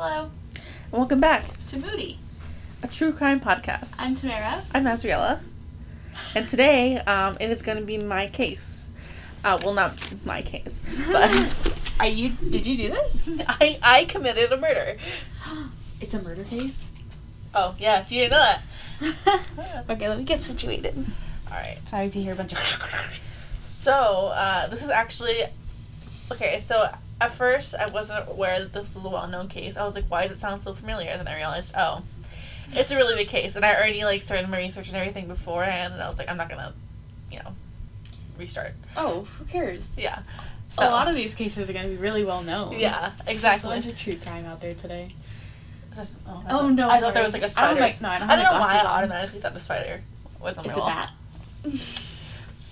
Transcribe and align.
Hello, 0.00 0.30
And 0.54 0.92
welcome 0.92 1.18
back, 1.18 1.42
to 1.66 1.76
Moody. 1.76 2.20
a 2.84 2.86
true 2.86 3.12
crime 3.12 3.40
podcast. 3.40 3.94
I'm 3.98 4.14
Tamara. 4.14 4.62
I'm 4.72 4.84
Azriella, 4.84 5.40
and 6.36 6.48
today 6.48 6.98
um, 6.98 7.36
it 7.40 7.50
is 7.50 7.62
going 7.62 7.78
to 7.78 7.84
be 7.84 7.98
my 7.98 8.28
case. 8.28 8.90
Uh, 9.42 9.58
well, 9.60 9.74
not 9.74 9.98
my 10.24 10.40
case, 10.40 10.80
but 11.10 11.52
Are 11.98 12.06
you? 12.06 12.30
Did 12.48 12.64
you 12.64 12.76
do 12.76 12.88
this? 12.90 13.28
I 13.48 13.80
I 13.82 14.04
committed 14.04 14.52
a 14.52 14.56
murder. 14.56 14.98
It's 16.00 16.14
a 16.14 16.22
murder 16.22 16.44
case. 16.44 16.86
Oh 17.52 17.74
yes, 17.76 18.12
you 18.12 18.20
didn't 18.20 18.30
know 18.38 18.54
that. 19.18 19.84
okay, 19.90 20.08
let 20.08 20.16
me 20.16 20.22
get 20.22 20.44
situated. 20.44 20.94
All 21.50 21.56
right. 21.56 21.76
Sorry 21.88 22.06
if 22.06 22.14
you 22.14 22.22
hear 22.22 22.34
a 22.34 22.36
bunch 22.36 22.52
of. 22.52 23.20
So 23.62 23.92
uh, 24.28 24.68
this 24.68 24.80
is 24.84 24.90
actually 24.90 25.42
okay. 26.30 26.60
So 26.60 26.88
at 27.20 27.32
first 27.34 27.74
I 27.74 27.86
wasn't 27.86 28.28
aware 28.28 28.60
that 28.60 28.72
this 28.72 28.94
was 28.94 29.04
a 29.04 29.08
well-known 29.08 29.48
case. 29.48 29.76
I 29.76 29.84
was 29.84 29.94
like, 29.94 30.06
why 30.08 30.26
does 30.26 30.36
it 30.36 30.40
sound 30.40 30.62
so 30.62 30.74
familiar? 30.74 31.10
And 31.10 31.20
then 31.20 31.28
I 31.28 31.36
realized, 31.36 31.72
oh, 31.76 32.02
it's 32.72 32.92
a 32.92 32.96
really 32.96 33.14
big 33.14 33.28
case, 33.28 33.56
and 33.56 33.64
I 33.64 33.74
already 33.74 34.04
like 34.04 34.22
started 34.22 34.48
my 34.48 34.58
research 34.58 34.88
and 34.88 34.96
everything 34.96 35.26
beforehand, 35.26 35.94
and 35.94 36.02
I 36.02 36.08
was 36.08 36.18
like, 36.18 36.28
I'm 36.28 36.36
not 36.36 36.48
gonna, 36.48 36.74
you 37.32 37.38
know, 37.40 37.52
restart. 38.38 38.72
Oh, 38.96 39.22
who 39.38 39.44
cares? 39.46 39.86
Yeah. 39.96 40.20
So, 40.70 40.86
a 40.86 40.90
lot 40.90 41.08
of 41.08 41.16
these 41.16 41.32
cases 41.34 41.70
are 41.70 41.72
to 41.72 41.88
be 41.88 41.96
really 41.96 42.24
well 42.24 42.42
known. 42.42 42.78
Yeah, 42.78 43.12
There's 43.24 43.42
a 43.42 43.58
bunch 43.62 43.86
of 43.86 43.98
true 43.98 44.16
crime 44.16 44.44
out 44.44 44.60
there 44.60 44.74
today. 44.74 45.14
Just- 45.96 46.12
oh, 46.26 46.44
Oh, 46.48 46.68
no, 46.68 46.90
I 46.90 47.00
thought 47.00 47.14
there 47.14 47.22
was 47.24 47.32
sorry. 47.32 47.42
like 47.42 47.50
a 47.50 47.58
I 47.58 47.66
don't 47.68 47.76
spider. 47.76 47.80
like- 47.80 48.00
no, 48.02 48.08
I 48.10 48.18
don't 48.18 48.30
I 48.30 48.36
don't 48.36 48.44
know 48.44 48.60
why 48.60 48.76
I 48.78 48.84
automatically 48.86 49.40
thought 49.40 49.54
the 49.54 49.60
spider 49.60 50.02
was 50.38 50.56
on 50.58 50.64
my 50.64 50.68
It's 50.70 50.76
a 50.78 50.80
wall. 50.80 50.88
bat. 50.88 51.10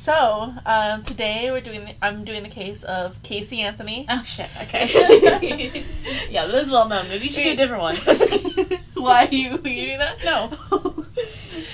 So 0.07 0.55
um, 0.65 1.03
today 1.03 1.51
we're 1.51 1.61
doing. 1.61 1.85
The, 1.85 1.95
I'm 2.01 2.25
doing 2.25 2.45
the 2.45 2.49
case 2.49 2.85
of 2.85 3.21
Casey 3.25 3.61
Anthony. 3.63 4.07
oh 4.09 4.23
shit. 4.25 4.49
Okay. 4.63 4.87
yeah, 6.31 6.47
that 6.47 6.55
is 6.55 6.71
well 6.71 6.89
known. 6.89 7.09
Maybe 7.09 7.25
you 7.25 7.33
should 7.33 7.43
do 7.43 7.51
a 7.51 7.57
different 7.57 7.83
one. 7.83 7.97
why 8.95 9.27
are 9.27 9.35
you, 9.35 9.59
doing 9.59 9.99
that? 9.99 10.25
No. 10.25 10.57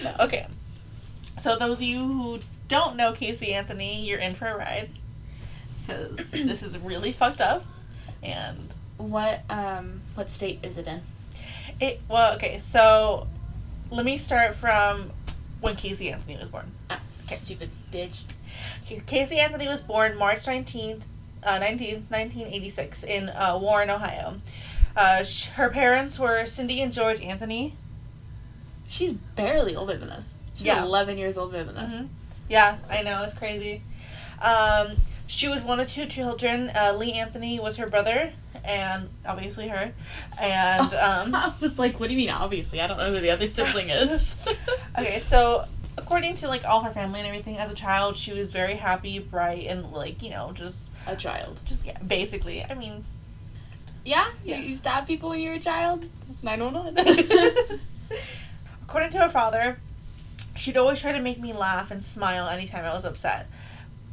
no. 0.03 0.17
Okay. 0.21 0.47
So 1.43 1.59
those 1.59 1.77
of 1.77 1.83
you 1.83 2.01
who 2.01 2.39
don't 2.69 2.97
know 2.97 3.13
Casey 3.13 3.53
Anthony, 3.53 4.03
you're 4.03 4.19
in 4.19 4.35
for 4.35 4.47
a 4.47 4.57
ride 4.57 4.89
because 5.87 6.17
this 6.31 6.63
is 6.63 6.79
really 6.79 7.13
fucked 7.13 7.43
up, 7.43 7.67
and 8.23 8.71
What 8.97 9.43
um 9.51 10.01
what 10.15 10.31
state 10.31 10.61
is 10.63 10.79
it 10.79 10.87
in? 10.87 11.03
it. 11.81 12.01
Well, 12.09 12.37
okay. 12.37 12.61
So 12.61 13.27
let 13.91 14.07
me 14.07 14.17
start 14.17 14.55
from 14.55 15.11
when 15.61 15.77
Casey 15.77 16.11
Anthony 16.11 16.39
was 16.39 16.49
born. 16.49 16.71
Okay. 17.27 17.37
Stupid 17.37 17.69
bitch. 17.93 18.23
Casey 19.07 19.39
Anthony 19.39 19.69
was 19.69 19.81
born 19.81 20.17
March 20.19 20.45
19th, 20.47 21.03
uh, 21.45 21.59
19th 21.59 22.11
1986, 22.11 23.05
in 23.05 23.29
uh, 23.29 23.59
Warren, 23.61 23.91
Ohio. 23.91 24.41
Uh, 24.97 25.23
sh- 25.23 25.47
her 25.49 25.69
parents 25.71 26.19
were 26.19 26.45
Cindy 26.47 26.81
and 26.83 26.93
George 26.93 27.21
Anthony. 27.21 27.75
She's 28.89 29.13
barely 29.13 29.75
older 29.75 29.97
than 29.97 30.11
us. 30.11 30.35
She's 30.55 30.67
Yeah. 30.67 30.85
11 30.85 31.17
years 31.19 31.39
older 31.39 31.65
than 31.65 31.77
us. 31.77 31.93
Mhm. 31.93 32.09
Yeah, 32.49 32.77
I 32.91 33.03
know, 33.03 33.23
it's 33.23 33.35
crazy. 33.35 33.83
Um, 34.41 34.97
she 35.27 35.49
was 35.49 35.63
one 35.63 35.81
of 35.81 35.89
two 35.91 36.05
children. 36.07 36.71
Uh, 36.75 36.93
Lee 36.93 37.13
Anthony 37.15 37.59
was 37.59 37.79
her 37.79 37.87
brother, 37.87 38.33
and 38.63 39.09
obviously 39.25 39.69
her. 39.69 39.93
And, 40.39 40.93
um, 40.95 41.35
I 41.35 41.55
was 41.61 41.79
like, 41.79 41.99
what 41.99 42.09
do 42.09 42.15
you 42.15 42.19
mean? 42.27 42.31
Obviously, 42.31 42.83
I 42.83 42.87
don't 42.87 42.99
know 42.99 43.11
who 43.13 43.21
the 43.21 43.31
other 43.31 43.49
sibling 43.49 43.89
is. 43.89 44.37
okay, 44.99 45.23
so 45.29 45.65
according 45.97 46.37
to 46.37 46.49
like 46.49 46.65
all 46.65 46.83
her 46.83 46.93
family 46.93 47.21
and 47.21 47.29
everything, 47.29 47.59
as 47.59 47.73
a 47.73 47.75
child, 47.75 48.17
she 48.17 48.33
was 48.33 48.51
very 48.51 48.77
happy, 48.77 49.19
bright, 49.19 49.67
and 49.67 49.93
like 49.93 50.23
you 50.23 50.31
know, 50.31 50.53
just 50.53 50.89
a 51.07 51.17
child. 51.17 51.61
just 51.65 51.85
yeah, 51.85 51.99
basically. 51.99 52.65
I 52.65 52.75
mean, 52.75 53.05
Yeah? 54.05 54.31
Yeah. 54.45 54.61
You 54.61 54.77
stab 54.77 55.07
people 55.07 55.31
when 55.31 55.41
you're 55.41 55.55
a 55.55 55.61
child? 55.61 56.07
911. 56.43 57.81
according 58.83 59.11
to 59.11 59.19
her 59.19 59.29
father, 59.29 59.79
she'd 60.57 60.77
always 60.77 61.01
try 61.01 61.13
to 61.13 61.21
make 61.21 61.41
me 61.41 61.53
laugh 61.53 61.91
and 61.91 62.05
smile 62.05 62.49
anytime 62.49 62.85
I 62.85 62.95
was 62.95 63.05
upset. 63.05 63.47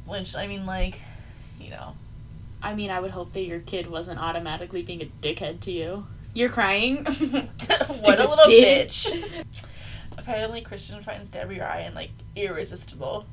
Which 0.05 0.35
I 0.35 0.47
mean, 0.47 0.65
like, 0.65 0.99
you 1.59 1.69
know, 1.69 1.95
I 2.61 2.75
mean, 2.75 2.89
I 2.91 2.99
would 2.99 3.11
hope 3.11 3.33
that 3.33 3.41
your 3.41 3.59
kid 3.59 3.89
wasn't 3.89 4.19
automatically 4.19 4.83
being 4.83 5.01
a 5.01 5.11
dickhead 5.21 5.61
to 5.61 5.71
you. 5.71 6.07
You're 6.33 6.49
crying? 6.49 7.03
what 7.05 8.19
a 8.19 8.27
little 8.27 8.45
bitch. 8.45 9.25
Apparently, 10.19 10.61
Christian 10.61 11.01
finds 11.01 11.29
Debby 11.29 11.59
Ryan 11.59 11.95
like 11.95 12.11
irresistible. 12.35 13.25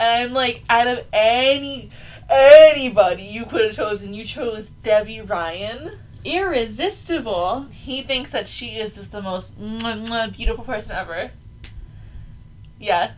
And 0.00 0.10
I'm 0.10 0.32
like, 0.32 0.64
out 0.70 0.86
of 0.86 1.04
any 1.12 1.90
anybody 2.28 3.22
you 3.22 3.44
could 3.44 3.66
have 3.66 3.76
chosen, 3.76 4.14
you 4.14 4.24
chose 4.24 4.70
Debby 4.70 5.20
Ryan. 5.20 5.98
Irresistible. 6.24 7.66
He 7.70 8.02
thinks 8.02 8.30
that 8.30 8.48
she 8.48 8.76
is 8.76 8.94
just 8.94 9.12
the 9.12 9.20
most 9.20 9.56
beautiful 9.58 10.64
person 10.64 10.96
ever. 10.96 11.30
Yeah. 12.80 13.12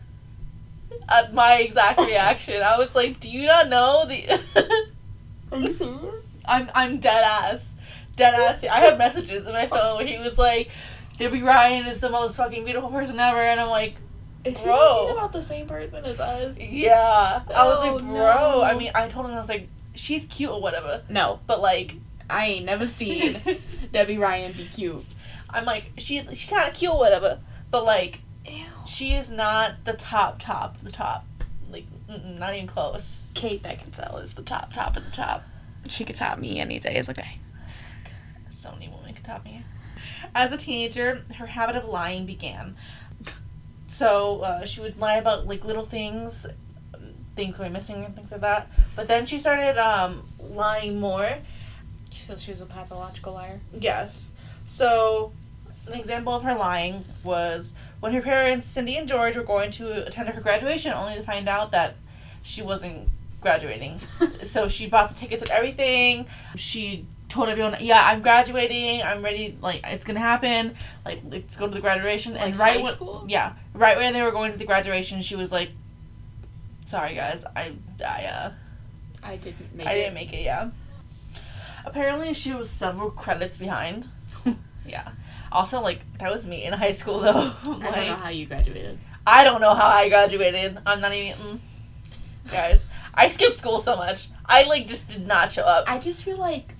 At 1.07 1.33
my 1.33 1.55
exact 1.57 1.99
reaction, 2.05 2.61
I 2.61 2.77
was 2.77 2.95
like, 2.95 3.19
"Do 3.19 3.29
you 3.29 3.47
not 3.47 3.69
know 3.69 4.05
the?" 4.05 4.39
Are 5.51 5.57
you 5.57 5.73
serious? 5.73 6.25
I'm 6.47 6.69
I'm 6.75 6.99
dead 6.99 7.23
ass, 7.23 7.73
dead 8.15 8.33
ass. 8.33 8.63
I 8.63 8.79
have 8.81 8.97
messages 8.97 9.47
in 9.47 9.53
my 9.53 9.67
phone 9.67 9.97
where 9.97 10.05
he 10.05 10.17
was 10.17 10.37
like, 10.37 10.69
"Debby 11.17 11.41
Ryan 11.41 11.85
is 11.87 11.99
the 11.99 12.09
most 12.09 12.35
fucking 12.37 12.63
beautiful 12.65 12.89
person 12.89 13.19
ever," 13.19 13.41
and 13.41 13.59
I'm 13.59 13.69
like, 13.69 13.95
Is 14.43 14.57
he 14.57 14.63
Bro. 14.63 14.95
thinking 15.07 15.17
about 15.17 15.31
the 15.33 15.41
same 15.43 15.67
person 15.67 16.05
as 16.05 16.19
us? 16.19 16.59
"Yeah." 16.59 17.41
I 17.53 17.65
was 17.67 17.79
Oh, 17.79 17.93
like, 17.95 18.03
"Bro," 18.03 18.13
no. 18.13 18.63
I 18.63 18.75
mean, 18.75 18.91
I 18.95 19.07
told 19.07 19.25
him 19.25 19.33
I 19.33 19.39
was 19.39 19.49
like, 19.49 19.67
"She's 19.93 20.25
cute 20.25 20.51
or 20.51 20.61
whatever," 20.61 21.03
No, 21.09 21.39
but 21.47 21.61
like, 21.61 21.95
I 22.29 22.45
ain't 22.47 22.65
never 22.65 22.87
seen 22.87 23.39
Debby 23.91 24.17
Ryan 24.17 24.53
be 24.53 24.65
cute. 24.67 25.05
I'm 25.49 25.65
like, 25.65 25.91
she 25.97 26.21
she 26.35 26.47
kind 26.49 26.67
of 26.69 26.75
cute 26.75 26.91
or 26.91 26.97
whatever, 26.99 27.39
but 27.71 27.85
like, 27.85 28.19
Ew. 28.45 28.65
she 28.85 29.13
is 29.13 29.29
not 29.31 29.85
the 29.85 29.93
top 29.93 30.37
top 30.39 30.75
the 30.83 30.91
top, 30.91 31.25
like, 31.71 31.85
not 32.37 32.53
even 32.53 32.67
close. 32.67 33.21
Kate 33.33 33.61
Beckinsale 33.63 34.21
is 34.23 34.33
the 34.33 34.41
top, 34.43 34.73
top 34.73 34.95
of 34.97 35.03
the 35.05 35.11
top. 35.11 35.43
She 35.87 36.03
could 36.05 36.15
top 36.15 36.39
me 36.39 36.59
any 36.59 36.79
day. 36.79 36.95
It's 36.95 37.09
okay. 37.09 37.37
So 38.49 38.71
many 38.71 38.87
women 38.89 39.13
could 39.13 39.23
top 39.25 39.43
me. 39.45 39.63
As 40.35 40.51
a 40.51 40.57
teenager, 40.57 41.23
her 41.37 41.45
habit 41.45 41.77
of 41.77 41.85
lying 41.85 42.25
began. 42.25 42.75
So 43.87 44.41
uh, 44.41 44.65
she 44.65 44.81
would 44.81 44.99
lie 44.99 45.15
about 45.15 45.47
like 45.47 45.63
little 45.63 45.85
things, 45.85 46.45
things 47.37 47.55
going 47.55 47.71
missing 47.71 48.03
and 48.03 48.13
things 48.13 48.29
like 48.29 48.41
that. 48.41 48.69
But 48.97 49.07
then 49.07 49.25
she 49.25 49.39
started 49.39 49.77
um, 49.77 50.27
lying 50.37 50.99
more. 50.99 51.37
So 52.27 52.35
she 52.35 52.51
was 52.51 52.59
a 52.59 52.65
pathological 52.65 53.33
liar. 53.33 53.61
Yes. 53.79 54.27
So 54.67 55.31
an 55.87 55.93
example 55.93 56.33
of 56.33 56.43
her 56.43 56.55
lying 56.55 57.05
was 57.23 57.73
when 58.01 58.13
her 58.13 58.21
parents, 58.21 58.67
Cindy 58.67 58.97
and 58.97 59.07
George, 59.07 59.37
were 59.37 59.43
going 59.43 59.71
to 59.71 60.05
attend 60.05 60.27
her 60.27 60.41
graduation, 60.41 60.91
only 60.91 61.15
to 61.15 61.23
find 61.23 61.47
out 61.47 61.71
that 61.71 61.95
she 62.43 62.61
wasn't 62.61 63.07
graduating. 63.39 63.99
so 64.45 64.67
she 64.67 64.87
bought 64.87 65.13
the 65.13 65.15
tickets 65.15 65.41
and 65.41 65.51
everything. 65.51 66.25
She 66.55 67.05
told 67.35 67.49
everyone, 67.49 67.75
"Yeah, 67.81 68.01
I'm 68.03 68.21
graduating. 68.21 69.03
I'm 69.03 69.21
ready. 69.21 69.57
Like 69.61 69.81
it's 69.83 70.05
gonna 70.05 70.19
happen. 70.19 70.75
Like 71.03 71.21
let's 71.29 71.57
go 71.57 71.67
to 71.67 71.73
the 71.73 71.81
graduation." 71.81 72.37
And 72.37 72.57
right 72.57 72.81
when, 72.81 73.29
yeah, 73.29 73.53
right 73.73 73.97
when 73.97 74.13
they 74.13 74.21
were 74.21 74.31
going 74.31 74.51
to 74.53 74.57
the 74.57 74.65
graduation, 74.65 75.21
she 75.21 75.35
was 75.35 75.51
like, 75.51 75.71
"Sorry 76.85 77.13
guys, 77.13 77.43
I 77.55 77.73
I 78.03 78.25
uh 78.25 78.51
I 79.21 79.35
didn't 79.35 79.75
make 79.75 79.85
I 79.85 79.91
it. 79.91 79.95
didn't 79.95 80.13
make 80.13 80.33
it. 80.33 80.43
Yeah." 80.43 80.69
Apparently, 81.85 82.33
she 82.33 82.53
was 82.53 82.69
several 82.69 83.11
credits 83.11 83.57
behind. 83.57 84.07
yeah. 84.87 85.09
Also, 85.51 85.81
like 85.81 85.99
that 86.19 86.31
was 86.31 86.47
me 86.47 86.63
in 86.63 86.73
high 86.73 86.93
school 86.93 87.19
though. 87.19 87.51
I 87.63 87.91
don't 87.91 88.07
know 88.07 88.15
how 88.15 88.29
you 88.29 88.45
graduated. 88.45 88.97
I 89.27 89.43
don't 89.43 89.59
know 89.59 89.73
how 89.75 89.87
I 89.87 90.07
graduated. 90.09 90.77
I'm 90.85 91.01
not 91.01 91.13
even. 91.13 91.33
Mm. 91.39 91.59
Guys, 92.51 92.81
I 93.13 93.27
skipped 93.29 93.57
school 93.57 93.79
so 93.79 93.97
much. 93.97 94.29
I 94.45 94.63
like 94.63 94.87
just 94.87 95.09
did 95.09 95.27
not 95.27 95.51
show 95.51 95.63
up. 95.63 95.85
I 95.87 95.97
just 95.99 96.23
feel 96.23 96.37
like 96.37 96.74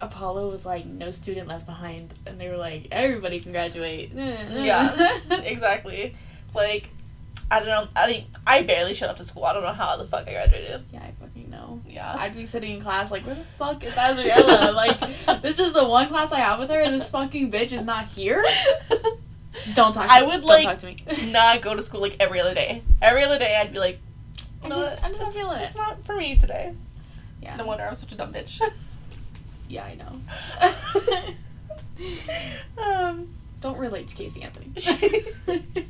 Apollo 0.00 0.50
was 0.50 0.66
like 0.66 0.84
no 0.86 1.10
student 1.10 1.48
left 1.48 1.66
behind, 1.66 2.12
and 2.26 2.40
they 2.40 2.48
were 2.48 2.56
like 2.56 2.88
everybody 2.92 3.40
can 3.40 3.52
graduate. 3.52 4.12
Yeah, 4.14 5.18
exactly. 5.30 6.16
Like, 6.54 6.88
I 7.50 7.58
don't 7.60 7.68
know. 7.68 7.88
I 7.94 8.06
didn't, 8.10 8.26
I 8.46 8.62
barely 8.62 8.94
showed 8.94 9.08
up 9.08 9.16
to 9.18 9.24
school. 9.24 9.44
I 9.44 9.52
don't 9.52 9.62
know 9.62 9.72
how 9.72 9.96
the 9.96 10.06
fuck 10.06 10.26
I 10.26 10.32
graduated. 10.32 10.84
yeah, 10.92 11.00
I 11.02 11.12
fucking 11.20 11.50
know. 11.50 11.80
Yeah. 11.88 12.14
I'd 12.18 12.34
be 12.36 12.46
sitting 12.46 12.76
in 12.76 12.82
class 12.82 13.10
like, 13.10 13.24
where 13.26 13.34
the 13.34 13.44
fuck 13.58 13.84
is 13.84 13.92
Azriella? 13.94 14.74
like, 15.28 15.42
this 15.42 15.58
is 15.58 15.72
the 15.72 15.86
one 15.86 16.08
class 16.08 16.32
I 16.32 16.40
have 16.40 16.58
with 16.58 16.70
her, 16.70 16.80
and 16.80 16.94
this 17.00 17.08
fucking 17.10 17.50
bitch 17.52 17.72
is 17.72 17.84
not 17.84 18.06
here. 18.06 18.44
Don't 19.74 19.92
talk. 19.92 20.06
To 20.08 20.12
I 20.12 20.20
me. 20.22 20.26
would, 20.26 20.40
Don't 20.42 20.44
like, 20.46 20.64
talk 20.64 20.78
to 20.78 20.86
me. 20.86 21.32
not 21.32 21.62
go 21.62 21.74
to 21.74 21.82
school 21.82 22.00
like 22.00 22.16
every 22.20 22.40
other 22.40 22.54
day. 22.54 22.82
Every 23.00 23.24
other 23.24 23.38
day, 23.38 23.56
I'd 23.56 23.72
be 23.72 23.78
like, 23.78 23.98
I'm 24.62 24.70
just, 24.70 25.04
I'm 25.04 25.10
just 25.12 25.22
not 25.22 25.32
feeling 25.32 25.58
it. 25.60 25.64
It's 25.66 25.76
not 25.76 26.04
for 26.04 26.16
me 26.16 26.36
today. 26.36 26.74
Yeah. 27.42 27.56
No 27.56 27.66
wonder 27.66 27.84
I'm 27.84 27.94
such 27.96 28.12
a 28.12 28.16
dumb 28.16 28.32
bitch. 28.32 28.60
Yeah, 29.68 29.84
I 29.84 29.94
know. 29.94 30.20
um, 32.82 33.28
Don't 33.60 33.78
relate 33.78 34.08
to 34.08 34.14
Casey 34.14 34.42
Anthony. 34.42 34.72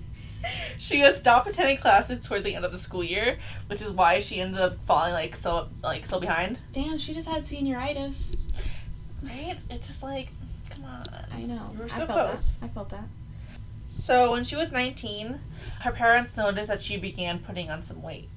she 0.78 1.00
has 1.00 1.16
stopped 1.16 1.48
attending 1.48 1.78
classes 1.78 2.24
toward 2.24 2.44
the 2.44 2.54
end 2.54 2.64
of 2.64 2.72
the 2.72 2.78
school 2.78 3.04
year, 3.04 3.38
which 3.66 3.82
is 3.82 3.90
why 3.90 4.20
she 4.20 4.40
ended 4.40 4.60
up 4.60 4.76
falling 4.86 5.12
like 5.12 5.36
so 5.36 5.68
like 5.82 6.06
so 6.06 6.20
behind. 6.20 6.58
Damn, 6.72 6.98
she 6.98 7.12
just 7.14 7.28
had 7.28 7.44
senioritis. 7.44 8.36
Right? 9.22 9.56
It's 9.70 9.88
just 9.88 10.02
like, 10.02 10.28
come 10.70 10.84
on. 10.84 11.06
I 11.32 11.42
know. 11.42 11.70
You 11.74 11.80
were 11.80 11.84
I 11.86 11.88
so 11.88 12.06
felt 12.06 12.30
close. 12.30 12.50
that. 12.60 12.66
I 12.66 12.68
felt 12.68 12.88
that. 12.90 13.04
So 13.88 14.30
when 14.32 14.44
she 14.44 14.56
was 14.56 14.72
19, 14.72 15.40
her 15.80 15.92
parents 15.92 16.36
noticed 16.36 16.68
that 16.68 16.82
she 16.82 16.96
began 16.96 17.38
putting 17.38 17.70
on 17.70 17.82
some 17.82 18.02
weight. 18.02 18.28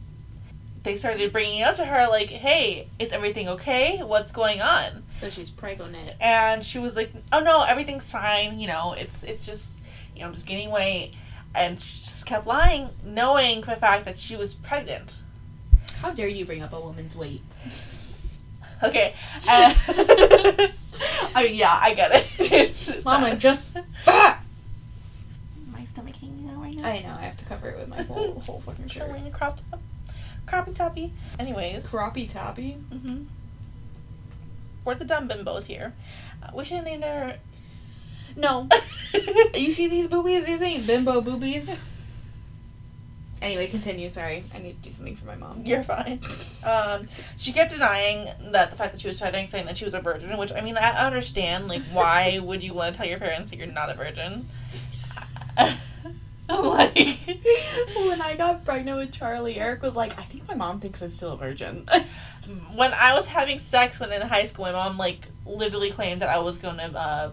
They 0.83 0.95
started 0.97 1.31
bringing 1.33 1.59
it 1.59 1.63
up 1.63 1.75
to 1.77 1.85
her 1.85 2.07
like, 2.09 2.29
"Hey, 2.29 2.87
is 2.99 3.11
everything 3.11 3.47
okay? 3.49 3.99
What's 4.03 4.31
going 4.31 4.61
on?" 4.61 5.03
So 5.19 5.29
she's 5.29 5.49
pregnant. 5.49 6.13
And 6.21 6.63
she 6.65 6.79
was 6.79 6.95
like, 6.95 7.11
"Oh 7.31 7.39
no, 7.41 7.63
everything's 7.63 8.09
fine. 8.09 8.59
You 8.59 8.67
know, 8.67 8.93
it's 8.93 9.23
it's 9.23 9.45
just, 9.45 9.77
you 10.15 10.21
know, 10.21 10.27
I'm 10.27 10.33
just 10.33 10.45
gaining 10.45 10.71
weight." 10.71 11.11
And 11.53 11.79
she 11.81 11.99
just 11.99 12.25
kept 12.25 12.45
lying, 12.47 12.89
knowing 13.03 13.61
for 13.63 13.71
the 13.71 13.79
fact 13.79 14.05
that 14.05 14.17
she 14.17 14.35
was 14.35 14.53
pregnant. 14.53 15.15
How 15.97 16.11
dare 16.11 16.27
you 16.29 16.45
bring 16.45 16.61
up 16.61 16.71
a 16.73 16.79
woman's 16.79 17.15
weight? 17.15 17.41
Okay. 18.81 19.13
Uh, 19.45 19.73
I 21.35 21.43
mean, 21.43 21.55
yeah, 21.55 21.77
I 21.81 21.93
get 21.93 22.11
it. 22.39 23.03
Mom, 23.05 23.23
I'm 23.25 23.37
just 23.39 23.63
fat. 24.05 24.41
My 25.71 25.83
stomach 25.85 26.15
hanging 26.15 26.49
out 26.49 26.61
right 26.61 26.75
now. 26.75 26.87
I 26.87 27.01
know. 27.01 27.17
I 27.19 27.23
have 27.23 27.37
to 27.37 27.45
cover 27.45 27.69
it 27.69 27.77
with 27.77 27.87
my 27.89 28.01
whole 28.03 28.39
whole 28.39 28.59
fucking 28.61 28.83
I'm 28.85 28.89
shirt. 28.89 29.07
wearing 29.09 29.27
a 29.27 29.31
crop 29.31 29.59
top. 29.69 29.81
Croppy 30.49 30.75
toppy. 30.75 31.13
Anyways. 31.37 31.85
Croppy 31.85 32.31
toppy. 32.31 32.77
Mm-hmm. 32.91 33.23
We're 34.83 34.95
the 34.95 35.05
dumb 35.05 35.27
bimbos 35.27 35.65
here. 35.65 35.93
Uh, 36.41 36.49
we 36.53 36.65
should 36.65 36.83
name 36.83 37.01
her. 37.01 37.37
No. 38.35 38.67
You 39.55 39.73
see 39.73 39.87
these 39.87 40.07
boobies? 40.07 40.45
These 40.45 40.61
ain't 40.61 40.85
bimbo 40.85 41.21
boobies. 41.21 41.75
Anyway, 43.41 43.67
continue. 43.67 44.07
Sorry, 44.09 44.43
I 44.53 44.59
need 44.59 44.81
to 44.83 44.89
do 44.89 44.93
something 44.93 45.15
for 45.15 45.25
my 45.25 45.35
mom. 45.35 45.63
You're 45.65 45.83
fine. 45.83 46.19
Um, 46.63 47.07
she 47.37 47.51
kept 47.51 47.71
denying 47.71 48.29
that 48.51 48.69
the 48.69 48.75
fact 48.75 48.91
that 48.91 49.01
she 49.01 49.07
was 49.07 49.17
pregnant, 49.17 49.49
saying 49.49 49.65
that 49.65 49.77
she 49.77 49.85
was 49.85 49.93
a 49.93 50.01
virgin. 50.01 50.37
Which 50.37 50.51
I 50.51 50.61
mean, 50.61 50.77
I 50.77 50.91
understand. 51.05 51.67
Like, 51.67 51.81
why 51.93 52.39
would 52.39 52.63
you 52.63 52.73
want 52.73 52.93
to 52.93 52.97
tell 52.97 53.07
your 53.07 53.17
parents 53.17 53.49
that 53.49 53.57
you're 53.57 53.67
not 53.67 53.89
a 53.89 53.95
virgin? 53.95 54.45
like, 56.63 57.17
when 57.95 58.21
I 58.21 58.35
got 58.35 58.65
pregnant 58.65 58.97
with 58.97 59.11
Charlie, 59.11 59.57
Eric 59.57 59.83
was 59.83 59.95
like, 59.95 60.17
"I 60.17 60.23
think 60.23 60.47
my 60.47 60.55
mom 60.55 60.79
thinks 60.79 61.01
I'm 61.01 61.11
still 61.11 61.33
a 61.33 61.37
virgin." 61.37 61.87
when 62.75 62.91
I 62.93 63.13
was 63.13 63.27
having 63.27 63.59
sex 63.59 63.99
when 63.99 64.11
in 64.11 64.21
high 64.21 64.45
school, 64.45 64.65
my 64.65 64.71
mom 64.71 64.97
like 64.97 65.27
literally 65.45 65.91
claimed 65.91 66.21
that 66.21 66.29
I 66.29 66.39
was 66.39 66.57
gonna 66.57 66.91
uh, 66.95 67.31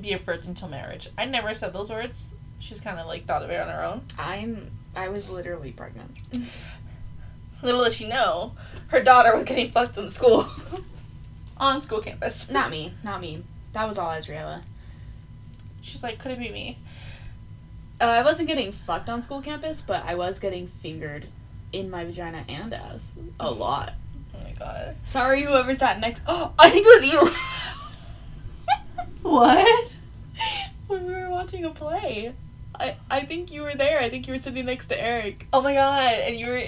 be 0.00 0.12
a 0.12 0.18
virgin 0.18 0.54
till 0.54 0.68
marriage. 0.68 1.08
I 1.16 1.26
never 1.26 1.54
said 1.54 1.72
those 1.72 1.90
words. 1.90 2.24
She's 2.58 2.80
kind 2.80 2.98
of 2.98 3.06
like 3.06 3.24
thought 3.24 3.42
of 3.44 3.50
it 3.50 3.60
on 3.60 3.68
her 3.68 3.84
own. 3.84 4.02
I'm. 4.18 4.72
I 4.96 5.08
was 5.08 5.30
literally 5.30 5.70
pregnant. 5.70 6.10
Little 7.62 7.84
did 7.84 7.94
she 7.94 8.08
know, 8.08 8.56
her 8.88 9.02
daughter 9.02 9.36
was 9.36 9.44
getting 9.44 9.70
fucked 9.70 9.96
in 9.98 10.10
school, 10.10 10.48
on 11.56 11.82
school 11.82 12.00
campus. 12.00 12.50
Not 12.50 12.70
me. 12.70 12.94
Not 13.04 13.20
me. 13.20 13.44
That 13.74 13.86
was 13.86 13.98
all 13.98 14.08
Azriella. 14.08 14.62
She's 15.82 16.02
like, 16.02 16.18
could 16.18 16.32
it 16.32 16.38
be 16.38 16.50
me? 16.50 16.78
Uh, 18.00 18.04
I 18.04 18.22
wasn't 18.22 18.48
getting 18.48 18.72
fucked 18.72 19.08
on 19.08 19.22
school 19.22 19.42
campus, 19.42 19.82
but 19.82 20.04
I 20.06 20.14
was 20.14 20.38
getting 20.38 20.66
fingered 20.66 21.26
in 21.72 21.90
my 21.90 22.04
vagina 22.04 22.44
and 22.48 22.72
ass 22.72 23.12
a 23.38 23.50
lot. 23.50 23.92
Oh 24.34 24.42
my 24.42 24.52
god. 24.52 24.96
Sorry, 25.04 25.42
whoever 25.42 25.74
sat 25.74 26.00
next. 26.00 26.22
Oh, 26.26 26.52
I 26.58 26.70
think 26.70 26.86
it 26.86 27.02
was 27.02 27.12
you. 27.12 27.36
What? 29.22 29.90
when 30.86 31.06
we 31.06 31.12
were 31.12 31.28
watching 31.28 31.64
a 31.64 31.70
play. 31.70 32.32
I, 32.74 32.96
I 33.10 33.20
think 33.22 33.52
you 33.52 33.62
were 33.62 33.74
there. 33.74 34.00
I 34.00 34.08
think 34.08 34.26
you 34.26 34.32
were 34.32 34.38
sitting 34.38 34.64
next 34.64 34.86
to 34.86 35.00
Eric. 35.00 35.46
Oh 35.52 35.60
my 35.60 35.74
god! 35.74 36.14
And 36.14 36.36
you 36.36 36.46
were 36.48 36.64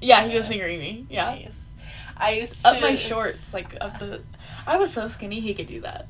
Yeah, 0.00 0.26
he 0.26 0.36
was 0.36 0.48
fingering 0.48 0.78
me. 0.78 1.06
Yeah. 1.10 1.24
Nice. 1.24 1.52
I 2.16 2.30
used 2.32 2.62
to 2.62 2.68
Up 2.68 2.80
my 2.80 2.94
shorts, 2.94 3.52
like 3.52 3.76
up 3.80 3.98
the. 3.98 4.22
I 4.66 4.76
was 4.76 4.92
so 4.92 5.08
skinny, 5.08 5.40
he 5.40 5.54
could 5.54 5.66
do 5.66 5.80
that. 5.80 6.06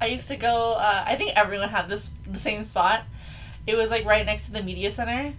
I 0.00 0.06
used 0.06 0.28
to 0.28 0.36
go. 0.36 0.74
Uh, 0.74 1.04
I 1.06 1.16
think 1.16 1.32
everyone 1.36 1.70
had 1.70 1.88
this 1.88 2.10
the 2.26 2.40
same 2.40 2.62
spot. 2.64 3.04
It 3.66 3.74
was 3.74 3.90
like 3.90 4.04
right 4.04 4.24
next 4.24 4.46
to 4.46 4.52
the 4.52 4.62
media 4.62 4.90
center. 4.92 5.34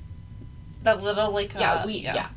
That 0.84 1.02
little 1.04 1.32
like 1.32 1.54
Yeah, 1.54 1.74
uh, 1.74 1.86
we. 1.86 1.94
Yeah. 1.98 2.30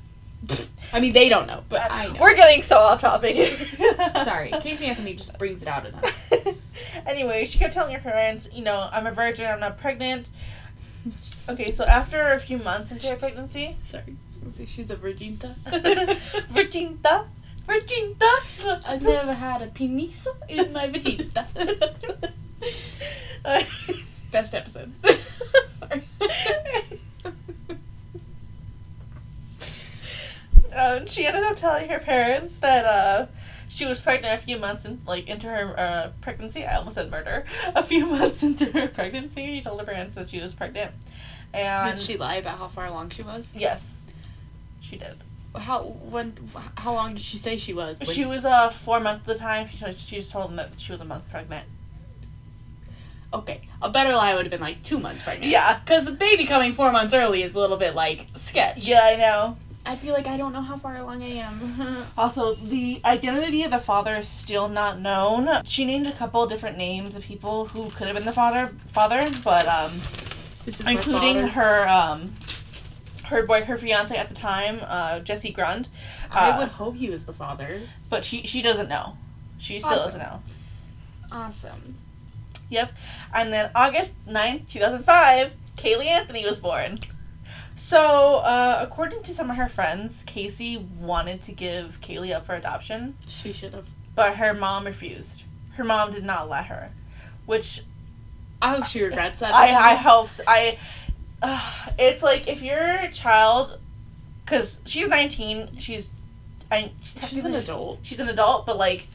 I 0.93 1.01
mean, 1.01 1.13
they 1.13 1.29
don't 1.29 1.47
know, 1.47 1.65
but 1.69 1.91
I 1.91 2.09
know. 2.09 2.21
We're 2.21 2.35
getting 2.35 2.63
so 2.63 2.77
off 2.77 3.01
topic. 3.01 3.59
Sorry, 4.25 4.51
Casey 4.61 4.87
Anthony 4.87 5.15
just 5.15 5.37
brings 5.39 5.63
it 5.63 5.69
out 5.69 5.87
enough. 5.87 6.33
anyway, 7.07 7.47
she 7.47 7.59
kept 7.59 7.75
telling 7.75 7.95
her 7.95 8.01
parents, 8.01 8.49
you 8.53 8.63
know, 8.63 8.89
I'm 8.93 9.07
a 9.07 9.13
virgin, 9.13 9.47
I'm 9.47 9.61
not 9.61 9.79
pregnant. 9.81 10.27
Okay, 11.49 11.71
so 11.73 11.85
after 11.85 12.33
a 12.33 12.39
few 12.41 12.59
months 12.59 12.93
into 12.93 13.07
her 13.09 13.17
pregnancy, 13.17 13.77
Sorry, 13.89 14.03
I 14.07 14.15
was 14.27 14.37
gonna 14.37 14.53
say 14.53 14.67
she's 14.67 14.91
a 14.91 14.97
virginta. 14.97 15.55
virginta, 16.53 17.27
virginta. 17.67 18.83
I've 18.87 19.03
never 19.03 19.35
had 19.35 19.63
a 19.63 19.67
penis 19.69 20.27
in 20.49 20.73
my 20.73 20.87
vagina. 20.89 21.49
Best 24.31 24.55
episode. 24.55 24.93
Sorry. 25.89 27.01
um, 30.75 31.07
she 31.07 31.27
ended 31.27 31.45
up 31.45 31.57
telling 31.57 31.89
her 31.89 31.99
parents 31.99 32.57
that 32.59 32.85
uh, 32.85 33.27
she 33.69 33.87
was 33.87 34.01
pregnant 34.01 34.41
a 34.41 34.43
few 34.45 34.59
months 34.59 34.85
in, 34.85 35.01
like 35.07 35.29
into 35.29 35.47
her 35.49 35.79
uh, 35.79 36.11
pregnancy. 36.21 36.65
I 36.65 36.77
almost 36.77 36.97
said 36.97 37.11
murder. 37.11 37.45
A 37.75 37.83
few 37.85 38.07
months 38.11 38.43
into 38.43 38.67
her 38.67 38.89
pregnancy, 38.89 39.47
she 39.59 39.63
told 39.63 39.81
her 39.81 39.87
parents 39.87 40.15
that 40.17 40.31
she 40.31 40.41
was 40.41 40.53
pregnant. 40.55 40.93
And 41.53 41.99
Did 41.99 42.05
she 42.05 42.17
lie 42.17 42.37
about 42.37 42.59
how 42.59 42.67
far 42.69 42.87
along 42.87 43.11
she 43.11 43.23
was? 43.23 43.53
yes, 43.55 44.01
she 44.81 44.97
did. 44.97 45.19
How 45.57 45.83
when? 45.85 46.37
How 46.77 46.95
long 46.95 47.13
did 47.15 47.21
she 47.23 47.39
say 47.39 47.57
she 47.57 47.73
was? 47.73 47.97
When- 48.01 48.09
She 48.09 48.25
was 48.25 48.45
uh 48.45 48.71
four 48.71 48.99
months 48.99 49.29
at 49.29 49.35
the 49.37 49.39
time. 49.41 49.69
She, 49.69 49.95
she 49.95 50.17
just 50.17 50.33
told 50.33 50.49
them 50.49 50.57
that 50.57 50.71
she 50.79 50.91
was 50.91 51.01
a 51.01 51.05
month 51.05 51.31
pregnant. 51.31 51.69
Okay. 53.35 53.61
A 53.83 53.91
better 53.91 54.15
lie 54.15 54.35
would 54.35 54.45
have 54.45 54.51
been 54.51 54.61
like 54.61 54.83
two 54.83 54.99
months 54.99 55.23
pregnant. 55.23 55.51
Yeah. 55.53 55.79
Because 55.81 56.09
a 56.09 56.13
baby 56.13 56.45
coming 56.47 56.73
four 56.73 56.91
months 56.93 57.13
early 57.15 57.43
is 57.43 57.55
a 57.55 57.59
little 57.59 57.77
bit 57.77 57.95
like 57.95 58.29
sketch. 58.35 58.79
Yeah, 58.87 59.03
I 59.05 59.17
know. 59.17 59.57
I'd 59.87 60.01
be 60.01 60.11
like, 60.13 60.27
I 60.27 60.39
don't 60.39 60.55
know 60.55 60.63
how 60.63 60.79
far 60.79 60.97
along 60.97 61.23
I 61.23 61.27
am. 61.27 62.07
Also, 62.17 62.55
the 62.55 63.03
identity 63.05 63.63
of 63.65 63.71
the 63.71 63.79
father 63.81 64.17
is 64.17 64.27
still 64.27 64.69
not 64.69 64.99
known. 65.01 65.63
She 65.65 65.85
named 65.85 66.07
a 66.07 66.13
couple 66.13 66.47
different 66.47 66.79
names 66.79 67.15
of 67.15 67.23
people 67.23 67.67
who 67.67 67.91
could 67.91 68.07
have 68.07 68.17
been 68.17 68.25
the 68.25 68.33
father, 68.33 68.73
father, 68.93 69.29
but 69.45 69.67
um, 69.69 69.93
including 70.87 71.37
father. 71.37 71.49
her 71.49 71.89
um, 71.89 72.35
her 73.25 73.45
boy, 73.45 73.65
her 73.65 73.77
fiance 73.77 74.17
at 74.17 74.29
the 74.31 74.35
time, 74.35 74.79
uh, 74.83 75.21
Jesse 75.21 75.51
Grund. 75.53 75.89
I 76.31 76.51
uh, 76.51 76.59
would 76.61 76.69
hope 76.69 76.97
he 76.97 77.11
was 77.11 77.25
the 77.25 77.33
father. 77.35 77.83
but 78.09 78.25
she 78.25 78.47
she 78.47 78.63
doesn't 78.63 78.89
know. 78.89 79.19
She 79.59 79.79
still 79.81 79.93
Awesome. 79.93 80.05
doesn't 80.05 80.21
know. 80.21 80.43
Awesome. 81.31 81.97
Yep. 82.75 82.93
And 83.33 83.53
then 83.53 83.71
August 83.75 84.15
9th, 84.27 84.69
2005, 84.69 85.53
Caylee 85.77 86.07
Anthony 86.07 86.45
was 86.45 86.59
born. 86.59 86.99
So, 87.77 88.37
uh, 88.37 88.79
according 88.83 89.23
to 89.25 89.33
some 89.35 89.51
of 89.51 89.57
her 89.57 89.69
friends, 89.69 90.23
Casey 90.27 90.77
wanted 90.77 91.43
to 91.43 91.53
give 91.53 92.01
Caylee 92.01 92.35
up 92.35 92.47
for 92.47 92.55
adoption, 92.55 93.17
She 93.27 93.53
should 93.53 93.73
have. 93.75 93.87
but 94.15 94.37
her 94.37 94.55
mom 94.55 94.87
refused. 94.87 95.43
Her 95.77 95.85
mom 95.85 96.13
did 96.13 96.25
not 96.25 96.49
let 96.49 96.67
her, 96.67 96.91
which 97.47 97.83
I 98.63 98.75
hope 98.77 98.87
she 98.87 99.03
regrets 99.03 99.41
that. 99.41 99.55
I, 99.55 99.93
I 99.93 99.95
hope 99.97 100.27
s- 100.27 100.41
I. 100.47 100.79
Uh, 101.43 101.61
it's 101.99 102.23
like 102.23 102.47
if 102.49 102.63
your 102.63 103.09
child, 103.13 103.79
because 104.45 104.81
she's 104.87 105.09
19, 105.09 105.79
she's. 105.79 106.09
I, 106.71 106.93
She's 107.29 107.45
an 107.45 107.55
adult. 107.55 107.99
She's 108.03 108.19
an 108.21 108.29
adult, 108.29 108.67
but 108.67 108.79
like, 108.79 109.09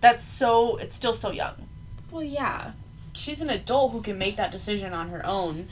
that's 0.00 0.24
so. 0.24 0.76
It's 0.76 0.94
still 0.94 1.14
so 1.14 1.30
young. 1.30 1.65
Well, 2.10 2.22
yeah. 2.22 2.72
She's 3.12 3.40
an 3.40 3.50
adult 3.50 3.92
who 3.92 4.02
can 4.02 4.18
make 4.18 4.36
that 4.36 4.52
decision 4.52 4.92
on 4.92 5.08
her 5.10 5.24
own. 5.24 5.68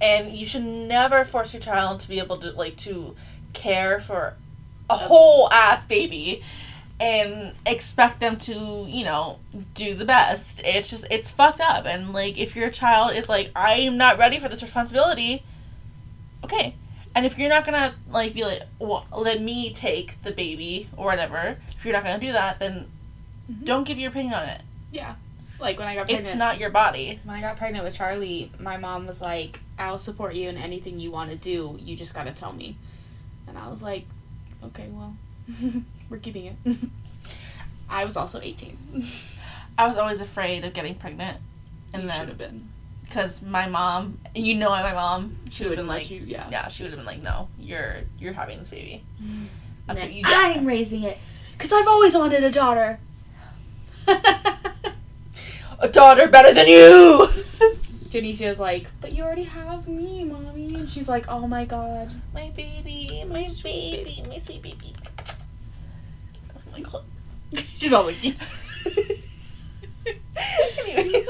and 0.00 0.32
you 0.36 0.46
should 0.46 0.62
never 0.62 1.24
force 1.24 1.54
your 1.54 1.60
child 1.62 2.00
to 2.00 2.08
be 2.08 2.18
able 2.18 2.36
to 2.38 2.50
like 2.52 2.76
to 2.76 3.16
care 3.54 3.98
for 3.98 4.34
a 4.90 4.96
whole 4.96 5.50
ass 5.50 5.86
baby 5.86 6.42
and 7.00 7.54
expect 7.64 8.20
them 8.20 8.36
to 8.36 8.84
you 8.88 9.02
know 9.04 9.38
do 9.72 9.94
the 9.94 10.04
best 10.04 10.60
it's 10.64 10.90
just 10.90 11.06
it's 11.10 11.30
fucked 11.30 11.60
up 11.62 11.86
and 11.86 12.12
like 12.12 12.36
if 12.36 12.54
your 12.54 12.68
child 12.70 13.16
is 13.16 13.26
like 13.28 13.50
i 13.56 13.72
am 13.74 13.96
not 13.96 14.18
ready 14.18 14.38
for 14.38 14.50
this 14.50 14.60
responsibility 14.62 15.42
okay 16.44 16.74
and 17.14 17.24
if 17.24 17.38
you're 17.38 17.48
not 17.48 17.64
gonna 17.64 17.94
like 18.10 18.34
be 18.34 18.44
like 18.44 18.62
well, 18.78 19.06
let 19.16 19.40
me 19.40 19.72
take 19.72 20.22
the 20.24 20.30
baby 20.30 20.88
or 20.96 21.06
whatever 21.06 21.56
if 21.70 21.84
you're 21.86 21.94
not 21.94 22.04
gonna 22.04 22.20
do 22.20 22.32
that 22.32 22.58
then 22.60 22.86
Mhm. 23.50 23.64
don't 23.64 23.84
give 23.84 23.98
your 23.98 24.10
opinion 24.10 24.34
on 24.34 24.42
it 24.48 24.60
Yeah. 24.92 25.14
Like 25.58 25.78
when 25.78 25.88
I 25.88 25.94
got 25.94 26.06
pregnant. 26.06 26.26
it's 26.26 26.36
not 26.36 26.58
your 26.58 26.70
body 26.70 27.20
when 27.24 27.36
I 27.36 27.40
got 27.40 27.56
pregnant 27.56 27.84
with 27.84 27.94
Charlie, 27.94 28.50
my 28.58 28.76
mom 28.76 29.06
was 29.06 29.20
like, 29.22 29.60
"I'll 29.78 29.98
support 29.98 30.34
you 30.34 30.48
in 30.48 30.56
anything 30.56 31.00
you 31.00 31.10
want 31.10 31.30
to 31.30 31.36
do. 31.36 31.78
You 31.80 31.96
just 31.96 32.14
gotta 32.14 32.32
tell 32.32 32.52
me." 32.52 32.76
And 33.48 33.56
I 33.56 33.68
was 33.68 33.80
like, 33.82 34.04
"Okay, 34.62 34.88
well, 34.90 35.16
we're 36.10 36.18
keeping 36.18 36.46
it." 36.46 36.56
I 37.88 38.04
was 38.04 38.16
also 38.16 38.40
eighteen. 38.40 38.76
i 39.78 39.86
was 39.86 39.96
always 39.96 40.20
afraid 40.20 40.64
of 40.64 40.72
getting 40.72 40.94
pregnant 40.96 41.38
and 41.92 42.02
you 42.04 42.10
should 42.10 42.28
have 42.28 42.38
been. 42.38 42.68
because 43.04 43.40
my 43.42 43.68
mom, 43.68 44.18
and 44.34 44.46
you 44.46 44.54
know 44.54 44.70
my 44.70 44.92
mom, 44.92 45.36
she 45.50 45.64
would 45.64 45.78
have 45.78 45.78
been 45.78 45.86
like, 45.86 46.10
you. 46.10 46.22
Yeah. 46.26 46.48
yeah, 46.50 46.68
she 46.68 46.82
would 46.82 46.90
have 46.92 46.98
been 46.98 47.06
like, 47.06 47.22
no, 47.22 47.48
you're 47.58 47.96
you're 48.18 48.32
having 48.32 48.58
this 48.58 48.68
baby. 48.68 49.04
That's 49.86 50.00
what 50.00 50.12
you 50.12 50.24
do. 50.24 50.30
I'm 50.32 50.66
raising 50.66 51.02
it 51.04 51.16
because 51.52 51.72
I've 51.72 51.86
always 51.88 52.14
wanted 52.16 52.42
a 52.44 52.50
daughter. 52.50 52.98
A 55.78 55.88
daughter 55.88 56.26
better 56.28 56.54
than 56.54 56.68
you. 56.68 57.28
Janicia's 58.08 58.58
like, 58.58 58.86
but 59.00 59.12
you 59.12 59.22
already 59.22 59.44
have 59.44 59.86
me, 59.88 60.24
mommy. 60.24 60.74
And 60.74 60.88
she's 60.88 61.08
like, 61.08 61.26
oh 61.28 61.46
my 61.46 61.64
god. 61.64 62.10
my 62.32 62.50
baby, 62.56 63.24
my 63.28 63.44
sweet 63.44 64.04
baby, 64.04 64.22
my 64.28 64.38
sweet 64.38 64.62
baby. 64.62 64.94
Oh 66.54 66.60
my 66.72 66.80
god. 66.80 67.04
she's 67.74 67.92
all 67.92 68.04
like, 68.04 68.16
Anyways, 70.86 71.28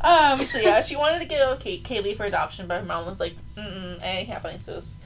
um, 0.00 0.38
so 0.38 0.58
yeah, 0.58 0.82
she 0.82 0.96
wanted 0.96 1.18
to 1.18 1.24
give 1.24 1.60
Kay- 1.60 1.80
Caylee 1.80 2.16
for 2.16 2.24
adoption, 2.24 2.66
but 2.66 2.80
her 2.80 2.86
mom 2.86 3.06
was 3.06 3.20
like, 3.20 3.36
mm 3.56 4.02
ain't 4.02 4.28
happening, 4.28 4.58
sis. 4.58 4.96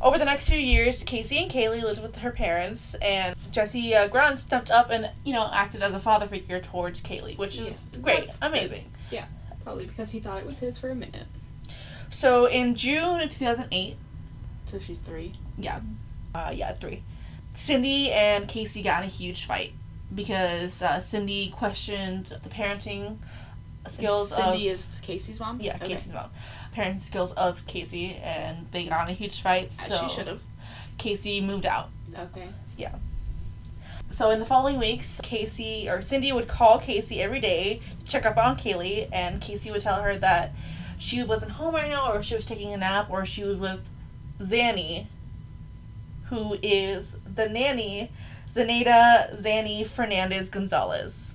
Over 0.00 0.18
the 0.18 0.24
next 0.24 0.48
few 0.48 0.58
years, 0.58 1.02
Casey 1.02 1.42
and 1.42 1.50
Caylee 1.50 1.82
lived 1.82 2.00
with 2.00 2.16
her 2.16 2.30
parents, 2.30 2.94
and 2.94 3.34
Jesse 3.50 3.94
uh, 3.94 4.08
Grund 4.08 4.38
stepped 4.38 4.70
up 4.70 4.90
and, 4.90 5.10
you 5.24 5.32
know, 5.32 5.48
acted 5.52 5.82
as 5.82 5.94
a 5.94 6.00
father 6.00 6.26
figure 6.26 6.60
towards 6.60 7.00
Caylee, 7.02 7.36
which 7.38 7.56
is 7.58 7.60
Yeah, 7.92 8.00
great, 8.00 8.26
that's 8.26 8.38
amazing. 8.42 8.90
probably 9.64 9.86
because 9.86 10.12
he 10.12 10.20
thought 10.20 10.38
it 10.38 10.46
was 10.46 10.58
his 10.58 10.78
for 10.78 10.88
a 10.90 10.94
minute. 10.94 11.26
So 12.10 12.46
in 12.46 12.74
June 12.74 13.20
of 13.20 13.30
2008, 13.30 13.96
So 14.70 14.78
she's 14.78 14.98
three. 14.98 15.34
yeah, 15.58 15.80
uh, 16.34 16.52
yeah, 16.54 16.72
three, 16.72 17.02
Cindy 17.54 18.10
and 18.10 18.48
Casey 18.48 18.80
got 18.82 19.02
in 19.02 19.08
a 19.08 19.12
huge 19.12 19.44
fight 19.44 19.72
because 20.14 20.80
uh, 20.80 21.00
Cindy 21.00 21.50
questioned 21.54 22.26
the 22.42 22.48
parenting 22.48 23.18
skills 23.88 24.32
of 24.32 24.38
Cindy 24.54 24.68
is 24.68 25.00
Casey's 25.02 25.38
mom? 25.40 25.60
Yeah, 25.60 25.76
Okay. 25.76 25.88
Casey's 25.88 26.12
mom. 26.12 26.30
Parenting 26.74 27.02
skills 27.02 27.32
of 27.32 27.66
Casey, 27.66 28.14
and 28.22 28.68
they 28.72 28.84
got 28.86 29.06
in 29.08 29.14
a 29.14 29.16
huge 29.18 29.42
fight. 29.42 29.70
As 29.80 29.88
So 29.88 30.06
she 30.08 30.14
should 30.14 30.28
have. 30.28 30.40
Casey 30.96 31.40
moved 31.42 31.66
out. 31.66 31.90
Okay. 32.16 32.48
So 34.10 34.30
in 34.30 34.38
the 34.40 34.46
following 34.46 34.78
weeks, 34.78 35.20
Casey 35.22 35.88
or 35.88 36.02
Cindy 36.02 36.32
would 36.32 36.48
call 36.48 36.78
Casey 36.78 37.22
every 37.22 37.40
day 37.40 37.80
to 38.00 38.04
check 38.06 38.24
up 38.26 38.36
on 38.36 38.56
Caylee, 38.56 39.08
and 39.12 39.40
Casey 39.40 39.70
would 39.70 39.82
tell 39.82 40.02
her 40.02 40.18
that 40.18 40.52
she 40.98 41.22
wasn't 41.22 41.52
home 41.52 41.74
right 41.74 41.90
now, 41.90 42.12
or 42.12 42.22
she 42.22 42.34
was 42.34 42.44
taking 42.46 42.72
a 42.72 42.76
nap, 42.76 43.08
or 43.10 43.24
she 43.24 43.44
was 43.44 43.58
with 43.58 43.80
Zanny, 44.40 45.06
who 46.30 46.58
is 46.62 47.16
the 47.32 47.48
nanny, 47.48 48.10
Zaneta 48.52 49.40
Zanny 49.40 49.86
Fernandez 49.86 50.48
Gonzalez. 50.48 51.34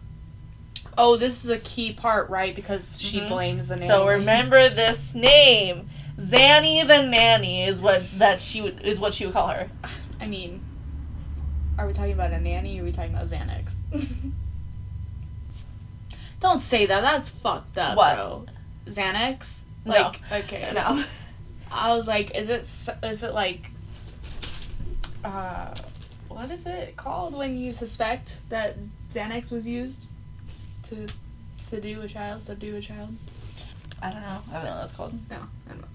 Oh, 0.97 1.15
this 1.15 1.43
is 1.43 1.49
a 1.49 1.57
key 1.59 1.93
part, 1.93 2.29
right? 2.29 2.55
Because 2.55 2.99
she 2.99 3.21
Mhm. 3.21 3.27
blames 3.29 3.67
the 3.67 3.75
nanny. 3.75 3.87
So 3.87 4.07
remember 4.07 4.69
this 4.69 5.15
name, 5.15 5.89
Zanny 6.19 6.85
the 6.85 7.01
nanny 7.03 7.63
is 7.63 7.79
what 7.79 8.03
that 8.19 8.39
she 8.39 8.61
would 8.61 8.81
is 8.81 8.99
what 8.99 9.13
she 9.13 9.25
would 9.25 9.33
call 9.33 9.47
her. 9.47 9.69
I 10.19 10.27
mean, 10.27 10.61
are 11.77 11.87
we 11.87 11.93
talking 11.93 12.13
about 12.13 12.31
a 12.31 12.39
nanny 12.39 12.79
or 12.79 12.81
are 12.81 12.85
we 12.85 12.91
talking 12.91 13.13
about 13.13 13.27
Xanax? 13.27 13.73
Don't 16.39 16.61
say 16.61 16.85
that. 16.85 17.01
That's 17.01 17.29
fucked 17.29 17.77
up, 17.77 17.95
What? 17.97 18.15
bro. 18.15 18.45
Xanax? 18.87 19.59
No. 19.85 19.91
Like, 19.93 20.19
okay. 20.31 20.71
No. 20.73 21.03
I 21.71 21.95
was 21.95 22.07
like, 22.07 22.35
is 22.35 22.49
it 22.49 22.61
is 23.03 23.23
it 23.23 23.33
like 23.33 23.69
uh 25.23 25.73
what 26.27 26.51
is 26.51 26.65
it 26.65 26.97
called 26.97 27.33
when 27.33 27.57
you 27.57 27.71
suspect 27.73 28.37
that 28.49 28.75
Xanax 29.13 29.51
was 29.51 29.65
used 29.67 30.07
to 30.83 31.07
seduce 31.61 32.03
a 32.03 32.07
child, 32.07 32.43
subdue 32.43 32.75
a 32.75 32.81
child? 32.81 33.15
I 34.01 34.11
don't 34.11 34.21
know. 34.21 34.41
I 34.51 34.53
don't 34.55 34.63
know 34.65 34.69
what 34.71 34.81
that's 34.81 34.93
called. 34.93 35.13
No, 35.29 35.37
I 35.37 35.69
don't 35.69 35.81
know. 35.81 35.87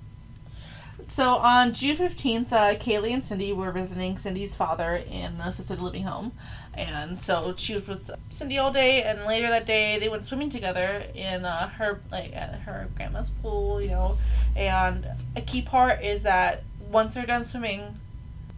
So 1.10 1.36
on 1.36 1.72
June 1.72 1.96
fifteenth, 1.96 2.52
uh, 2.52 2.74
Caylee 2.74 3.12
and 3.12 3.24
Cindy 3.24 3.52
were 3.52 3.72
visiting 3.72 4.18
Cindy's 4.18 4.54
father 4.54 4.92
in 4.92 5.32
an 5.34 5.40
assisted 5.40 5.80
living 5.80 6.04
home, 6.04 6.32
and 6.74 7.20
so 7.20 7.54
she 7.56 7.74
was 7.74 7.88
with 7.88 8.10
Cindy 8.30 8.58
all 8.58 8.72
day. 8.72 9.02
And 9.02 9.24
later 9.24 9.48
that 9.48 9.66
day, 9.66 9.98
they 9.98 10.08
went 10.08 10.26
swimming 10.26 10.50
together 10.50 11.04
in 11.14 11.44
uh, 11.44 11.70
her 11.70 12.02
like 12.12 12.36
at 12.36 12.60
her 12.60 12.88
grandma's 12.94 13.30
pool, 13.30 13.80
you 13.80 13.88
know. 13.88 14.18
And 14.54 15.08
a 15.34 15.40
key 15.40 15.62
part 15.62 16.04
is 16.04 16.22
that 16.24 16.62
once 16.90 17.14
they're 17.14 17.26
done 17.26 17.42
swimming, 17.42 17.98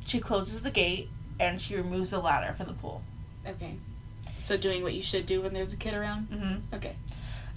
she 0.04 0.18
closes 0.18 0.62
the 0.62 0.70
gate 0.70 1.08
and 1.38 1.60
she 1.60 1.76
removes 1.76 2.10
the 2.10 2.18
ladder 2.18 2.52
from 2.54 2.66
the 2.66 2.74
pool. 2.74 3.02
Okay. 3.46 3.76
So 4.42 4.56
doing 4.56 4.82
what 4.82 4.92
you 4.92 5.02
should 5.02 5.24
do 5.24 5.40
when 5.40 5.54
there's 5.54 5.72
a 5.72 5.76
kid 5.76 5.94
around? 5.94 6.28
Mm-hmm. 6.30 6.74
Okay. 6.74 6.96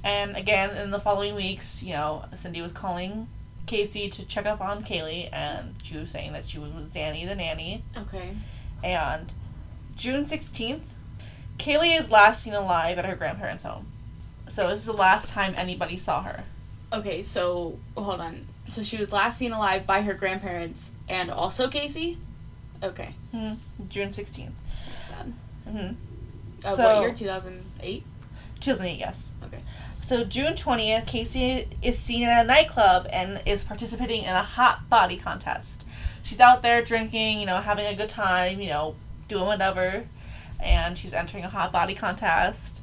And 0.03 0.37
again, 0.37 0.77
in 0.77 0.91
the 0.91 0.99
following 0.99 1.33
weeks, 1.33 1.81
you 1.81 1.93
know, 1.93 2.25
Cindy 2.39 2.61
was 2.61 2.71
calling 2.71 3.27
Casey 3.65 4.09
to 4.09 4.25
check 4.25 4.45
up 4.45 4.59
on 4.61 4.83
Caylee, 4.83 5.29
and 5.31 5.75
she 5.83 5.97
was 5.97 6.11
saying 6.11 6.33
that 6.33 6.47
she 6.47 6.59
was 6.59 6.71
with 6.73 6.93
Zanny 6.93 7.25
the 7.27 7.35
nanny. 7.35 7.83
Okay. 7.97 8.35
And 8.83 9.31
June 9.95 10.25
16th, 10.25 10.81
Caylee 11.57 11.97
is 11.99 12.09
last 12.09 12.43
seen 12.43 12.53
alive 12.53 12.97
at 12.97 13.05
her 13.05 13.15
grandparents' 13.15 13.63
home. 13.63 13.87
So 14.49 14.67
this 14.69 14.79
is 14.79 14.85
the 14.85 14.93
last 14.93 15.29
time 15.29 15.53
anybody 15.57 15.97
saw 15.97 16.23
her. 16.23 16.43
Okay, 16.91 17.23
so 17.23 17.79
hold 17.95 18.19
on. 18.19 18.47
So 18.69 18.83
she 18.83 18.97
was 18.97 19.11
last 19.11 19.37
seen 19.37 19.51
alive 19.51 19.85
by 19.85 20.01
her 20.01 20.13
grandparents 20.13 20.91
and 21.07 21.31
also 21.31 21.67
Casey? 21.69 22.17
Okay. 22.83 23.13
hmm 23.31 23.53
June 23.89 24.09
16th. 24.09 24.51
That's 24.89 25.07
sad. 25.07 25.33
hmm 25.67 25.77
Uh, 26.65 26.75
So- 26.75 26.83
what 26.99 27.01
year? 27.01 27.13
2008? 27.13 28.03
2008, 28.59 28.99
yes. 28.99 29.33
Okay. 29.43 29.59
So 30.03 30.25
June 30.25 30.55
20th, 30.55 31.07
Casey 31.07 31.65
is 31.81 31.97
seen 31.97 32.27
at 32.27 32.43
a 32.43 32.47
nightclub 32.47 33.07
and 33.09 33.41
is 33.45 33.63
participating 33.63 34.23
in 34.23 34.35
a 34.35 34.43
hot 34.43 34.89
body 34.89 35.15
contest. 35.15 35.85
She's 36.23 36.41
out 36.41 36.61
there 36.61 36.83
drinking, 36.83 37.39
you 37.39 37.45
know, 37.45 37.61
having 37.61 37.85
a 37.85 37.95
good 37.95 38.09
time, 38.09 38.59
you 38.59 38.67
know, 38.67 38.95
doing 39.29 39.45
whatever, 39.45 40.03
and 40.59 40.97
she's 40.97 41.13
entering 41.13 41.45
a 41.45 41.49
hot 41.49 41.71
body 41.71 41.95
contest. 41.95 42.81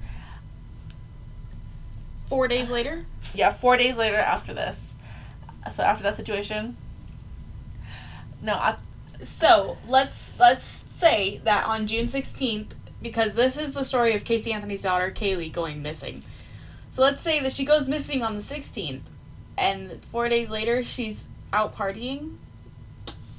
Four 2.26 2.48
days 2.48 2.70
later? 2.70 3.04
Yeah, 3.34 3.52
four 3.52 3.76
days 3.76 3.98
later 3.98 4.16
after 4.16 4.54
this. 4.54 4.94
So 5.70 5.82
after 5.82 6.02
that 6.04 6.16
situation, 6.16 6.78
no, 8.40 8.54
I, 8.54 8.76
So 9.22 9.76
let's 9.86 10.32
let's 10.38 10.64
say 10.64 11.42
that 11.44 11.66
on 11.66 11.86
June 11.86 12.06
16th, 12.06 12.70
because 13.02 13.34
this 13.34 13.58
is 13.58 13.72
the 13.72 13.84
story 13.84 14.14
of 14.14 14.24
Casey 14.24 14.54
Anthony's 14.54 14.82
daughter, 14.82 15.10
Caylee, 15.10 15.52
going 15.52 15.82
missing. 15.82 16.22
So 16.90 17.02
let's 17.02 17.22
say 17.22 17.40
that 17.40 17.52
she 17.52 17.64
goes 17.64 17.88
missing 17.88 18.22
on 18.22 18.36
the 18.36 18.42
16th, 18.42 19.00
and 19.56 20.04
four 20.06 20.28
days 20.28 20.50
later 20.50 20.82
she's 20.82 21.26
out 21.52 21.74
partying, 21.74 22.36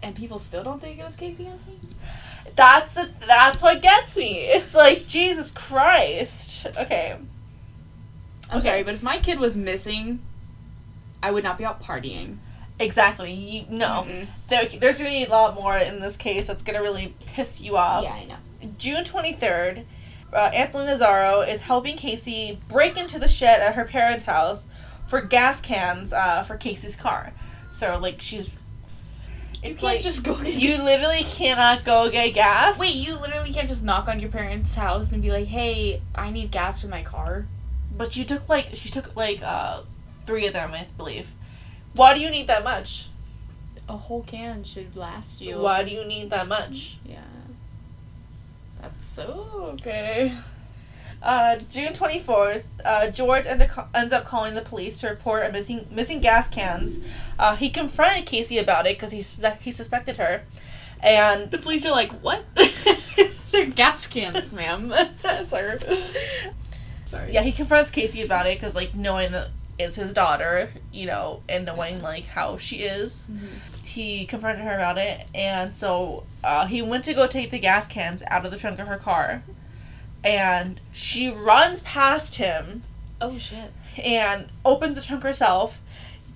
and 0.02 0.16
people 0.16 0.40
still 0.40 0.64
don't 0.64 0.82
think 0.82 1.00
it 1.00 1.04
was 1.06 1.16
Casey 1.16 1.48
Anthony? 1.48 1.78
that's 2.56 2.96
the, 2.96 3.10
that's 3.28 3.62
what 3.62 3.82
gets 3.82 4.16
me. 4.18 4.40
It's 4.46 4.74
like 4.74 5.08
Jesus 5.08 5.52
Christ. 5.52 6.66
Okay. 6.78 7.16
I'm 8.50 8.58
Okay. 8.58 8.68
sorry, 8.68 8.84
but 8.84 8.94
if 8.96 9.04
my 9.04 9.18
kid 9.18 9.40
was 9.40 9.56
missing, 9.56 10.20
I 11.24 11.32
would 11.32 11.44
not 11.44 11.58
be 11.58 11.64
out 11.66 11.82
partying. 11.82 12.38
Exactly. 12.80 13.32
You, 13.32 13.66
no. 13.70 14.06
Mm-mm. 14.08 14.28
There, 14.50 14.66
there's 14.68 14.98
gonna 14.98 15.10
be 15.12 15.24
a 15.26 15.30
lot 15.30 15.56
more 15.56 15.78
in 15.78 16.00
this 16.02 16.18
case 16.18 16.48
that's 16.48 16.64
gonna 16.64 16.82
really 16.82 17.14
piss 17.28 17.62
you 17.62 17.78
off. 17.78 18.04
Yeah, 18.04 18.14
I 18.14 18.26
know. 18.26 18.36
June 18.78 19.04
23rd, 19.04 19.86
uh, 20.34 20.52
Anthony 20.54 20.86
Nazaro 20.86 21.48
is 21.48 21.62
helping 21.62 21.98
Casey 21.98 22.60
break 22.68 22.98
into 22.98 23.20
the 23.20 23.28
shed 23.28 23.62
at 23.62 23.76
her 23.76 23.86
parents' 23.86 24.26
house 24.26 24.66
for 25.08 25.22
gas 25.22 25.62
cans 25.62 26.14
uh, 26.14 26.44
for 26.44 26.58
Casey's 26.58 26.96
car. 26.96 27.34
So, 27.72 27.98
like, 27.98 28.22
she's. 28.22 28.50
You 29.64 29.76
can't 29.76 29.84
like, 29.84 30.02
just 30.02 30.24
go. 30.24 30.42
Get 30.42 30.54
You 30.56 30.82
literally 30.82 31.24
cannot 31.24 31.84
go 31.84 32.10
get 32.10 32.30
gas. 32.34 32.80
Wait, 32.80 32.96
you 32.96 33.16
literally 33.16 33.54
can't 33.54 33.68
just 33.68 33.84
knock 33.84 34.08
on 34.08 34.20
your 34.20 34.30
parents' 34.30 34.74
house 34.74 35.12
and 35.12 35.22
be 35.22 35.32
like, 35.32 35.48
"Hey, 35.48 36.02
I 36.16 36.32
need 36.32 36.50
gas 36.50 36.82
for 36.82 36.88
my 36.88 37.04
car." 37.04 37.46
But 37.96 38.14
she 38.14 38.26
took, 38.26 38.50
like, 38.50 38.76
she 38.76 38.90
took, 38.90 39.16
like, 39.16 39.44
uh, 39.44 39.82
three 40.26 40.48
of 40.48 40.54
them, 40.54 40.74
I 40.74 40.88
believe. 40.98 41.28
Why 41.94 42.14
do 42.14 42.22
you 42.22 42.30
need 42.32 42.48
that 42.48 42.64
much? 42.64 43.10
A 43.88 43.98
whole 43.98 44.24
can 44.24 44.64
should 44.64 44.96
last 44.96 45.42
you. 45.42 45.60
Why 45.60 45.84
do 45.84 45.92
you 45.92 46.06
need 46.06 46.30
that 46.30 46.48
much? 46.48 46.98
Yeah. 47.06 47.20
That's 48.82 49.06
so 49.06 49.48
okay. 49.74 50.34
Uh, 51.22 51.58
June 51.70 51.94
24th, 51.94 52.64
uh, 52.84 53.08
George 53.10 53.46
end 53.46 53.68
ends 53.94 54.12
up 54.12 54.26
calling 54.26 54.56
the 54.56 54.62
police 54.62 55.00
to 55.02 55.08
report 55.08 55.46
a 55.46 55.52
missing 55.52 55.86
missing 55.92 56.20
gas 56.20 56.50
cans. 56.50 57.00
Uh, 57.38 57.56
he 57.56 57.70
confronted 57.70 58.26
Casey 58.26 58.58
about 58.58 58.88
it 58.88 58.98
because 58.98 59.12
he, 59.12 59.24
he 59.62 59.72
suspected 59.72 60.18
her. 60.18 60.42
And 61.00 61.52
The 61.52 61.58
police 61.60 61.86
are 61.86 61.92
like, 61.92 62.12
"What? 62.24 62.44
They're 63.52 63.68
gas 63.68 64.08
cans, 64.08 64.52
ma'am." 64.52 64.92
Sir. 65.46 65.80
Sorry. 67.10 67.34
yeah, 67.34 67.42
he 67.42 67.52
confronts 67.52 67.92
Casey 67.92 68.22
about 68.24 68.48
it 68.48 68.58
because, 68.58 68.74
like, 68.74 68.96
knowing 68.96 69.34
that 69.34 69.50
it's 69.78 69.98
his 69.98 70.14
daughter, 70.14 70.72
you 70.94 71.06
know, 71.06 71.42
and 71.50 71.66
knowing, 71.66 72.02
like, 72.02 72.26
how 72.26 72.58
she 72.58 72.78
is, 72.78 73.28
Mhm. 73.30 73.48
He 73.84 74.26
confronted 74.26 74.64
her 74.66 74.76
about 74.76 74.98
it. 74.98 75.28
And 75.34 75.74
so 75.76 76.24
uh, 76.44 76.66
he 76.68 76.82
went 76.82 77.06
to 77.06 77.14
go 77.14 77.28
take 77.28 77.52
the 77.52 77.60
gas 77.60 77.88
cans 77.88 78.24
out 78.28 78.46
of 78.46 78.52
the 78.52 78.58
trunk 78.58 78.80
of 78.80 78.88
her 78.88 78.98
car. 78.98 79.44
And 80.24 80.80
she 80.92 81.30
runs 81.30 81.82
past 81.82 82.36
him 82.36 82.84
Oh 83.20 83.38
shit. 83.38 83.72
and 83.98 84.50
opens 84.64 84.98
the 84.98 85.04
trunk 85.04 85.24
herself, 85.24 85.82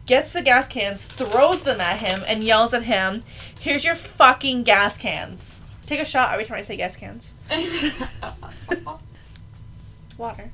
gets 0.06 0.34
the 0.34 0.42
gas 0.42 0.68
cans, 0.68 1.04
throws 1.04 1.62
them 1.62 1.80
at 1.80 2.00
him, 2.00 2.24
and 2.28 2.44
yells 2.44 2.74
at 2.74 2.84
him, 2.84 3.24
Here's 3.60 3.86
your 3.86 3.96
fucking 3.96 4.64
gas 4.64 4.98
cans. 4.98 5.60
Take 5.86 6.00
a 6.00 6.06
shot 6.06 6.34
every 6.34 6.46
time 6.46 6.58
I 6.58 6.64
say 6.64 6.76
gas 6.78 6.96
cans. 6.98 7.34
Water. 10.18 10.50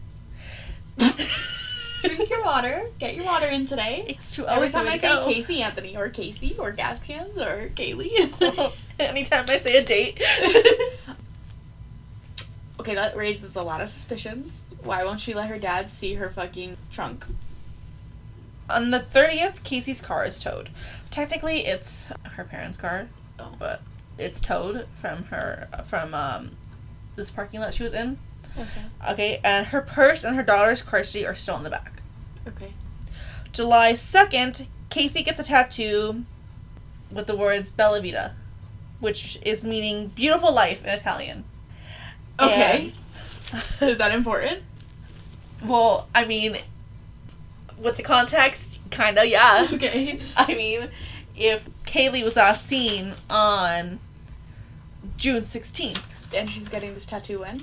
Drink 2.02 2.30
your 2.30 2.44
water. 2.44 2.90
Get 3.00 3.16
your 3.16 3.26
water 3.26 3.48
in 3.48 3.66
today. 3.66 4.06
It's 4.08 4.32
two 4.36 4.48
Every 4.48 4.70
time 4.70 4.88
I 4.88 4.98
say 4.98 5.08
go. 5.10 5.26
Casey 5.26 5.62
Anthony 5.62 5.96
or 5.96 6.10
Casey 6.10 6.56
or 6.58 6.72
Gaskins 6.72 7.38
or 7.38 7.70
Caylee. 7.76 8.74
Anytime 9.00 9.46
I 9.50 9.58
say 9.58 9.78
a 9.78 9.84
date. 9.84 10.22
okay, 12.80 12.96
that 12.96 13.16
raises 13.16 13.56
a 13.56 13.64
lot 13.64 13.82
of 13.82 13.90
suspicions. 13.90 14.66
Why 14.84 15.04
won't 15.04 15.20
she 15.20 15.34
let 15.34 15.50
her 15.50 15.60
dad 15.60 15.92
see 15.92 16.16
her 16.16 16.30
fucking 16.30 16.78
trunk? 16.92 17.26
On 18.70 18.92
the 18.92 19.00
30th, 19.00 19.64
Casey's 19.64 20.02
car 20.02 20.26
is 20.26 20.40
towed. 20.40 20.70
Technically, 21.12 21.66
it's 21.66 22.08
her 22.36 22.44
parents' 22.44 22.78
car, 22.78 23.08
Oh. 23.38 23.54
but 23.60 23.82
it's 24.18 24.40
towed 24.40 24.88
from 24.96 25.26
her 25.26 25.68
from 25.86 26.14
um 26.14 26.52
this 27.16 27.30
parking 27.30 27.60
lot 27.60 27.74
she 27.74 27.84
was 27.84 27.94
in. 27.94 28.18
Okay. 28.58 29.12
Okay, 29.12 29.42
and 29.44 29.68
her 29.68 29.82
purse 29.82 30.24
and 30.24 30.36
her 30.36 30.44
daughter's 30.44 30.82
car 30.82 31.04
seat 31.04 31.26
are 31.26 31.36
still 31.36 31.58
in 31.58 31.64
the 31.64 31.70
back. 31.70 32.02
Okay. 32.48 32.74
July 33.52 33.94
2nd, 33.94 34.68
Casey 34.90 35.24
gets 35.24 35.40
a 35.40 35.44
tattoo 35.44 36.26
with 37.12 37.28
the 37.28 37.36
words 37.36 37.72
Bella 37.72 38.02
Vita, 38.02 38.34
which 39.00 39.38
is 39.44 39.64
meaning 39.64 40.08
beautiful 40.08 40.54
life 40.54 40.84
in 40.84 40.90
Italian. 40.90 41.44
Okay. 42.40 42.94
Is 43.82 43.98
that 43.98 44.12
important? 44.14 44.64
Well, 45.64 46.08
I 46.16 46.26
mean, 46.26 46.58
with 47.78 47.98
the 47.98 48.04
context, 48.04 48.80
kinda, 48.90 49.28
yeah. 49.28 49.68
Okay. 49.74 50.20
I 50.36 50.54
mean, 50.54 50.90
if 51.36 51.68
Caylee 51.86 52.24
was 52.24 52.36
last 52.36 52.66
seen 52.66 53.16
on 53.30 54.00
June 55.18 55.44
16th, 55.44 56.02
And 56.34 56.50
she's 56.50 56.68
getting 56.70 56.94
this 56.94 57.06
tattoo 57.06 57.40
when? 57.40 57.62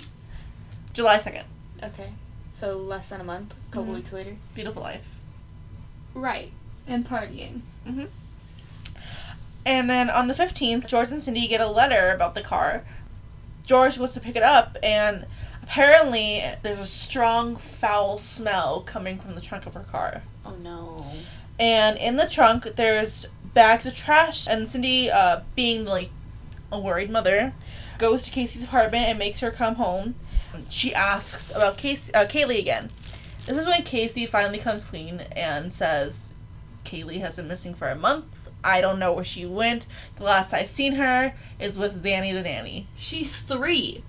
July 0.98 1.18
2nd, 1.20 1.44
Okay. 1.80 2.08
So 2.56 2.76
less 2.76 3.08
than 3.10 3.20
a 3.20 3.24
month, 3.24 3.54
a 3.54 3.72
couple 3.72 3.92
Mhm. 3.92 3.96
weeks 3.98 4.12
later. 4.12 4.36
beautiful 4.52 4.82
life. 4.82 5.06
Right. 6.12 6.50
And 6.88 7.08
partying. 7.08 7.60
hmm 7.84 8.06
And 9.64 9.88
then 9.88 10.10
on 10.10 10.26
the 10.26 10.34
15th, 10.34 10.88
George 10.88 11.12
and 11.12 11.22
Cindy 11.22 11.46
get 11.46 11.60
a 11.60 11.68
letter 11.68 12.10
about 12.10 12.34
the 12.34 12.40
car. 12.42 12.82
George 13.64 13.96
goes 13.98 14.12
to 14.14 14.20
pick 14.20 14.34
it 14.34 14.42
up, 14.42 14.76
and 14.82 15.26
apparently 15.62 16.42
there's 16.64 16.80
a 16.80 16.86
strong 16.86 17.54
foul 17.56 18.18
smell 18.18 18.80
coming 18.80 19.20
from 19.20 19.36
the 19.36 19.40
trunk 19.40 19.64
of 19.66 19.74
her 19.74 19.84
car. 19.92 20.22
Oh 20.44 20.56
no. 20.56 21.04
And 21.60 21.96
in 21.96 22.16
the 22.16 22.26
trunk, 22.28 22.74
there's 22.76 23.26
bags 23.54 23.86
of 23.86 23.94
trash. 23.94 24.48
And 24.48 24.68
Cindy, 24.68 25.10
uh, 25.12 25.42
being 25.54 25.84
like 25.84 26.10
a 26.72 26.78
worried 26.80 27.10
mother, 27.10 27.52
goes 27.98 28.24
to 28.24 28.32
Casey's 28.32 28.64
apartment 28.64 29.06
and 29.08 29.16
makes 29.16 29.38
her 29.40 29.52
come 29.52 29.76
home. 29.76 30.16
She 30.68 30.94
asks 30.94 31.50
about 31.50 31.78
Casey, 31.78 32.12
uh, 32.14 32.26
Caylee 32.26 32.58
again. 32.58 32.90
This 33.46 33.56
is 33.56 33.66
when 33.66 33.82
Casey 33.82 34.26
finally 34.26 34.58
comes 34.58 34.84
clean 34.84 35.20
and 35.32 35.72
says, 35.72 36.34
Caylee 36.84 37.20
has 37.20 37.36
been 37.36 37.48
missing 37.48 37.74
for 37.74 37.88
a 37.88 37.94
month. 37.94 38.26
I 38.62 38.80
don't 38.80 38.98
know 38.98 39.12
where 39.12 39.24
she 39.24 39.46
went. 39.46 39.86
The 40.16 40.24
last 40.24 40.52
I've 40.52 40.68
seen 40.68 40.94
her 40.94 41.34
is 41.58 41.78
with 41.78 42.02
Zanny 42.02 42.32
the 42.32 42.42
nanny. 42.42 42.88
She's 42.96 43.40
three. 43.40 44.02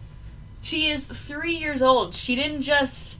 She 0.61 0.87
is 0.87 1.05
three 1.05 1.55
years 1.55 1.81
old. 1.81 2.15
She 2.15 2.35
didn't 2.35 2.61
just 2.63 3.17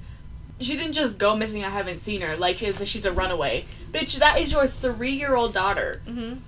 she 0.60 0.76
didn't 0.76 0.94
just 0.94 1.18
go 1.18 1.36
missing. 1.36 1.64
I 1.64 1.70
haven't 1.70 2.02
seen 2.02 2.22
her. 2.22 2.36
Like 2.36 2.58
she's 2.58 2.86
she's 2.88 3.06
a 3.06 3.14
runaway. 3.14 3.66
Bitch, 3.92 4.18
that 4.20 4.40
is 4.40 4.52
your 4.52 4.68
three 4.68 5.12
year 5.12 5.36
old 5.36 5.54
daughter. 5.54 6.02
Mm-hmm. 6.08 6.40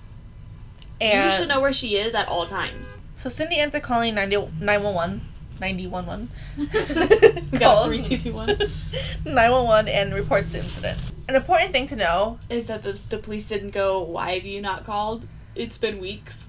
you 1.01 1.31
should 1.31 1.47
know 1.47 1.61
where 1.61 1.71
she 1.73 1.95
is 1.95 2.13
at 2.13 2.27
all 2.27 2.45
times. 2.45 2.97
so 3.15 3.29
Cindy 3.29 3.57
ends 3.57 3.73
up 3.75 3.83
calling 3.83 4.15
90, 4.15 4.35
911. 4.59 5.21
911. 5.61 6.29
We 6.57 6.65
got 6.67 6.91
a 6.91 7.59
Calls 7.59 7.87
three, 7.87 8.01
two, 8.01 8.17
two, 8.17 8.33
one. 8.33 8.47
911 9.25 9.87
and 9.87 10.13
reports 10.13 10.51
the 10.51 10.59
incident. 10.59 10.99
An 11.29 11.35
important 11.35 11.71
thing 11.71 11.87
to 11.87 11.95
know 11.95 12.39
Is 12.49 12.65
that 12.67 12.83
the 12.83 12.99
the 13.09 13.17
police 13.19 13.47
didn't 13.47 13.69
go? 13.71 14.01
Why 14.01 14.31
have 14.33 14.43
you 14.45 14.59
not 14.59 14.83
called? 14.85 15.25
It's 15.55 15.77
been 15.77 15.99
weeks. 15.99 16.47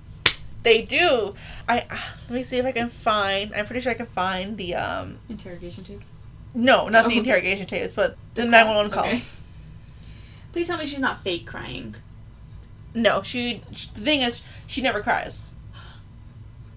they 0.63 0.83
do. 0.83 1.35
I 1.69 1.85
let 2.29 2.31
me 2.31 2.43
see 2.43 2.57
if 2.57 2.65
I 2.65 2.73
can 2.73 2.89
find. 2.89 3.53
I'm 3.55 3.67
pretty 3.67 3.81
sure 3.83 3.93
I 3.93 3.95
can 3.95 4.07
find 4.07 4.57
the 4.57 4.75
um. 4.75 5.19
Interrogation 5.29 5.85
tapes. 5.85 6.09
No, 6.55 6.89
not 6.89 7.09
the 7.09 7.15
Oh. 7.15 7.19
interrogation 7.19 7.67
tapes, 7.67 7.95
but 7.95 8.17
the 8.35 8.43
call? 8.43 8.51
911 8.51 8.91
call. 8.93 9.05
Okay. 9.07 9.23
Please 10.53 10.67
tell 10.67 10.77
me 10.79 10.87
she's 10.87 10.99
not 11.01 11.23
fake 11.23 11.47
crying. 11.47 11.95
No, 12.95 13.23
she, 13.23 13.63
she. 13.73 13.89
The 13.95 14.01
thing 14.03 14.21
is, 14.23 14.43
she 14.67 14.83
never 14.83 15.01
cries. 15.01 15.52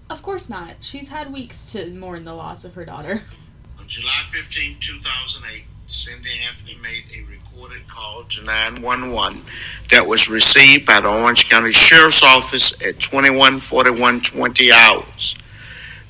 Of 0.08 0.22
course 0.22 0.48
not. 0.48 0.76
She's 0.80 1.08
had 1.08 1.32
weeks 1.32 1.66
to 1.72 1.90
mourn 1.90 2.24
the 2.24 2.34
loss 2.34 2.64
of 2.64 2.74
her 2.74 2.84
daughter. 2.84 3.22
On 3.78 3.86
July 3.86 4.22
15, 4.30 4.76
2008, 4.80 5.64
Cindy 5.88 6.30
Anthony 6.46 6.76
made 6.82 7.04
a 7.14 7.22
recorded 7.28 7.86
call 7.88 8.24
to 8.24 8.44
911 8.44 9.40
that 9.90 10.06
was 10.06 10.30
received 10.30 10.86
by 10.86 11.00
the 11.00 11.08
Orange 11.08 11.48
County 11.48 11.72
Sheriff's 11.72 12.22
Office 12.22 12.74
at 12.86 13.00
214120 13.00 14.72
hours. 14.72 15.36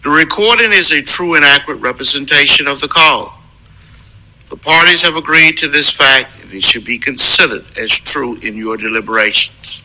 The 0.02 0.11
recording 0.11 0.72
is 0.72 0.92
a 0.92 1.02
true 1.02 1.35
and 1.35 1.44
accurate 1.44 1.80
representation 1.80 2.66
of 2.66 2.80
the 2.80 2.88
call. 2.88 3.32
The 4.50 4.56
parties 4.56 5.02
have 5.02 5.16
agreed 5.16 5.56
to 5.59 5.68
this 5.68 5.96
fact 5.96 6.32
and 6.42 6.52
it 6.52 6.62
should 6.62 6.85
be 6.85 6.98
considered 6.98 7.64
as 7.78 7.90
true 7.90 8.37
in 8.40 8.56
your 8.56 8.76
deliberations. 8.76 9.82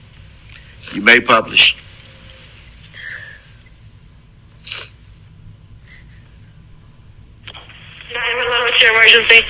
You 0.94 1.02
may 1.02 1.20
publish. 1.20 1.82
911, 8.42 8.66
what's 8.66 8.82
your 8.82 8.90
emergency? 8.98 9.46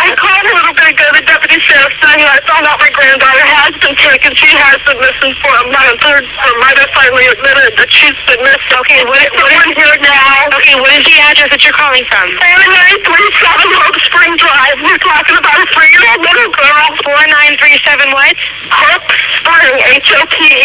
I 0.00 0.16
called 0.16 0.40
a 0.40 0.56
little 0.56 0.72
bit 0.72 0.88
ago. 0.96 1.04
The 1.12 1.20
deputy 1.28 1.60
sheriff 1.60 1.92
said 2.00 2.16
I 2.16 2.40
found 2.48 2.64
out 2.64 2.80
my 2.80 2.88
granddaughter 2.96 3.44
has 3.60 3.76
been 3.76 3.92
taken. 3.92 4.32
She 4.32 4.48
has 4.56 4.80
been 4.88 4.96
missing 4.96 5.36
for 5.44 5.52
a 5.52 5.68
month. 5.68 6.00
Her, 6.00 6.16
her 6.16 6.54
mother 6.64 6.88
finally 6.96 7.28
admitted 7.28 7.76
that 7.76 7.92
she's 7.92 8.16
been 8.24 8.40
missing. 8.40 8.72
Okay, 8.80 9.04
what, 9.04 9.20
what 9.36 9.52
is 9.52 9.76
here 9.76 9.92
now? 10.00 10.48
Okay, 10.56 10.80
what 10.80 10.88
is 10.96 11.04
the 11.04 11.20
address 11.20 11.52
that 11.52 11.60
you're 11.60 11.76
calling 11.76 12.08
from? 12.08 12.32
4937 12.40 13.68
Hope 13.68 14.00
Spring 14.00 14.32
Drive. 14.40 14.80
We're 14.80 15.04
talking 15.04 15.36
about 15.36 15.60
a 15.60 15.68
three-year-old 15.76 16.24
little 16.24 16.56
girl. 16.56 16.96
4937 17.04 18.16
what? 18.16 18.32
Hope 18.72 19.04
Spring, 19.44 19.76
H-O-P-E-S-P-R-I-N-G, 20.00 20.56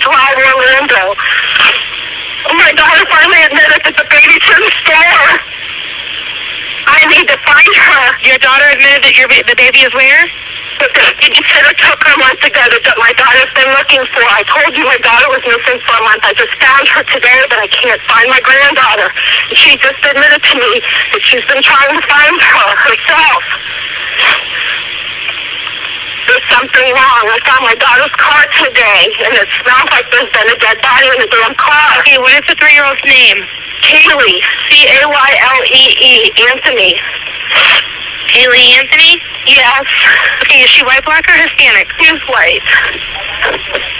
Drive, 0.00 0.36
Orlando. 0.40 1.12
Oh, 2.46 2.54
my 2.56 2.72
daughter 2.76 3.04
finally 3.08 3.40
admitted 3.48 3.80
that 3.88 3.96
the 3.96 4.06
baby's 4.12 4.44
in 4.44 4.60
the 4.60 4.72
store. 4.84 5.30
I 6.84 7.00
need 7.08 7.26
to 7.32 7.38
find 7.40 7.72
her. 7.88 8.04
Your 8.20 8.38
daughter 8.40 8.68
admitted 8.68 9.00
that 9.08 9.14
your 9.16 9.28
ba- 9.32 9.46
the 9.48 9.56
baby 9.56 9.80
is 9.88 9.92
where? 9.96 10.24
But 10.76 10.92
the 10.92 11.04
babysitter 11.16 11.72
took 11.80 11.96
her 12.04 12.12
a 12.12 12.20
month 12.20 12.42
ago 12.44 12.60
that 12.60 12.96
my 13.00 13.14
daughter's 13.16 13.48
been 13.56 13.70
looking 13.72 14.04
for. 14.12 14.20
I 14.28 14.44
told 14.44 14.76
you 14.76 14.84
my 14.84 15.00
daughter 15.00 15.28
was 15.32 15.40
missing 15.48 15.80
for 15.88 15.94
a 15.96 16.04
month. 16.04 16.20
I 16.26 16.34
just 16.36 16.52
found 16.60 16.84
her 16.92 17.02
today, 17.08 17.40
but 17.48 17.56
I 17.62 17.68
can't 17.72 18.02
find 18.04 18.28
my 18.28 18.42
granddaughter. 18.44 19.08
She 19.56 19.80
just 19.80 20.02
admitted 20.04 20.42
to 20.44 20.54
me 20.60 20.72
that 21.16 21.22
she's 21.24 21.46
been 21.48 21.62
trying 21.64 21.94
to 21.96 22.02
find 22.04 22.36
her 22.36 22.66
herself. 22.84 23.42
There's 26.28 26.46
something 26.84 27.00
wrong. 27.00 27.24
I 27.32 27.38
found 27.48 27.64
my 27.64 27.76
daughter's 27.80 28.12
car 28.20 28.44
today, 28.60 29.08
and 29.24 29.32
it 29.40 29.48
smells 29.64 29.88
like 29.88 30.04
there's 30.12 30.28
been 30.36 30.48
a 30.52 30.58
dead 30.60 30.76
body 30.84 31.08
in 31.08 31.18
the 31.24 31.30
damn 31.32 31.56
car. 31.56 31.84
Okay, 32.04 32.18
what 32.20 32.32
is 32.36 32.44
the 32.44 32.56
three-year-old's 32.60 33.00
name? 33.08 33.40
Caylee, 33.88 34.38
C-A-Y-L-E-E, 34.68 36.12
Anthony. 36.52 36.92
Haley 38.36 38.64
Anthony? 38.80 39.16
Yes, 39.46 39.86
Okay, 40.44 40.64
is 40.64 40.70
she 40.70 40.82
white, 40.84 41.04
black, 41.04 41.24
or 41.28 41.36
Hispanic? 41.40 41.88
she's 42.00 42.20
white. 42.28 42.64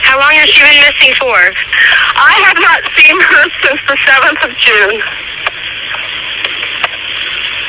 How 0.04 0.20
long 0.20 0.32
has 0.36 0.48
she 0.50 0.60
been 0.60 0.80
missing 0.84 1.12
for? 1.20 1.36
I 1.36 2.32
have 2.48 2.58
not 2.60 2.80
seen 2.96 3.16
her 3.16 3.42
since 3.64 3.80
the 3.88 3.96
7th 3.96 4.40
of 4.44 4.52
June. 4.60 4.96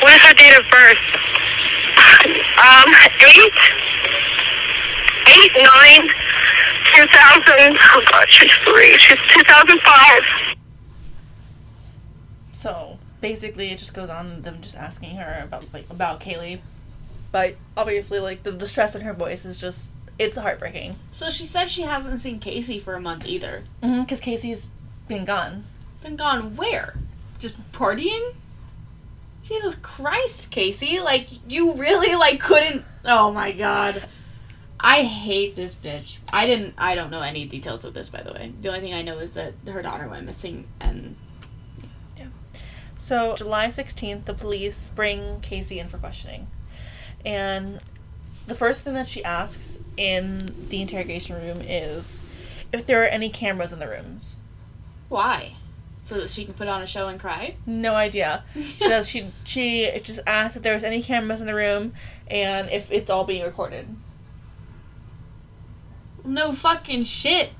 What 0.00 0.12
is 0.16 0.22
her 0.28 0.34
date 0.36 0.56
of 0.58 0.64
birth? 0.68 1.04
Um, 2.56 2.88
8, 3.20 3.52
8, 5.36 5.52
9, 5.54 6.08
2000, 6.94 7.78
oh 7.82 8.02
God, 8.10 8.26
she's 8.28 8.52
3, 8.64 8.98
she's 8.98 9.18
2005. 9.34 10.56
So 12.52 12.98
basically, 13.20 13.70
it 13.70 13.78
just 13.78 13.92
goes 13.92 14.08
on 14.08 14.42
them 14.42 14.58
just 14.62 14.76
asking 14.76 15.16
her 15.16 15.42
about 15.44 15.72
like 15.74 15.84
about 15.90 16.20
Caylee, 16.20 16.60
but 17.32 17.56
obviously, 17.76 18.18
like 18.18 18.44
the 18.44 18.52
distress 18.52 18.94
in 18.94 19.02
her 19.02 19.12
voice 19.12 19.44
is 19.44 19.58
just 19.58 19.90
it's 20.18 20.38
heartbreaking. 20.38 20.96
So 21.12 21.30
she 21.30 21.44
said 21.44 21.70
she 21.70 21.82
hasn't 21.82 22.20
seen 22.20 22.38
Casey 22.38 22.78
for 22.80 22.94
a 22.94 23.00
month 23.00 23.26
either. 23.26 23.64
Mm-hmm, 23.82 24.02
because 24.02 24.20
Casey's 24.20 24.70
been 25.06 25.24
gone. 25.24 25.64
Been 26.02 26.16
gone 26.16 26.56
where? 26.56 26.96
Just 27.38 27.60
partying? 27.72 28.34
Jesus 29.42 29.74
Christ, 29.76 30.50
Casey! 30.50 30.98
Like 31.00 31.28
you 31.46 31.74
really 31.74 32.14
like 32.14 32.40
couldn't. 32.40 32.84
Oh 33.04 33.32
my 33.32 33.52
god. 33.52 34.08
I 34.78 35.02
hate 35.02 35.56
this 35.56 35.74
bitch. 35.74 36.18
I 36.28 36.46
didn't. 36.46 36.74
I 36.76 36.94
don't 36.94 37.10
know 37.10 37.22
any 37.22 37.44
details 37.46 37.84
of 37.84 37.94
this, 37.94 38.10
by 38.10 38.22
the 38.22 38.32
way. 38.32 38.52
The 38.60 38.68
only 38.68 38.80
thing 38.80 38.94
I 38.94 39.02
know 39.02 39.18
is 39.18 39.32
that 39.32 39.54
her 39.66 39.82
daughter 39.82 40.08
went 40.08 40.26
missing, 40.26 40.66
and 40.80 41.16
yeah. 42.16 42.26
So, 42.98 43.36
July 43.36 43.68
16th, 43.68 44.26
the 44.26 44.34
police 44.34 44.90
bring 44.94 45.40
Casey 45.40 45.78
in 45.78 45.88
for 45.88 45.98
questioning. 45.98 46.48
And 47.24 47.80
the 48.46 48.54
first 48.54 48.82
thing 48.82 48.94
that 48.94 49.06
she 49.06 49.24
asks 49.24 49.78
in 49.96 50.68
the 50.68 50.82
interrogation 50.82 51.36
room 51.36 51.60
is 51.62 52.20
if 52.72 52.86
there 52.86 53.02
are 53.02 53.06
any 53.06 53.30
cameras 53.30 53.72
in 53.72 53.78
the 53.78 53.88
rooms. 53.88 54.36
Why? 55.08 55.54
So 56.04 56.20
that 56.20 56.30
she 56.30 56.44
can 56.44 56.54
put 56.54 56.68
on 56.68 56.82
a 56.82 56.86
show 56.86 57.08
and 57.08 57.18
cry? 57.18 57.56
No 57.66 57.94
idea. 57.94 58.44
Does 58.78 59.08
she 59.08 59.26
she 59.44 59.90
just 60.04 60.20
asked 60.26 60.56
if 60.56 60.62
there 60.62 60.74
was 60.74 60.84
any 60.84 61.02
cameras 61.02 61.40
in 61.40 61.46
the 61.46 61.54
room 61.54 61.94
and 62.28 62.70
if 62.70 62.90
it's 62.92 63.10
all 63.10 63.24
being 63.24 63.44
recorded. 63.44 63.88
No 66.26 66.52
fucking 66.52 67.04
shit. 67.04 67.52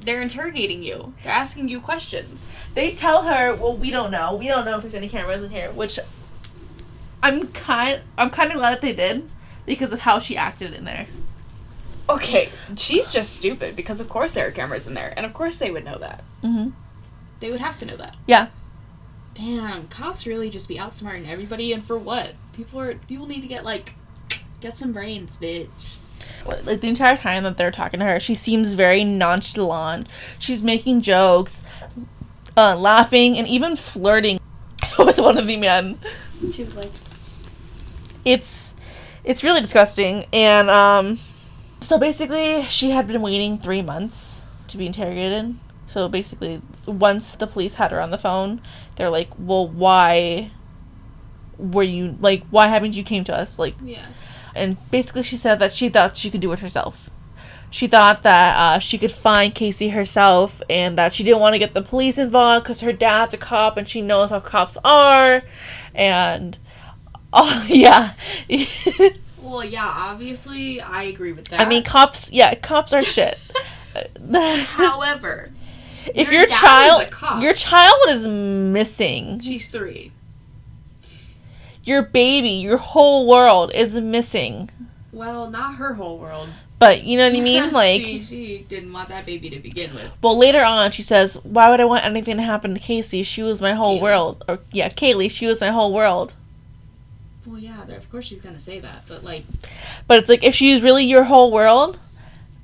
They're 0.00 0.22
interrogating 0.22 0.82
you. 0.82 1.12
They're 1.22 1.32
asking 1.32 1.68
you 1.68 1.80
questions. 1.80 2.48
They 2.74 2.94
tell 2.94 3.24
her, 3.24 3.54
"Well, 3.54 3.76
we 3.76 3.90
don't 3.90 4.10
know. 4.10 4.34
We 4.34 4.46
don't 4.46 4.64
know 4.64 4.76
if 4.76 4.82
there's 4.82 4.94
any 4.94 5.08
cameras 5.08 5.42
in 5.42 5.50
here," 5.50 5.70
which 5.72 5.98
I'm 7.22 7.48
kind 7.48 8.02
I'm 8.16 8.30
kind 8.30 8.50
of 8.50 8.58
glad 8.58 8.70
that 8.74 8.80
they 8.80 8.92
did 8.92 9.28
because 9.66 9.92
of 9.92 10.00
how 10.00 10.18
she 10.18 10.36
acted 10.36 10.72
in 10.72 10.84
there. 10.84 11.06
Okay, 12.08 12.48
she's 12.76 13.12
just 13.12 13.34
stupid 13.34 13.76
because 13.76 14.00
of 14.00 14.08
course 14.08 14.32
there 14.32 14.46
are 14.46 14.50
cameras 14.50 14.86
in 14.86 14.94
there, 14.94 15.12
and 15.16 15.26
of 15.26 15.34
course 15.34 15.58
they 15.58 15.70
would 15.70 15.84
know 15.84 15.98
that. 15.98 16.22
Mhm. 16.42 16.72
They 17.40 17.50
would 17.50 17.60
have 17.60 17.78
to 17.80 17.84
know 17.86 17.96
that. 17.96 18.16
Yeah. 18.26 18.46
Damn, 19.34 19.88
cops 19.88 20.26
really 20.26 20.48
just 20.48 20.68
be 20.68 20.76
outsmarting 20.78 21.28
everybody, 21.28 21.72
and 21.72 21.84
for 21.84 21.98
what? 21.98 22.34
People 22.54 22.80
are 22.80 22.94
people 22.94 23.26
need 23.26 23.42
to 23.42 23.46
get 23.48 23.64
like 23.64 23.94
get 24.60 24.78
some 24.78 24.92
brains, 24.92 25.36
bitch. 25.36 25.98
Like 26.46 26.80
the 26.80 26.88
entire 26.88 27.16
time 27.16 27.44
that 27.44 27.56
they're 27.56 27.70
talking 27.70 28.00
to 28.00 28.06
her, 28.06 28.20
she 28.20 28.34
seems 28.34 28.74
very 28.74 29.04
nonchalant. 29.04 30.08
She's 30.38 30.62
making 30.62 31.02
jokes, 31.02 31.62
uh, 32.56 32.76
laughing, 32.76 33.36
and 33.36 33.46
even 33.46 33.76
flirting 33.76 34.40
with 34.98 35.18
one 35.18 35.38
of 35.38 35.46
the 35.46 35.56
men. 35.56 35.98
She 36.52 36.64
was 36.64 36.74
like, 36.76 36.90
It's 38.24 38.74
it's 39.24 39.44
really 39.44 39.60
disgusting. 39.60 40.24
And 40.32 40.70
um, 40.70 41.18
so 41.80 41.98
basically, 41.98 42.64
she 42.64 42.90
had 42.90 43.06
been 43.06 43.20
waiting 43.20 43.58
three 43.58 43.82
months 43.82 44.42
to 44.68 44.78
be 44.78 44.86
interrogated. 44.86 45.56
So 45.86 46.08
basically, 46.08 46.60
once 46.86 47.34
the 47.36 47.46
police 47.46 47.74
had 47.74 47.90
her 47.92 48.00
on 48.00 48.10
the 48.10 48.18
phone, 48.18 48.60
they're 48.96 49.10
like, 49.10 49.28
"Well, 49.38 49.68
why 49.68 50.50
were 51.58 51.82
you 51.82 52.16
like? 52.20 52.44
Why 52.50 52.68
haven't 52.68 52.94
you 52.94 53.02
came 53.02 53.24
to 53.24 53.36
us? 53.36 53.58
Like, 53.58 53.74
yeah. 53.82 54.06
And 54.58 54.90
basically 54.90 55.22
she 55.22 55.36
said 55.36 55.58
that 55.58 55.74
she 55.74 55.88
thought 55.88 56.16
she 56.16 56.30
could 56.30 56.40
do 56.40 56.52
it 56.52 56.58
herself. 56.60 57.10
She 57.70 57.86
thought 57.86 58.22
that 58.22 58.56
uh, 58.56 58.78
she 58.78 58.96
could 58.96 59.12
find 59.12 59.54
Casey 59.54 59.90
herself, 59.90 60.62
and 60.70 60.96
that 60.96 61.12
she 61.12 61.22
didn't 61.22 61.40
want 61.40 61.54
to 61.54 61.58
get 61.58 61.74
the 61.74 61.82
police 61.82 62.16
involved 62.16 62.64
because 62.64 62.80
her 62.80 62.92
dad's 62.92 63.34
a 63.34 63.36
cop 63.36 63.76
and 63.76 63.88
she 63.88 64.00
knows 64.00 64.30
how 64.30 64.40
cops 64.40 64.78
are, 64.84 65.42
and 65.94 66.56
oh 67.32 67.66
yeah, 67.68 68.14
Well, 69.48 69.64
yeah, 69.64 69.86
obviously 69.86 70.80
I 70.80 71.04
agree 71.04 71.32
with 71.32 71.46
that. 71.48 71.60
I 71.60 71.68
mean 71.68 71.82
cops. 71.82 72.30
Yeah, 72.30 72.54
cops 72.54 72.92
are 72.92 73.02
shit. 73.02 73.38
however, 74.32 75.50
if 76.14 76.30
your 76.30 76.42
your, 76.42 76.46
child, 76.46 77.02
a 77.02 77.06
cop. 77.06 77.42
your 77.42 77.54
child 77.54 77.98
is 78.08 78.26
missing, 78.26 79.40
she's 79.40 79.68
three. 79.68 80.12
Your 81.88 82.02
baby, 82.02 82.50
your 82.50 82.76
whole 82.76 83.26
world 83.26 83.72
is 83.74 83.94
missing. 83.94 84.70
Well, 85.10 85.50
not 85.50 85.76
her 85.76 85.94
whole 85.94 86.18
world. 86.18 86.50
But 86.78 87.04
you 87.04 87.16
know 87.16 87.28
what 87.28 87.38
I 87.38 87.40
mean, 87.40 87.72
like. 87.72 88.02
she, 88.02 88.22
she 88.22 88.66
didn't 88.68 88.92
want 88.92 89.08
that 89.08 89.24
baby 89.24 89.48
to 89.48 89.58
begin 89.58 89.94
with. 89.94 90.10
Well, 90.22 90.36
later 90.36 90.62
on, 90.62 90.90
she 90.90 91.00
says, 91.02 91.36
"Why 91.44 91.70
would 91.70 91.80
I 91.80 91.86
want 91.86 92.04
anything 92.04 92.36
to 92.36 92.42
happen 92.42 92.74
to 92.74 92.80
Casey? 92.80 93.22
She 93.22 93.42
was 93.42 93.62
my 93.62 93.72
whole 93.72 93.98
Caylee. 93.98 94.02
world." 94.02 94.44
Or 94.46 94.58
yeah, 94.70 94.90
Caylee, 94.90 95.30
she 95.30 95.46
was 95.46 95.62
my 95.62 95.70
whole 95.70 95.92
world. 95.94 96.34
Well, 97.46 97.58
yeah, 97.58 97.82
of 97.88 98.10
course 98.10 98.26
she's 98.26 98.42
gonna 98.42 98.58
say 98.58 98.80
that, 98.80 99.04
but 99.08 99.24
like, 99.24 99.44
But 100.06 100.18
it's 100.18 100.28
like 100.28 100.44
if 100.44 100.54
she's 100.54 100.82
really 100.82 101.04
your 101.06 101.24
whole 101.24 101.50
world, 101.50 101.98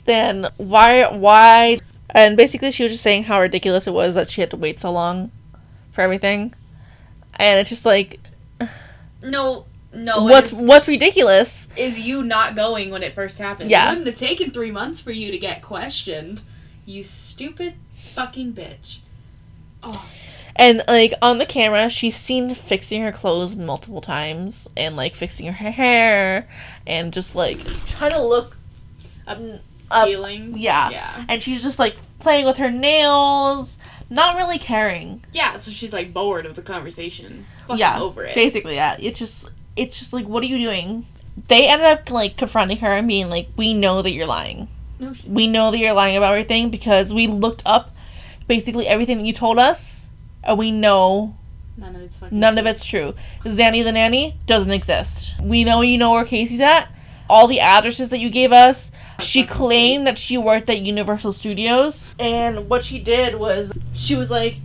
then 0.05 0.49
why 0.59 1.05
why? 1.11 1.81
And 2.11 2.37
basically, 2.37 2.71
she 2.71 2.83
was 2.83 2.93
just 2.93 3.03
saying 3.03 3.25
how 3.25 3.41
ridiculous 3.41 3.87
it 3.87 3.95
was 3.95 4.15
that 4.15 4.29
she 4.29 4.43
had 4.43 4.51
to 4.51 4.57
wait 4.59 4.81
so 4.81 4.93
long 4.93 5.31
for 5.93 6.03
everything, 6.03 6.53
and 7.37 7.59
it's 7.59 7.71
just 7.71 7.87
like, 7.87 8.21
no, 9.25 9.67
no. 9.93 10.25
what's 10.25 10.53
what's 10.53 10.87
ridiculous? 10.89 11.69
is 11.77 11.99
you 11.99 12.23
not 12.23 12.55
going 12.55 12.91
when 12.91 13.03
it 13.03 13.15
first 13.15 13.39
happened? 13.39 13.71
Yeah. 13.71 13.87
It 13.87 13.89
wouldn't 13.91 14.07
have 14.07 14.17
taken 14.17 14.51
three 14.51 14.71
months 14.71 15.01
for 15.01 15.13
you 15.13 15.31
to 15.31 15.39
get 15.39 15.63
questioned. 15.63 16.43
You 16.87 17.03
stupid 17.05 17.75
fucking 18.15 18.53
bitch. 18.53 18.99
Oh, 19.83 20.07
And 20.57 20.83
like 20.87 21.13
on 21.21 21.39
the 21.39 21.47
camera, 21.47 21.89
she's 21.89 22.17
seen 22.17 22.55
fixing 22.55 23.03
her 23.03 23.13
clothes 23.13 23.57
multiple 23.57 24.01
times, 24.01 24.69
and 24.77 24.97
like 24.97 25.15
fixing 25.15 25.53
her 25.53 25.71
hair, 25.71 26.49
and 26.87 27.13
just 27.13 27.35
like 27.35 27.59
trying 27.87 28.13
to 28.13 28.23
look 28.23 28.57
up, 29.27 29.39
up 29.91 30.07
feeling. 30.09 30.57
yeah. 30.57 30.91
Yeah. 30.91 31.25
and 31.29 31.43
she's 31.43 31.63
just 31.63 31.79
like 31.79 31.97
playing 32.19 32.47
with 32.47 32.57
her 32.59 32.71
nails, 32.71 33.79
not 34.11 34.37
really 34.37 34.59
caring. 34.59 35.25
Yeah. 35.33 35.57
So 35.57 35.71
she's 35.71 35.93
like 35.93 36.13
bored 36.13 36.47
of 36.47 36.57
the 36.57 36.63
conversation. 36.63 37.47
Fucking 37.67 37.79
yeah, 37.79 38.01
Over 38.01 38.25
it. 38.25 38.35
Basically, 38.35 38.75
yeah. 38.75 38.97
It's 38.99 39.19
just, 39.19 39.51
it's 39.77 39.99
just 39.99 40.13
like, 40.13 40.27
what 40.27 40.43
are 40.43 40.47
you 40.47 40.59
doing? 40.59 41.07
They 41.49 41.67
ended 41.69 41.87
up 41.87 42.11
like 42.11 42.37
confronting 42.37 42.77
her 42.79 42.93
and 42.93 43.09
being 43.09 43.29
like, 43.29 43.49
"We 43.57 43.75
know 43.75 44.03
that 44.03 44.13
you're 44.13 44.27
lying. 44.27 44.69
No. 45.01 45.15
We 45.27 45.49
know 45.49 45.73
that 45.73 45.79
you're 45.79 45.93
lying 45.93 46.17
about 46.17 46.31
everything 46.33 46.71
because 46.71 47.13
we 47.13 47.27
looked 47.27 47.63
up 47.67 47.93
basically 48.47 48.87
everything 48.87 49.19
that 49.19 49.25
you 49.27 49.33
told 49.33 49.59
us, 49.59 50.09
and 50.45 50.57
we 50.57 50.71
know 50.71 51.37
None 51.77 51.97
of 51.97 52.03
it's 52.03 52.17
fucking. 52.19 52.39
none 52.39 52.57
of 52.57 52.67
it's 52.67 52.85
true. 52.85 53.15
Zanny 53.45 53.83
the 53.83 53.91
nanny 53.91 54.37
doesn't 54.47 54.71
exist. 54.71 55.35
We 55.43 55.65
know 55.65 55.81
you 55.81 55.99
know 55.99 56.13
where 56.13 56.25
Casey's 56.25 56.61
at. 56.61 56.89
All 57.29 57.49
the 57.49 57.59
addresses 57.59 58.11
that 58.11 58.19
you 58.19 58.31
gave 58.31 58.53
us. 58.53 58.93
She 59.21 59.45
claimed 59.45 60.07
that 60.07 60.19
she 60.19 60.37
worked 60.37 60.69
at 60.69 60.81
Universal 60.81 61.33
Studios, 61.33 62.15
and 62.19 62.69
what 62.69 62.85
she 62.85 62.99
did 62.99 63.37
was 63.37 63.73
she 63.95 64.17
was 64.17 64.31
like, 64.31 64.57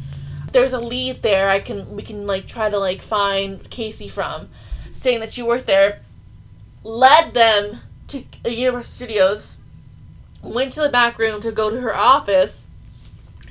"There's 0.52 0.74
a 0.74 0.80
lead 0.80 1.22
there. 1.22 1.50
I 1.50 1.60
can 1.60 1.96
we 1.96 2.04
can 2.04 2.26
like 2.28 2.48
try 2.48 2.70
to 2.70 2.78
like 2.78 3.02
find 3.02 3.70
Casey 3.70 4.08
from," 4.08 4.50
saying 4.92 5.20
that 5.20 5.34
she 5.34 5.42
worked 5.42 5.68
there. 5.68 6.02
Led 6.84 7.34
them 7.34 7.82
to 8.08 8.24
Universal 8.46 8.92
Studios. 8.92 9.58
Went 10.42 10.72
to 10.74 10.82
the 10.82 10.90
back 10.90 11.20
room 11.20 11.42
to 11.42 11.52
go 11.52 11.70
to 11.70 11.82
her 11.82 11.96
office, 11.96 12.66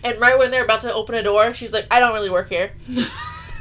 and 0.03 0.19
right 0.21 0.39
when 0.39 0.51
they're 0.51 0.65
about 0.65 0.81
to 0.83 0.93
open 0.93 1.15
a 1.15 1.23
door, 1.23 1.55
she's 1.55 1.73
like, 1.73 1.87
"I 1.91 2.01
don't 2.01 2.15
really 2.15 2.31
work 2.31 2.49
here." 2.49 2.73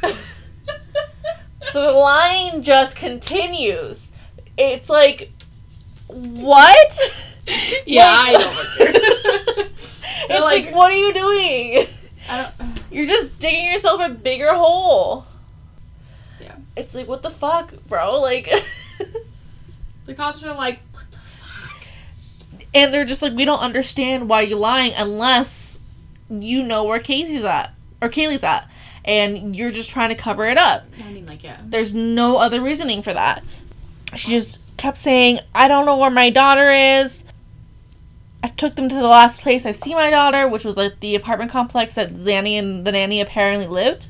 So 1.72 1.82
the 1.82 1.92
line 1.92 2.64
just 2.64 2.96
continues. 2.96 4.12
It's 4.58 4.90
like, 4.90 5.32
what? 6.08 7.00
yeah, 7.86 8.12
Like- 8.34 8.48
it's 8.80 10.28
They're 10.28 10.42
like, 10.42 10.66
like- 10.66 10.76
what 10.76 10.92
are 10.92 10.96
you 10.98 11.14
doing? 11.14 11.88
I 12.30 12.52
don't. 12.60 12.82
You're 12.92 13.06
just 13.06 13.40
digging 13.40 13.66
yourself 13.72 14.02
a 14.02 14.10
bigger 14.10 14.54
hole. 14.54 15.26
Yeah. 16.42 16.56
It's 16.76 16.94
like, 16.96 17.08
what 17.08 17.22
the 17.22 17.30
fuck, 17.30 17.74
bro? 17.88 18.20
Like, 18.22 18.50
The 20.06 20.14
cops 20.14 20.44
are 20.44 20.54
like, 20.54 20.80
what 20.94 21.04
the 21.12 21.18
fuck? 21.18 21.76
and 22.74 22.94
they're 22.94 23.04
just 23.06 23.22
like, 23.22 23.34
we 23.34 23.44
don't 23.46 23.60
understand 23.60 24.30
why 24.30 24.42
you're 24.42 24.58
lying 24.58 24.94
unless 24.96 25.80
you 26.30 26.64
know 26.64 26.86
where 26.86 27.00
Casey's 27.00 27.44
at 27.44 27.74
or 28.02 28.08
Caylee's 28.10 28.44
at, 28.44 28.70
and 29.04 29.54
you're 29.56 29.72
just 29.72 29.90
trying 29.90 30.10
to 30.10 30.16
cover 30.16 30.46
it 30.46 30.58
up. 30.58 30.86
I 31.06 31.12
mean, 31.12 31.26
like, 31.26 31.44
yeah. 31.44 31.58
There's 31.64 31.94
no 31.94 32.38
other 32.38 32.62
reasoning 32.62 33.02
for 33.02 33.14
that. 33.14 33.44
She 34.16 34.30
just 34.32 34.60
kept 34.78 34.98
saying, 34.98 35.40
I 35.54 35.68
don't 35.68 35.86
know 35.86 35.98
where 35.98 36.10
my 36.10 36.30
daughter 36.30 36.70
is. 36.72 37.24
I 38.44 38.50
took 38.50 38.76
them 38.76 38.88
to 38.88 38.96
the 38.96 39.02
last 39.04 39.42
place 39.42 39.66
I 39.66 39.72
see 39.72 39.94
my 39.94 40.10
daughter, 40.10 40.48
which 40.48 40.64
was 40.64 40.78
like 40.78 41.00
the 41.00 41.16
apartment 41.16 41.52
complex 41.52 41.96
that 41.96 42.14
Zanny 42.14 42.54
and 42.54 42.86
the 42.86 42.92
nanny 42.92 43.20
apparently 43.20 43.68
lived. 43.68 44.10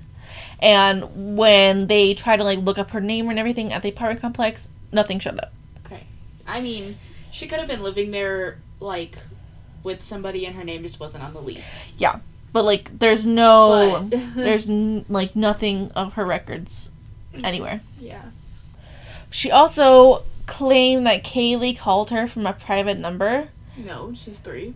And 0.59 1.37
when 1.37 1.87
they 1.87 2.13
tried 2.13 2.37
to 2.37 2.43
like 2.43 2.59
look 2.59 2.77
up 2.77 2.91
her 2.91 3.01
name 3.01 3.29
and 3.29 3.39
everything 3.39 3.71
at 3.73 3.81
the 3.81 3.89
apartment 3.89 4.21
complex, 4.21 4.69
nothing 4.91 5.19
showed 5.19 5.39
up. 5.39 5.53
Okay. 5.85 6.03
I 6.45 6.61
mean, 6.61 6.97
she 7.31 7.47
could 7.47 7.59
have 7.59 7.67
been 7.67 7.83
living 7.83 8.11
there, 8.11 8.57
like, 8.79 9.17
with 9.83 10.01
somebody 10.03 10.45
and 10.45 10.55
her 10.55 10.63
name 10.63 10.83
just 10.83 10.99
wasn't 10.99 11.23
on 11.23 11.33
the 11.33 11.41
lease. 11.41 11.85
Yeah. 11.97 12.19
But 12.51 12.63
like, 12.63 12.97
there's 12.99 13.25
no, 13.25 14.09
there's 14.35 14.69
n- 14.69 15.05
like 15.09 15.35
nothing 15.35 15.91
of 15.91 16.13
her 16.13 16.25
records 16.25 16.91
anywhere. 17.43 17.81
Yeah. 17.99 18.23
She 19.29 19.51
also 19.51 20.23
claimed 20.45 21.05
that 21.05 21.23
Caylee 21.23 21.77
called 21.77 22.09
her 22.09 22.27
from 22.27 22.45
a 22.45 22.53
private 22.53 22.97
number. 22.97 23.49
No, 23.75 24.13
she's 24.15 24.39
three. 24.39 24.73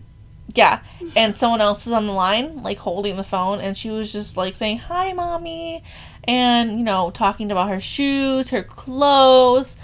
Yeah, 0.54 0.80
and 1.16 1.38
someone 1.38 1.60
else 1.60 1.86
was 1.86 1.92
on 1.92 2.06
the 2.06 2.12
line, 2.12 2.62
like 2.62 2.78
holding 2.78 3.16
the 3.16 3.24
phone, 3.24 3.60
and 3.60 3.76
she 3.76 3.90
was 3.90 4.12
just 4.12 4.36
like 4.36 4.54
saying, 4.56 4.78
Hi, 4.78 5.12
mommy, 5.12 5.82
and 6.24 6.78
you 6.78 6.84
know, 6.84 7.10
talking 7.10 7.50
about 7.50 7.68
her 7.70 7.80
shoes, 7.80 8.50
her 8.50 8.62
clothes. 8.62 9.76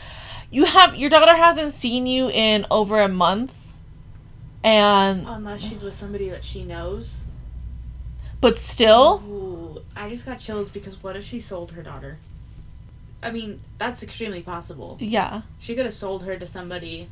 You 0.51 0.65
have 0.65 0.95
your 0.95 1.11
daughter 1.11 1.37
hasn't 1.37 1.73
seen 1.73 2.07
you 2.07 2.31
in 2.31 2.67
over 2.71 3.01
a 3.01 3.09
month, 3.09 3.67
and 4.63 5.25
Unless 5.27 5.63
she's 5.63 5.83
with 5.83 5.95
somebody 5.99 6.29
that 6.31 6.45
she 6.45 6.65
knows. 6.65 7.25
but 8.41 8.59
still, 8.59 9.23
Ooh. 9.29 9.83
I 9.97 10.09
just 10.09 10.25
got 10.25 10.39
chills 10.39 10.69
because 10.71 11.03
what 11.03 11.17
if 11.17 11.25
she 11.25 11.41
sold 11.41 11.73
her 11.73 11.83
daughter? 11.83 12.19
I 13.23 13.31
mean, 13.31 13.61
that's 13.79 14.03
extremely 14.03 14.43
possible. 14.43 14.97
Yeah. 15.01 15.43
She 15.59 15.75
could 15.75 15.85
have 15.85 15.95
sold 15.95 16.23
her 16.25 16.37
to 16.39 16.47
somebody. 16.47 17.09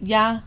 Yeah. 0.00 0.40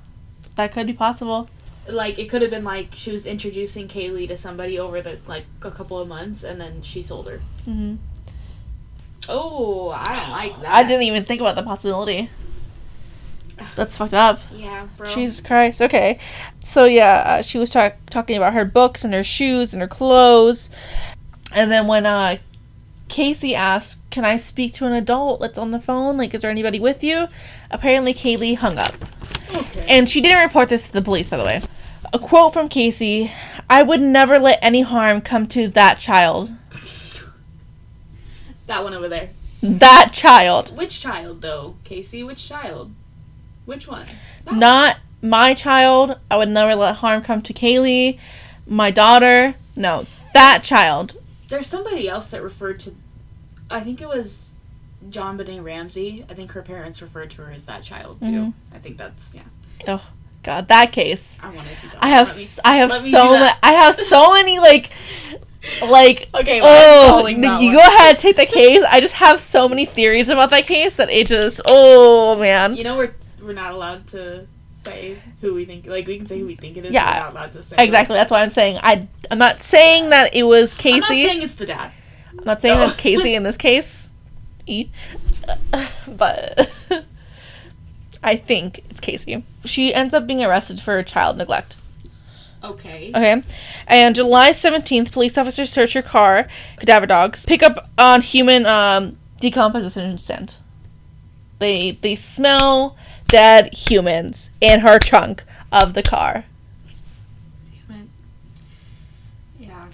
That 0.56 0.72
could 0.72 0.88
be 0.88 0.94
possible. 0.94 1.50
Like 1.88 2.18
it 2.20 2.30
could 2.30 2.42
have 2.42 2.52
been 2.52 2.64
like 2.66 2.90
she 2.94 3.12
was 3.12 3.26
introducing 3.26 3.88
Caylee 3.88 4.28
to 4.28 4.38
somebody 4.38 4.78
over 4.80 5.02
the 5.02 5.20
like 5.28 5.46
a 5.62 5.72
couple 5.72 5.98
of 6.00 6.08
months, 6.08 6.44
and 6.44 6.60
then 6.60 6.82
she 6.82 7.02
sold 7.02 7.28
her. 7.28 7.40
hmm 7.64 7.96
Oh, 9.30 9.90
I 9.90 10.16
don't 10.20 10.30
like 10.32 10.62
that. 10.62 10.74
I 10.74 10.84
didn't 10.84 11.04
even 11.04 11.26
think 11.26 11.42
about 11.42 11.56
the 11.56 11.64
possibility. 11.64 12.30
That's 13.76 13.98
fucked 13.98 14.14
up. 14.14 14.40
Yeah, 14.54 14.88
bro. 14.98 15.14
Jesus 15.14 15.42
Christ. 15.42 15.82
Okay. 15.82 16.20
So 16.60 16.86
yeah, 16.86 17.24
uh, 17.26 17.42
she 17.42 17.58
was 17.58 17.70
talk- 17.70 17.98
talking 18.10 18.36
about 18.38 18.54
her 18.54 18.66
books 18.66 19.04
and 19.04 19.14
her 19.14 19.24
shoes 19.24 19.74
and 19.74 19.82
her 19.82 19.88
clothes. 19.88 20.70
And 21.54 21.72
then 21.72 21.88
when 21.88 22.06
uh 22.06 22.38
Casey 23.08 23.56
asked, 23.56 24.00
"Can 24.10 24.26
I 24.26 24.38
speak 24.38 24.74
to 24.76 24.86
an 24.86 24.94
adult 24.94 25.40
that's 25.40 25.58
on 25.58 25.72
the 25.72 25.80
phone? 25.80 26.18
Like 26.18 26.34
is 26.34 26.42
there 26.42 26.52
anybody 26.52 26.80
with 26.80 27.04
you?" 27.04 27.28
Apparently 27.72 28.14
Caylee 28.14 28.58
hung 28.58 28.78
up. 28.78 28.94
okay. 29.54 29.86
And 29.88 30.10
she 30.10 30.22
didn't 30.22 30.44
report 30.44 30.70
this 30.70 30.88
to 30.88 30.94
the 30.94 31.02
police, 31.02 31.30
by 31.30 31.38
the 31.38 31.44
way. 31.44 31.62
A 32.14 32.20
quote 32.20 32.54
from 32.54 32.70
Casey, 32.70 33.32
"I 33.70 33.84
would 33.84 34.02
never 34.02 34.40
let 34.40 34.60
any 34.62 34.82
harm 34.82 35.22
come 35.22 35.48
to 35.48 35.68
that 35.70 36.00
child." 36.00 36.52
that 38.68 38.84
one 38.84 38.94
over 38.94 39.08
there. 39.08 39.30
That 39.64 40.12
child. 40.14 40.76
Which 40.78 41.00
child 41.00 41.42
though, 41.42 41.76
Casey? 41.84 42.24
Which 42.24 42.48
child? 42.48 42.94
Which 43.66 43.88
one? 43.88 44.06
That 44.46 44.52
one. 44.52 44.60
Not 44.60 44.98
my 45.22 45.54
child. 45.54 46.20
I 46.30 46.38
would 46.38 46.50
never 46.50 46.76
let 46.76 46.98
harm 46.98 47.24
come 47.24 47.42
to 47.42 47.54
Caylee, 47.54 48.20
my 48.68 48.92
daughter. 48.92 49.56
No, 49.76 50.06
that 50.34 50.64
child. 50.64 51.16
There's 51.48 51.68
somebody 51.68 52.08
else 52.10 52.32
that 52.32 52.42
referred 52.44 52.80
to. 52.82 52.94
I 53.70 53.80
think 53.82 54.02
it 54.02 54.08
was 54.08 54.52
JonBenét 55.10 55.64
Ramsey. 55.64 56.26
I 56.30 56.34
think 56.34 56.52
her 56.52 56.62
parents 56.62 57.02
referred 57.02 57.30
to 57.32 57.44
her 57.44 57.52
as 57.52 57.66
that 57.66 57.84
child 57.84 58.20
too. 58.22 58.26
Mhm. 58.28 58.54
I 58.74 58.80
think 58.80 58.98
that's 58.98 59.30
yeah. 59.34 59.42
Oh 59.88 60.04
God, 60.44 60.68
that 60.70 60.92
case. 60.92 61.38
I 61.42 61.50
want 61.50 61.68
to. 61.68 61.74
I 62.02 62.08
have 62.10 62.36
me- 62.38 62.46
I 62.66 62.76
have 62.78 62.92
so 62.94 63.38
ma- 63.38 63.54
I 63.64 63.74
have 63.74 63.96
so 63.96 64.34
many 64.34 64.60
like 64.60 64.92
like 65.82 66.30
Okay, 66.34 66.62
well, 66.62 67.24
oh 67.26 67.28
you 67.28 67.72
go 67.74 67.80
ahead 67.80 68.20
take 68.20 68.36
the 68.38 68.46
case. 68.46 68.84
I 68.90 69.00
just 69.02 69.16
have 69.16 69.42
so 69.42 69.68
many 69.68 69.86
theories 69.86 70.30
about 70.30 70.50
that 70.52 70.68
case 70.68 70.96
that 70.98 71.10
it 71.10 71.28
just 71.28 71.62
oh 71.66 72.38
man. 72.38 72.76
You 72.76 72.84
know 72.84 72.98
we're 72.98 73.14
we're 73.42 73.54
not 73.54 73.74
allowed 73.74 74.08
to 74.08 74.48
say 74.90 75.18
who 75.42 75.54
we 75.54 75.66
think. 75.66 75.86
Like 75.86 76.08
we 76.08 76.18
can 76.18 76.26
say 76.28 76.40
who 76.40 76.46
we 76.46 76.56
think 76.56 76.78
it 76.78 76.86
is. 76.86 76.92
Yeah, 76.94 77.20
not 77.20 77.32
allowed 77.34 77.54
to 77.54 77.64
say 77.64 77.76
Exactly. 77.80 78.16
That's 78.16 78.32
why 78.32 78.42
I'm 78.42 78.52
saying 78.52 78.80
I 78.82 79.08
I'm 79.30 79.38
not 79.38 79.62
saying 79.64 80.10
that 80.10 80.36
it 80.36 80.44
was 80.44 80.76
Casey. 80.76 80.96
I'm 80.96 81.00
not 81.00 81.08
saying 81.10 81.42
it's 81.42 81.54
the 81.56 81.66
dad. 81.66 81.92
I'm 82.38 82.44
not 82.46 82.62
saying 82.62 82.78
No. 82.80 82.86
that's 82.86 82.98
Casey 82.98 83.36
in 83.36 83.44
this 83.44 83.58
case. 83.58 84.12
E. 84.66 84.90
But 86.08 86.70
I 88.24 88.36
think 88.36 88.80
it's 88.90 89.00
Casey. 89.00 89.44
She 89.66 89.94
ends 89.94 90.14
up 90.14 90.28
being 90.28 90.44
arrested 90.44 90.80
for 90.82 91.02
child 91.04 91.38
neglect. 91.38 91.78
Okay. 92.64 93.12
Okay. 93.16 93.44
And 93.86 94.16
July 94.16 94.52
17th, 94.52 95.12
police 95.12 95.38
officers 95.38 95.70
search 95.70 95.94
her 95.94 96.02
car, 96.02 96.48
cadaver 96.78 97.06
dogs, 97.06 97.46
pick 97.46 97.62
up 97.62 97.90
on 97.98 98.22
human 98.22 98.66
um, 98.66 99.18
decomposition 99.40 100.18
scent. 100.18 100.58
They 101.60 101.92
they 102.02 102.16
smell 102.16 102.96
dead 103.28 103.74
humans 103.74 104.50
in 104.62 104.82
her 104.82 105.00
trunk 105.00 105.44
of 105.72 105.94
the 105.94 106.04
car. 106.04 106.46
Yeah. 109.60 109.88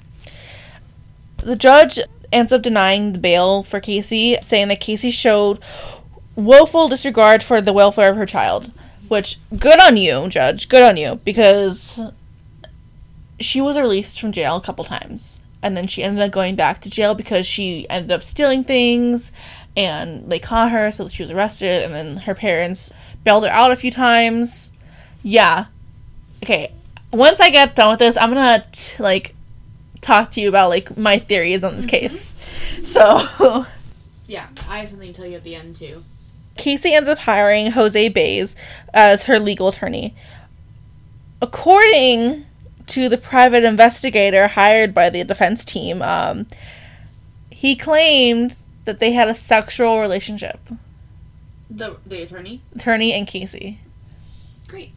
The 1.37 1.55
judge 1.55 1.99
ends 2.31 2.51
up 2.51 2.61
denying 2.61 3.13
the 3.13 3.19
bail 3.19 3.63
for 3.63 3.79
Casey, 3.79 4.37
saying 4.41 4.67
that 4.69 4.81
Casey 4.81 5.11
showed 5.11 5.59
willful 6.35 6.89
disregard 6.89 7.43
for 7.43 7.61
the 7.61 7.73
welfare 7.73 8.09
of 8.09 8.17
her 8.17 8.25
child. 8.25 8.71
Which, 9.07 9.37
good 9.57 9.79
on 9.79 9.97
you, 9.97 10.27
judge. 10.29 10.69
Good 10.69 10.81
on 10.81 10.97
you. 10.97 11.19
Because 11.23 11.99
she 13.39 13.61
was 13.61 13.77
released 13.77 14.19
from 14.19 14.31
jail 14.31 14.55
a 14.55 14.61
couple 14.61 14.85
times. 14.85 15.41
And 15.61 15.77
then 15.77 15.87
she 15.87 16.03
ended 16.03 16.23
up 16.23 16.31
going 16.31 16.55
back 16.55 16.81
to 16.81 16.89
jail 16.89 17.13
because 17.13 17.45
she 17.45 17.87
ended 17.89 18.11
up 18.11 18.23
stealing 18.23 18.63
things. 18.63 19.31
And 19.75 20.31
they 20.31 20.39
caught 20.39 20.71
her, 20.71 20.91
so 20.91 21.07
she 21.07 21.23
was 21.23 21.31
arrested. 21.31 21.83
And 21.83 21.93
then 21.93 22.17
her 22.17 22.35
parents 22.35 22.91
bailed 23.23 23.43
her 23.43 23.49
out 23.49 23.71
a 23.71 23.75
few 23.75 23.89
times. 23.91 24.71
Yeah. 25.23 25.65
Okay. 26.43 26.71
Once 27.11 27.39
I 27.39 27.49
get 27.49 27.75
done 27.75 27.91
with 27.91 27.99
this, 27.99 28.17
I'm 28.17 28.29
gonna, 28.33 28.65
t- 28.71 29.01
like, 29.01 29.33
talk 30.01 30.31
to 30.31 30.41
you 30.41 30.49
about 30.49 30.69
like 30.69 30.97
my 30.97 31.17
theories 31.17 31.63
on 31.63 31.75
this 31.77 31.85
case. 31.85 32.33
So 32.83 33.65
Yeah. 34.27 34.47
I 34.69 34.79
have 34.79 34.89
something 34.89 35.11
to 35.11 35.13
tell 35.13 35.25
you 35.25 35.37
at 35.37 35.43
the 35.43 35.55
end 35.55 35.75
too. 35.75 36.03
Casey 36.57 36.93
ends 36.93 37.09
up 37.09 37.17
hiring 37.19 37.71
Jose 37.71 38.09
Baez 38.09 38.55
as 38.93 39.23
her 39.23 39.39
legal 39.39 39.69
attorney. 39.69 40.13
According 41.41 42.45
to 42.87 43.09
the 43.09 43.17
private 43.17 43.63
investigator 43.63 44.47
hired 44.49 44.93
by 44.93 45.09
the 45.09 45.23
defense 45.23 45.65
team, 45.65 46.01
um, 46.01 46.45
he 47.49 47.75
claimed 47.75 48.55
that 48.85 48.99
they 48.99 49.11
had 49.13 49.27
a 49.27 49.35
sexual 49.35 49.99
relationship, 50.01 50.59
The 51.69 51.97
the 52.05 52.21
attorney. 52.23 52.61
attorney 52.75 53.13
and 53.13 53.27
Casey. 53.27 53.79
Great. 54.67 54.93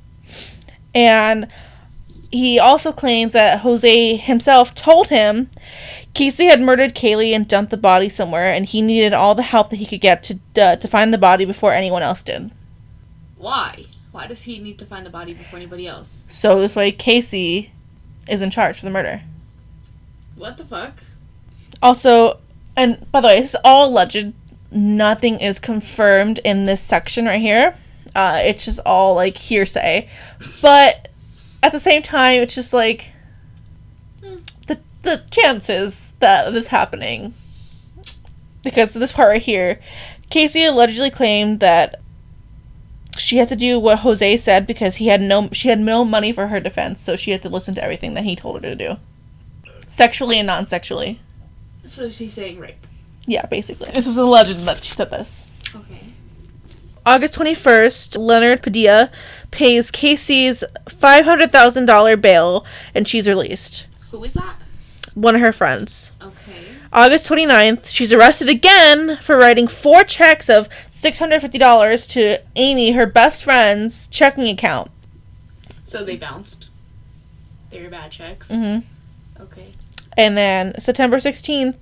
And 0.95 1.49
he 2.33 2.59
also 2.59 2.93
claims 2.93 3.33
that 3.33 3.61
Jose 3.61 4.17
himself 4.17 4.75
told 4.75 5.09
him 5.09 5.51
Casey 6.15 6.47
had 6.47 6.61
murdered 6.61 6.95
Caylee 6.95 7.35
and 7.35 7.47
dumped 7.47 7.71
the 7.71 7.77
body 7.77 8.09
somewhere, 8.09 8.51
and 8.53 8.65
he 8.67 8.81
needed 8.83 9.13
all 9.13 9.35
the 9.35 9.43
help 9.43 9.71
that 9.71 9.77
he 9.77 9.87
could 9.87 10.01
get 10.01 10.23
to 10.25 10.39
uh, 10.61 10.77
to 10.77 10.89
find 10.89 11.13
the 11.13 11.19
body 11.19 11.45
before 11.45 11.73
anyone 11.73 12.03
else 12.03 12.23
did. 12.23 12.51
Why? 13.37 13.85
Why 14.13 14.27
does 14.27 14.43
he 14.45 14.59
need 14.59 14.79
to 14.79 14.87
find 14.87 15.05
the 15.05 15.11
body 15.11 15.35
before 15.35 15.59
anybody 15.59 15.87
else? 15.87 16.25
So 16.29 16.59
this 16.61 16.75
way, 16.75 16.91
Casey 16.91 17.71
is 18.27 18.41
in 18.41 18.49
charge 18.51 18.79
for 18.79 18.85
the 18.87 18.91
murder. 18.91 19.23
What 20.37 20.57
the 20.57 20.65
fuck? 20.65 20.95
Also, 21.83 22.39
and 22.77 23.11
by 23.11 23.21
the 23.21 23.29
way, 23.29 23.41
this 23.41 23.51
is 23.51 23.61
all 23.65 23.89
alleged. 23.89 24.33
Nothing 24.71 25.41
is 25.41 25.59
confirmed 25.59 26.41
in 26.45 26.67
this 26.67 26.83
section 26.83 27.27
right 27.27 27.41
here. 27.41 27.77
Uh, 28.15 28.41
it's 28.43 28.65
just 28.65 28.81
all 28.85 29.15
like 29.15 29.37
hearsay. 29.37 30.09
But 30.61 31.09
at 31.63 31.73
the 31.73 31.81
same 31.81 32.03
time, 32.03 32.41
it's 32.41 32.55
just 32.55 32.73
like 32.73 33.13
the 34.67 34.79
the 35.03 35.23
chances 35.31 36.13
that 36.21 36.53
this 36.53 36.69
happening. 36.69 37.35
Because 38.63 38.93
this 38.93 39.13
part 39.13 39.29
right 39.29 39.43
here, 39.43 39.81
Casey 40.29 40.65
allegedly 40.65 41.11
claimed 41.11 41.61
that 41.61 42.01
she 43.17 43.39
had 43.39 43.49
to 43.49 43.57
do 43.57 43.79
what 43.79 44.01
Jose 44.01 44.37
said 44.39 44.67
because 44.67 44.97
he 44.97 45.07
had 45.07 45.21
no 45.21 45.49
she 45.53 45.69
had 45.69 45.81
no 45.81 46.05
money 46.05 46.33
for 46.33 46.49
her 46.49 46.61
defense, 46.61 47.01
so 47.01 47.17
she 47.17 47.31
had 47.31 47.43
to 47.43 47.49
listen 47.49 47.75
to 47.77 47.83
everything 47.83 48.15
that 48.15 48.25
he 48.25 48.37
told 48.37 48.57
her 48.57 48.61
to 48.69 48.75
do. 48.75 48.97
Sexually 49.87 50.39
and 50.39 50.47
non-sexually. 50.47 51.21
So 51.89 52.11
she's 52.11 52.33
saying 52.35 52.59
rape. 52.59 52.87
Yeah, 53.27 53.47
basically. 53.47 53.91
This 53.93 54.07
was 54.07 54.17
a 54.17 54.25
legend 54.25 54.61
that 54.61 54.85
she 54.85 54.93
said 54.95 55.11
this. 55.11 55.47
Okay. 55.75 56.13
August 57.05 57.35
21st, 57.35 58.19
Leonard 58.19 58.63
Padilla 58.63 59.11
pays 59.51 59.91
Casey's 59.91 60.65
$500,000 60.87 62.21
bail 62.21 62.65
and 62.95 63.07
she's 63.07 63.29
released. 63.29 63.87
Who 64.11 64.23
is 64.25 64.35
that? 64.35 64.57
One 65.15 65.35
of 65.35 65.41
her 65.41 65.53
friends. 65.53 66.13
Okay. 66.23 66.65
August 66.93 67.29
29th, 67.29 67.87
she's 67.89 68.13
arrested 68.13 68.49
again 68.49 69.19
for 69.23 69.37
writing 69.37 69.67
four 69.69 70.03
checks 70.05 70.49
of 70.49 70.69
$650 70.91 72.09
to 72.11 72.43
Amy, 72.57 72.93
her 72.93 73.07
best 73.07 73.45
friend's 73.45 74.09
checking 74.09 74.49
account. 74.49 74.91
So 75.85 76.05
they 76.05 76.17
bounced. 76.17 76.69
They 77.71 77.83
were 77.83 77.89
bad 77.91 78.11
checks. 78.11 78.49
hmm 78.49 78.79
Okay. 79.41 79.73
And 80.17 80.37
then 80.37 80.75
September 80.81 81.19
16th, 81.19 81.77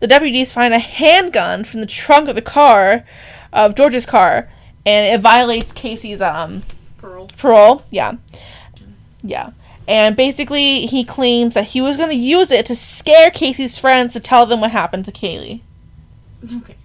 the 0.00 0.06
deputies 0.06 0.52
find 0.52 0.74
a 0.74 0.78
handgun 0.78 1.64
from 1.64 1.80
the 1.80 1.86
trunk 1.86 2.28
of 2.28 2.34
the 2.34 2.42
car, 2.42 3.04
of 3.52 3.74
George's 3.74 4.06
car, 4.06 4.50
and 4.84 5.06
it 5.06 5.20
violates 5.20 5.72
Casey's 5.72 6.20
um, 6.20 6.62
Pearl. 6.98 7.28
parole. 7.38 7.84
Yeah. 7.90 8.14
Yeah. 9.22 9.50
And 9.88 10.16
basically, 10.16 10.86
he 10.86 11.04
claims 11.04 11.54
that 11.54 11.66
he 11.66 11.80
was 11.80 11.96
going 11.96 12.08
to 12.08 12.14
use 12.16 12.50
it 12.50 12.66
to 12.66 12.76
scare 12.76 13.30
Casey's 13.30 13.78
friends 13.78 14.12
to 14.14 14.20
tell 14.20 14.44
them 14.44 14.60
what 14.60 14.72
happened 14.72 15.04
to 15.04 15.12
Caylee. 15.12 15.60
Okay. 16.58 16.76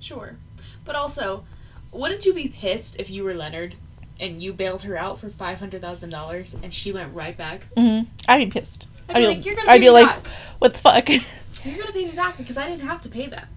Sure. 0.00 0.36
But 0.84 0.94
also, 0.96 1.44
wouldn't 1.92 2.24
you 2.24 2.32
be 2.32 2.48
pissed 2.48 2.96
if 2.98 3.10
you 3.10 3.22
were 3.22 3.34
Leonard 3.34 3.74
and 4.18 4.42
you 4.42 4.52
bailed 4.52 4.82
her 4.82 4.96
out 4.96 5.20
for 5.20 5.28
five 5.30 5.58
hundred 5.60 5.82
thousand 5.82 6.10
dollars 6.10 6.54
and 6.62 6.72
she 6.72 6.90
went 6.90 7.14
right 7.14 7.36
back? 7.36 7.62
hmm 7.76 8.00
I'd 8.26 8.38
be 8.38 8.46
pissed. 8.46 8.86
I'd 9.14 9.20
be 9.20 9.26
like, 9.26 9.44
"You're 9.44 9.54
gonna 9.56 9.70
I'd 9.70 9.80
be 9.80 9.90
like, 9.90 10.06
back." 10.06 10.26
what 10.58 10.72
the 10.74 10.78
fuck? 10.78 11.08
You're 11.64 11.76
gonna 11.78 11.92
pay 11.92 12.06
me 12.06 12.12
back 12.12 12.38
because 12.38 12.56
I 12.56 12.66
didn't 12.68 12.86
have 12.86 13.00
to 13.02 13.08
pay 13.08 13.26
that. 13.26 13.48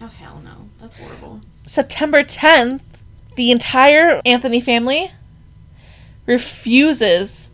Oh 0.00 0.06
hell 0.08 0.40
no. 0.44 0.68
That's 0.80 0.96
horrible. 0.96 1.40
September 1.64 2.24
10th, 2.24 2.80
the 3.36 3.50
entire 3.52 4.20
Anthony 4.24 4.60
family 4.60 5.12
refuses 6.26 7.50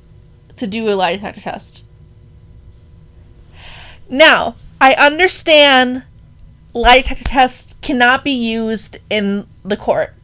to 0.57 0.67
do 0.67 0.89
a 0.89 0.95
lie 0.95 1.13
detector 1.15 1.41
test. 1.43 1.85
Now, 4.09 4.55
I 4.81 4.95
understand 4.95 6.05
lie 6.73 6.99
detector 7.03 7.25
tests 7.25 7.75
cannot 7.83 8.25
be 8.25 8.31
used 8.33 8.97
in 9.11 9.47
the 9.65 9.77
court, 9.77 10.15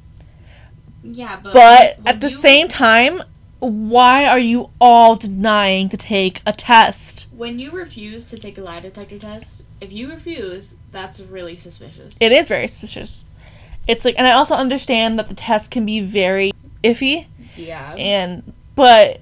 Yeah, 1.02 1.38
but 1.42 1.52
but 1.52 1.98
at 2.06 2.20
the 2.20 2.30
you- 2.30 2.36
same 2.36 2.68
time, 2.68 3.22
why 3.58 4.24
are 4.26 4.38
you 4.38 4.70
all 4.80 5.16
denying 5.16 5.88
to 5.90 5.96
take 5.96 6.40
a 6.46 6.52
test? 6.52 7.23
When 7.36 7.58
you 7.58 7.70
refuse 7.70 8.24
to 8.26 8.38
take 8.38 8.58
a 8.58 8.60
lie 8.60 8.80
detector 8.80 9.18
test, 9.18 9.64
if 9.80 9.92
you 9.92 10.08
refuse, 10.08 10.74
that's 10.92 11.20
really 11.20 11.56
suspicious. 11.56 12.16
It 12.20 12.32
is 12.32 12.48
very 12.48 12.68
suspicious. 12.68 13.24
It's 13.86 14.04
like, 14.04 14.14
and 14.18 14.26
I 14.26 14.32
also 14.32 14.54
understand 14.54 15.18
that 15.18 15.28
the 15.28 15.34
test 15.34 15.70
can 15.70 15.84
be 15.84 16.00
very 16.00 16.52
iffy, 16.82 17.26
yeah. 17.56 17.94
and 17.96 18.52
but 18.74 19.20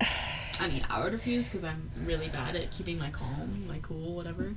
I 0.60 0.68
mean, 0.68 0.84
I 0.88 1.02
would 1.02 1.12
refuse 1.12 1.48
because 1.48 1.64
I'm 1.64 1.90
really 2.04 2.28
bad 2.28 2.54
at 2.54 2.70
keeping 2.70 2.98
my 2.98 3.10
calm, 3.10 3.64
my 3.66 3.78
cool, 3.82 4.14
whatever. 4.14 4.54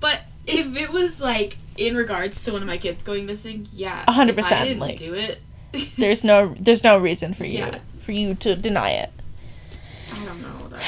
But 0.00 0.20
if 0.46 0.76
it 0.76 0.90
was 0.90 1.20
like 1.20 1.58
in 1.76 1.96
regards 1.96 2.42
to 2.44 2.52
one 2.52 2.62
of 2.62 2.68
my 2.68 2.78
kids 2.78 3.02
going 3.02 3.26
missing, 3.26 3.68
yeah, 3.72 4.04
hundred 4.10 4.36
percent. 4.36 4.62
I 4.62 4.64
didn't 4.64 4.80
like, 4.80 4.98
do 4.98 5.14
it. 5.14 5.40
there's 5.98 6.24
no 6.24 6.54
there's 6.58 6.84
no 6.84 6.98
reason 6.98 7.34
for 7.34 7.44
you 7.44 7.58
Yeah. 7.58 7.78
for 8.00 8.12
you 8.12 8.34
to 8.36 8.56
deny 8.56 8.92
it. 8.92 9.10
I 10.12 10.24
don't 10.24 10.40
know. 10.40 10.68
That's 10.68 10.84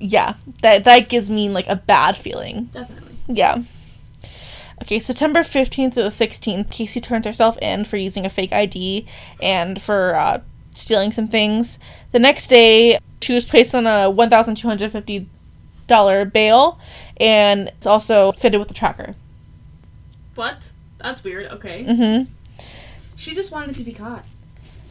Yeah, 0.00 0.34
that 0.62 0.84
that 0.84 1.08
gives 1.08 1.28
me 1.28 1.48
like 1.48 1.66
a 1.66 1.74
bad 1.76 2.16
feeling. 2.16 2.66
definitely. 2.66 3.16
Yeah. 3.28 3.62
Okay, 4.82 5.00
September 5.00 5.40
15th 5.40 5.94
to 5.94 6.02
the 6.04 6.08
16th, 6.10 6.70
Casey 6.70 7.00
turns 7.00 7.26
herself 7.26 7.58
in 7.58 7.84
for 7.84 7.96
using 7.96 8.24
a 8.24 8.30
fake 8.30 8.52
ID 8.52 9.06
and 9.42 9.82
for 9.82 10.14
uh, 10.14 10.40
stealing 10.72 11.10
some 11.10 11.26
things. 11.26 11.78
The 12.12 12.20
next 12.20 12.46
day, 12.46 13.00
she 13.20 13.32
was 13.34 13.44
placed 13.44 13.74
on 13.74 13.88
a 13.88 14.08
$1,250 14.12 16.32
bail 16.32 16.78
and 17.20 17.68
it's 17.68 17.86
also 17.86 18.30
fitted 18.32 18.60
with 18.60 18.70
a 18.70 18.74
tracker. 18.74 19.16
What? 20.36 20.70
That's 20.98 21.24
weird. 21.24 21.46
Okay. 21.46 21.84
Mm-hmm. 21.84 22.30
She 23.16 23.34
just 23.34 23.50
wanted 23.50 23.74
to 23.74 23.82
be 23.82 23.92
caught. 23.92 24.24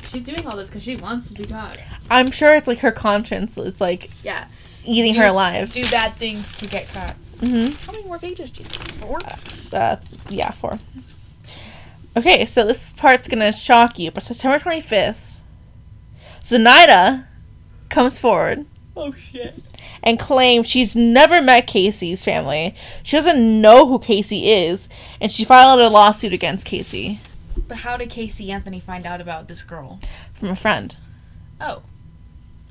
She's 0.04 0.24
doing 0.24 0.46
all 0.46 0.58
this 0.58 0.68
because 0.68 0.84
she 0.84 0.98
wants 0.98 1.30
to 1.30 1.34
be 1.34 1.46
caught. 1.46 1.78
I'm 2.10 2.32
sure 2.32 2.54
it's 2.56 2.68
like 2.68 2.80
her 2.80 2.92
conscience 2.92 3.58
is 3.58 3.80
like 3.80 4.10
Yeah. 4.24 4.48
Eating 4.88 5.14
Do- 5.14 5.20
her 5.20 5.28
alive. 5.28 5.72
Do 5.72 5.88
bad 5.90 6.16
things 6.16 6.56
to 6.58 6.68
get 6.68 6.88
caught. 6.90 7.16
Mm-hmm. 7.40 7.74
How 7.86 7.92
many 7.92 8.04
more 8.06 8.18
pages 8.20 8.52
do 8.52 8.60
you 8.60 8.66
see? 8.66 8.78
Four? 9.00 9.20
uh, 9.74 9.98
yeah, 10.30 10.52
four. 10.52 10.80
Okay, 12.16 12.46
so 12.48 12.66
this 12.66 12.94
part's 12.94 13.28
gonna 13.28 13.52
shock 13.52 14.00
you, 14.00 14.10
but 14.10 14.24
September 14.24 14.58
25th, 14.58 15.34
Zenaida 16.44 17.26
comes 17.90 18.18
forward 18.18 18.66
Oh 18.96 19.14
shit. 19.14 19.62
and 20.02 20.18
claims 20.20 20.68
she's 20.68 20.96
never 20.96 21.42
met 21.42 21.68
Casey's 21.68 22.26
family. 22.26 22.74
She 23.04 23.16
doesn't 23.18 23.62
know 23.62 23.88
who 23.88 24.00
Casey 24.00 24.50
is, 24.52 24.90
and 25.22 25.32
she 25.32 25.46
filed 25.46 25.80
a 25.80 25.90
lawsuit 25.90 26.34
against 26.34 26.66
Casey 26.66 27.20
But 27.68 27.78
how 27.78 27.98
did 27.98 28.10
Casey 28.10 28.52
Anthony 28.52 28.80
find 28.80 29.06
out 29.06 29.22
about 29.22 29.48
this 29.48 29.62
girl? 29.62 30.00
from 30.34 30.50
a 30.50 30.56
friend. 30.56 30.96
Oh. 31.62 31.84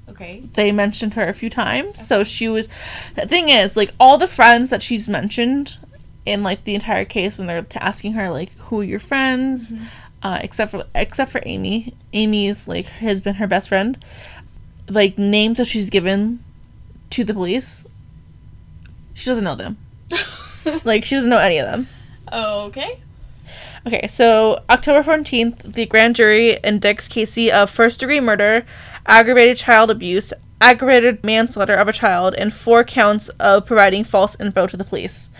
Okay. 0.08 0.44
They 0.54 0.72
mentioned 0.72 1.14
her 1.14 1.26
a 1.26 1.32
few 1.34 1.50
times, 1.50 2.06
so 2.06 2.22
she 2.24 2.48
was. 2.48 2.68
The 3.16 3.26
thing 3.26 3.48
is, 3.48 3.76
like, 3.76 3.92
all 3.98 4.18
the 4.18 4.28
friends 4.28 4.70
that 4.70 4.82
she's 4.82 5.08
mentioned 5.08 5.76
in 6.26 6.42
like 6.42 6.64
the 6.64 6.74
entire 6.74 7.04
case 7.04 7.38
when 7.38 7.46
they're 7.46 7.62
t- 7.62 7.78
asking 7.78 8.12
her 8.14 8.28
like 8.28 8.52
who 8.58 8.80
are 8.80 8.84
your 8.84 9.00
friends 9.00 9.72
uh, 10.22 10.38
except 10.42 10.72
for 10.72 10.84
except 10.94 11.30
for 11.30 11.40
amy 11.46 11.94
amy's 12.12 12.66
like 12.68 12.86
has 12.86 13.20
been 13.20 13.36
her 13.36 13.46
best 13.46 13.68
friend 13.68 14.04
like 14.88 15.16
names 15.16 15.58
that 15.58 15.66
she's 15.66 15.88
given 15.88 16.42
to 17.08 17.22
the 17.24 17.32
police 17.32 17.84
she 19.14 19.26
doesn't 19.30 19.44
know 19.44 19.54
them 19.54 19.78
like 20.84 21.04
she 21.04 21.14
doesn't 21.14 21.30
know 21.30 21.38
any 21.38 21.58
of 21.58 21.66
them 21.66 21.88
okay. 22.32 23.00
okay 23.86 24.08
so 24.08 24.60
october 24.68 25.02
14th 25.02 25.74
the 25.74 25.86
grand 25.86 26.16
jury 26.16 26.58
indicts 26.64 27.08
casey 27.08 27.52
of 27.52 27.70
first 27.70 28.00
degree 28.00 28.20
murder 28.20 28.66
aggravated 29.06 29.56
child 29.56 29.90
abuse 29.90 30.32
aggravated 30.60 31.22
manslaughter 31.22 31.74
of 31.74 31.86
a 31.88 31.92
child 31.92 32.34
and 32.38 32.52
four 32.54 32.82
counts 32.84 33.28
of 33.40 33.66
providing 33.66 34.02
false 34.04 34.36
info 34.40 34.66
to 34.66 34.76
the 34.76 34.84
police 34.84 35.30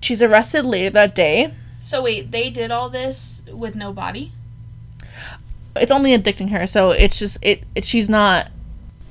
she's 0.00 0.22
arrested 0.22 0.64
later 0.64 0.90
that 0.90 1.14
day 1.14 1.52
So 1.80 2.02
wait, 2.02 2.30
they 2.30 2.50
did 2.50 2.70
all 2.70 2.88
this 2.90 3.42
with 3.52 3.74
no 3.74 3.92
body? 3.92 4.32
it's 5.76 5.92
only 5.92 6.16
addicting 6.16 6.50
her 6.50 6.66
so 6.66 6.90
it's 6.90 7.18
just 7.18 7.38
it, 7.42 7.62
it 7.74 7.84
she's 7.84 8.08
not 8.10 8.48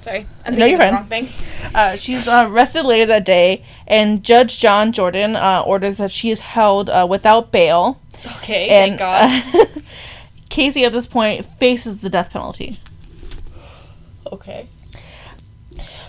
Sorry, 0.04 0.26
I'm 0.46 0.56
No, 0.56 0.66
you're 0.66 0.78
the 0.78 0.84
fine. 0.86 0.94
wrong 0.94 1.06
thing. 1.06 1.28
uh, 1.76 1.98
she's 1.98 2.28
uh, 2.28 2.46
arrested 2.50 2.84
later 2.84 3.06
that 3.08 3.26
day 3.26 3.64
and 3.88 4.24
judge 4.24 4.58
john 4.60 4.92
jordan 4.92 5.36
uh, 5.36 5.62
orders 5.66 5.98
that 5.98 6.12
she 6.12 6.30
is 6.30 6.40
held 6.40 6.90
uh, 6.90 7.06
without 7.10 7.52
bail 7.52 8.00
Okay, 8.38 8.68
and 8.70 9.00
thank 9.00 9.66
God. 9.66 9.84
casey 10.50 10.84
at 10.86 10.92
this 10.92 11.08
point 11.08 11.46
faces 11.60 11.98
the 12.00 12.10
death 12.10 12.32
penalty 12.32 12.80
okay. 14.34 14.68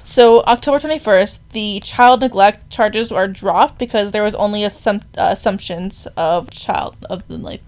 so 0.05 0.43
october 0.45 0.79
21st 0.79 1.41
the 1.53 1.81
child 1.81 2.21
neglect 2.21 2.71
charges 2.71 3.13
are 3.13 3.29
dropped 3.29 3.79
because 3.79 4.13
there 4.13 4.23
was 4.23 4.35
only 4.35 4.61
assum- 4.63 5.03
uh, 5.17 5.29
assumptions 5.33 6.07
of 6.17 6.51
child 6.51 6.97
of 7.11 7.27
the 7.29 7.37
like 7.39 7.61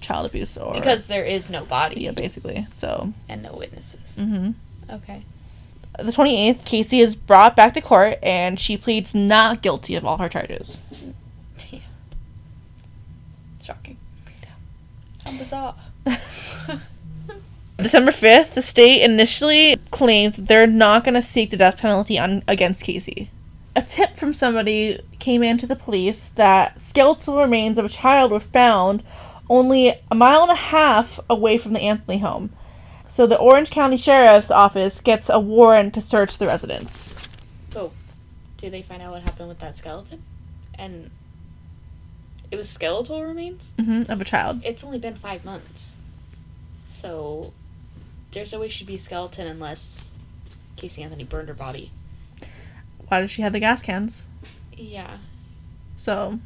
child 0.00 0.26
abuse 0.26 0.56
or 0.56 0.74
Because 0.74 1.06
there 1.06 1.24
is 1.24 1.50
no 1.50 1.64
body 1.64 2.02
yeah 2.02 2.12
basically 2.12 2.66
so 2.74 3.12
and 3.28 3.42
no 3.42 3.52
witnesses. 3.54 4.16
Mm-hmm. 4.18 4.50
Okay. 4.94 5.22
the 5.98 6.12
28th 6.12 6.64
casey 6.64 7.00
is 7.00 7.14
brought 7.16 7.54
back 7.56 7.74
to 7.74 7.80
court 7.80 8.18
and 8.22 8.58
she 8.60 8.76
pleads 8.76 9.14
not 9.14 9.60
guilty 9.62 9.94
of 9.96 10.04
all 10.04 10.16
her 10.18 10.28
charges 10.28 10.80
Yeah. 11.70 11.80
Shocking. 13.62 13.96
How 15.24 15.32
bizarre. 15.36 15.74
December 17.78 18.10
5th, 18.10 18.54
the 18.54 18.62
state 18.62 19.02
initially 19.02 19.76
claims 19.92 20.34
that 20.34 20.48
they're 20.48 20.66
not 20.66 21.04
going 21.04 21.14
to 21.14 21.22
seek 21.22 21.50
the 21.50 21.56
death 21.56 21.78
penalty 21.78 22.18
on 22.18 22.42
against 22.48 22.82
Casey. 22.82 23.30
A 23.76 23.82
tip 23.82 24.16
from 24.16 24.32
somebody 24.32 25.00
came 25.20 25.44
in 25.44 25.58
to 25.58 25.66
the 25.66 25.76
police 25.76 26.30
that 26.34 26.80
skeletal 26.80 27.38
remains 27.38 27.78
of 27.78 27.84
a 27.84 27.88
child 27.88 28.32
were 28.32 28.40
found 28.40 29.04
only 29.48 29.94
a 30.10 30.14
mile 30.14 30.42
and 30.42 30.50
a 30.50 30.56
half 30.56 31.20
away 31.30 31.56
from 31.56 31.72
the 31.72 31.80
Anthony 31.80 32.18
home. 32.18 32.50
So 33.08 33.26
the 33.26 33.38
Orange 33.38 33.70
County 33.70 33.96
Sheriff's 33.96 34.50
Office 34.50 35.00
gets 35.00 35.30
a 35.30 35.38
warrant 35.38 35.94
to 35.94 36.00
search 36.00 36.36
the 36.36 36.46
residence. 36.46 37.14
Oh, 37.76 37.92
did 38.56 38.72
they 38.72 38.82
find 38.82 39.00
out 39.00 39.12
what 39.12 39.22
happened 39.22 39.48
with 39.48 39.60
that 39.60 39.76
skeleton? 39.76 40.24
And 40.74 41.10
it 42.50 42.56
was 42.56 42.68
skeletal 42.68 43.22
remains? 43.24 43.72
hmm 43.78 44.02
of 44.08 44.20
a 44.20 44.24
child. 44.24 44.62
It's 44.64 44.82
only 44.82 44.98
been 44.98 45.14
five 45.14 45.44
months. 45.44 45.94
So 46.88 47.52
there's 48.32 48.52
no 48.52 48.60
way 48.60 48.68
she'd 48.68 48.86
be 48.86 48.96
a 48.96 48.98
skeleton 48.98 49.46
unless 49.46 50.12
Casey 50.76 51.02
Anthony 51.02 51.24
burned 51.24 51.48
her 51.48 51.54
body. 51.54 51.90
Why 53.08 53.20
did 53.20 53.30
she 53.30 53.42
have 53.42 53.52
the 53.52 53.60
gas 53.60 53.82
cans? 53.82 54.28
Yeah. 54.72 55.18
So, 55.96 56.38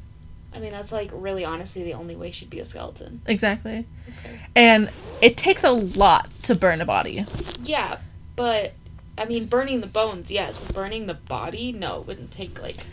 I 0.54 0.58
mean, 0.58 0.70
that's 0.70 0.92
like 0.92 1.10
really 1.12 1.44
honestly 1.44 1.82
the 1.82 1.94
only 1.94 2.16
way 2.16 2.30
she'd 2.30 2.50
be 2.50 2.60
a 2.60 2.64
skeleton. 2.64 3.20
exactly. 3.26 3.86
Okay. 4.08 4.40
And 4.54 4.90
it 5.20 5.36
takes 5.36 5.64
a 5.64 5.70
lot 5.70 6.30
to 6.42 6.54
burn 6.54 6.80
a 6.80 6.84
body. 6.86 7.26
Yeah, 7.62 7.98
but 8.36 8.74
I 9.18 9.24
mean, 9.24 9.46
burning 9.46 9.80
the 9.80 9.86
bones, 9.86 10.30
yes, 10.30 10.56
but 10.56 10.74
burning 10.74 11.06
the 11.06 11.14
body, 11.14 11.72
no, 11.72 12.00
it 12.00 12.06
wouldn't 12.06 12.30
take 12.30 12.60
like. 12.62 12.86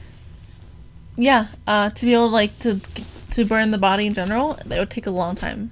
Yeah, 1.15 1.47
uh, 1.67 1.89
to 1.89 2.05
be 2.05 2.13
able 2.13 2.29
like 2.29 2.57
to 2.59 2.79
to 3.31 3.45
burn 3.45 3.71
the 3.71 3.77
body 3.77 4.07
in 4.07 4.13
general, 4.13 4.59
that 4.65 4.79
would 4.79 4.89
take 4.89 5.05
a 5.05 5.11
long 5.11 5.35
time 5.35 5.71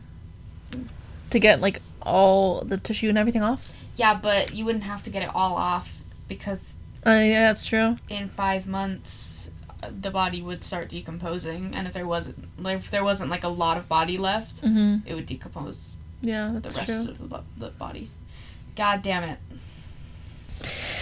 to 1.30 1.40
get 1.40 1.62
like 1.62 1.82
all 2.08 2.62
the 2.62 2.78
tissue 2.78 3.10
and 3.10 3.18
everything 3.18 3.44
off. 3.44 3.74
Yeah, 3.96 4.14
but 4.16 4.54
you 4.56 4.64
wouldn't 4.66 4.84
have 4.86 5.04
to 5.04 5.10
get 5.10 5.24
it 5.24 5.30
all 5.36 5.56
off 5.56 5.98
because 6.28 6.74
Uh, 7.06 7.12
yeah, 7.12 7.48
that's 7.48 7.66
true. 7.66 7.98
in 8.10 8.28
five 8.28 8.66
months 8.68 9.50
uh, 9.84 9.90
the 10.02 10.10
body 10.12 10.42
would 10.42 10.64
start 10.64 10.90
decomposing, 10.90 11.74
and 11.76 11.86
if 11.88 11.94
there 11.94 12.08
wasn't, 12.08 12.48
like, 12.58 12.78
if 12.78 12.90
there 12.92 13.04
wasn't 13.04 13.30
like 13.30 13.44
a 13.44 13.48
lot 13.50 13.78
of 13.78 13.88
body 13.88 14.18
left, 14.18 14.62
Mm-hmm. 14.64 15.08
it 15.08 15.14
would 15.16 15.26
decompose 15.28 16.00
Yeah, 16.22 16.54
the 16.62 16.70
rest 16.70 16.86
true. 16.88 17.12
of 17.12 17.18
the, 17.20 17.26
bo- 17.28 17.44
the 17.58 17.70
body. 17.70 18.10
God 18.76 19.02
damn 19.04 19.24
it! 19.24 19.38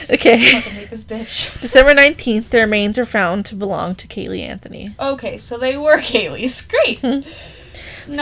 Okay. 0.10 0.62
Fucking 0.62 0.88
this 0.90 1.04
bitch. 1.04 1.60
December 1.62 1.94
nineteenth, 1.94 2.50
the 2.50 2.60
remains 2.60 2.98
are 2.98 3.06
found 3.06 3.46
to 3.48 3.56
belong 3.56 3.96
to 3.96 4.08
Caylee 4.08 4.42
Anthony. 4.42 4.94
Okay, 5.00 5.38
so 5.38 5.58
they 5.58 5.78
were 5.78 5.98
Caylee's. 6.12 6.62
Great. 6.62 7.02
Not 7.04 7.24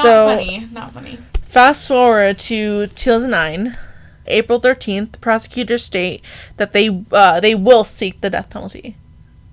So- 0.04 0.28
funny. 0.28 0.68
Not 0.72 0.94
funny. 0.94 1.18
Fast 1.54 1.88
forward 1.88 2.40
to 2.40 2.88
2009, 2.88 3.78
April 4.26 4.60
13th, 4.60 5.22
prosecutors 5.22 5.84
state 5.84 6.24
that 6.58 6.74
they 6.74 7.06
uh, 7.12 7.40
they 7.40 7.54
will 7.54 7.84
seek 7.84 8.20
the 8.22 8.32
death 8.32 8.50
penalty. 8.50 8.96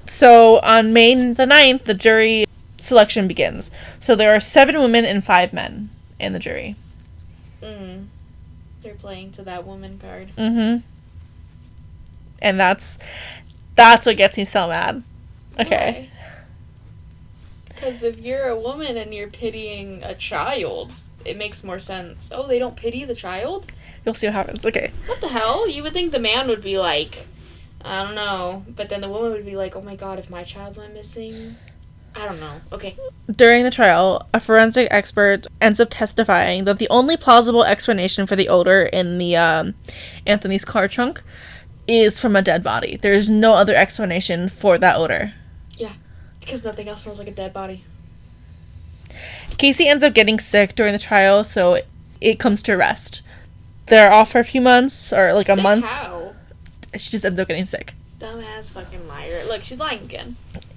So 0.06 0.60
on 0.60 0.94
May 0.94 1.14
the 1.14 1.44
9th, 1.44 1.84
the 1.84 1.92
jury 1.92 2.46
selection 2.78 3.28
begins. 3.28 3.70
So 4.00 4.16
there 4.16 4.34
are 4.34 4.40
seven 4.40 4.80
women 4.80 5.04
and 5.04 5.22
five 5.22 5.52
men 5.52 5.90
in 6.18 6.32
the 6.32 6.38
jury. 6.38 6.74
Mm. 7.62 8.06
They're 8.80 8.94
playing 8.94 9.32
to 9.32 9.42
that 9.42 9.66
woman 9.66 9.98
card. 9.98 10.32
Mm-hmm. 10.38 10.78
And 12.40 12.58
that's 12.58 12.96
that's 13.74 14.06
what 14.06 14.16
gets 14.16 14.38
me 14.38 14.46
so 14.46 14.68
mad. 14.68 15.02
Okay. 15.58 16.08
Because 17.68 18.02
if 18.02 18.18
you're 18.18 18.48
a 18.48 18.58
woman 18.58 18.96
and 18.96 19.12
you're 19.12 19.28
pitying 19.28 20.02
a 20.02 20.14
child, 20.14 20.94
it 21.24 21.36
makes 21.36 21.64
more 21.64 21.78
sense. 21.78 22.30
Oh, 22.32 22.46
they 22.46 22.58
don't 22.58 22.76
pity 22.76 23.04
the 23.04 23.14
child? 23.14 23.70
You'll 24.04 24.14
see 24.14 24.26
what 24.26 24.34
happens. 24.34 24.64
Okay. 24.64 24.92
What 25.06 25.20
the 25.20 25.28
hell? 25.28 25.68
You 25.68 25.82
would 25.82 25.92
think 25.92 26.12
the 26.12 26.18
man 26.18 26.48
would 26.48 26.62
be 26.62 26.78
like, 26.78 27.26
I 27.82 28.04
don't 28.04 28.14
know. 28.14 28.64
But 28.68 28.88
then 28.88 29.00
the 29.00 29.08
woman 29.08 29.32
would 29.32 29.46
be 29.46 29.56
like, 29.56 29.76
oh 29.76 29.82
my 29.82 29.96
god, 29.96 30.18
if 30.18 30.30
my 30.30 30.42
child 30.42 30.76
went 30.76 30.94
missing. 30.94 31.56
I 32.14 32.26
don't 32.26 32.40
know. 32.40 32.60
Okay. 32.72 32.96
During 33.34 33.62
the 33.62 33.70
trial, 33.70 34.28
a 34.34 34.40
forensic 34.40 34.88
expert 34.90 35.46
ends 35.60 35.78
up 35.78 35.88
testifying 35.90 36.64
that 36.64 36.78
the 36.78 36.88
only 36.88 37.16
plausible 37.16 37.64
explanation 37.64 38.26
for 38.26 38.34
the 38.34 38.48
odor 38.48 38.82
in 38.82 39.18
the 39.18 39.36
um, 39.36 39.74
Anthony's 40.26 40.64
car 40.64 40.88
trunk 40.88 41.22
is 41.86 42.18
from 42.18 42.34
a 42.34 42.42
dead 42.42 42.62
body. 42.62 42.98
There's 43.00 43.28
no 43.28 43.54
other 43.54 43.74
explanation 43.74 44.48
for 44.48 44.76
that 44.78 44.96
odor. 44.96 45.34
Yeah, 45.76 45.92
because 46.40 46.64
nothing 46.64 46.88
else 46.88 47.02
smells 47.02 47.18
like 47.18 47.28
a 47.28 47.32
dead 47.32 47.52
body. 47.52 47.84
Casey 49.58 49.88
ends 49.88 50.02
up 50.02 50.14
getting 50.14 50.38
sick 50.38 50.74
during 50.74 50.92
the 50.92 50.98
trial, 50.98 51.44
so 51.44 51.80
it 52.20 52.38
comes 52.38 52.62
to 52.62 52.74
rest. 52.74 53.22
They're 53.86 54.12
off 54.12 54.32
for 54.32 54.38
a 54.38 54.44
few 54.44 54.60
months 54.60 55.12
or 55.12 55.32
like 55.32 55.48
a 55.48 55.56
month. 55.56 55.84
How? 55.84 56.34
She 56.96 57.10
just 57.10 57.24
ends 57.24 57.38
up 57.38 57.48
getting 57.48 57.66
sick. 57.66 57.94
Dumbass 58.18 58.70
fucking 58.70 59.08
liar. 59.08 59.44
Look, 59.46 59.64
she's 59.64 59.78
lying 59.78 60.02
again. 60.02 60.36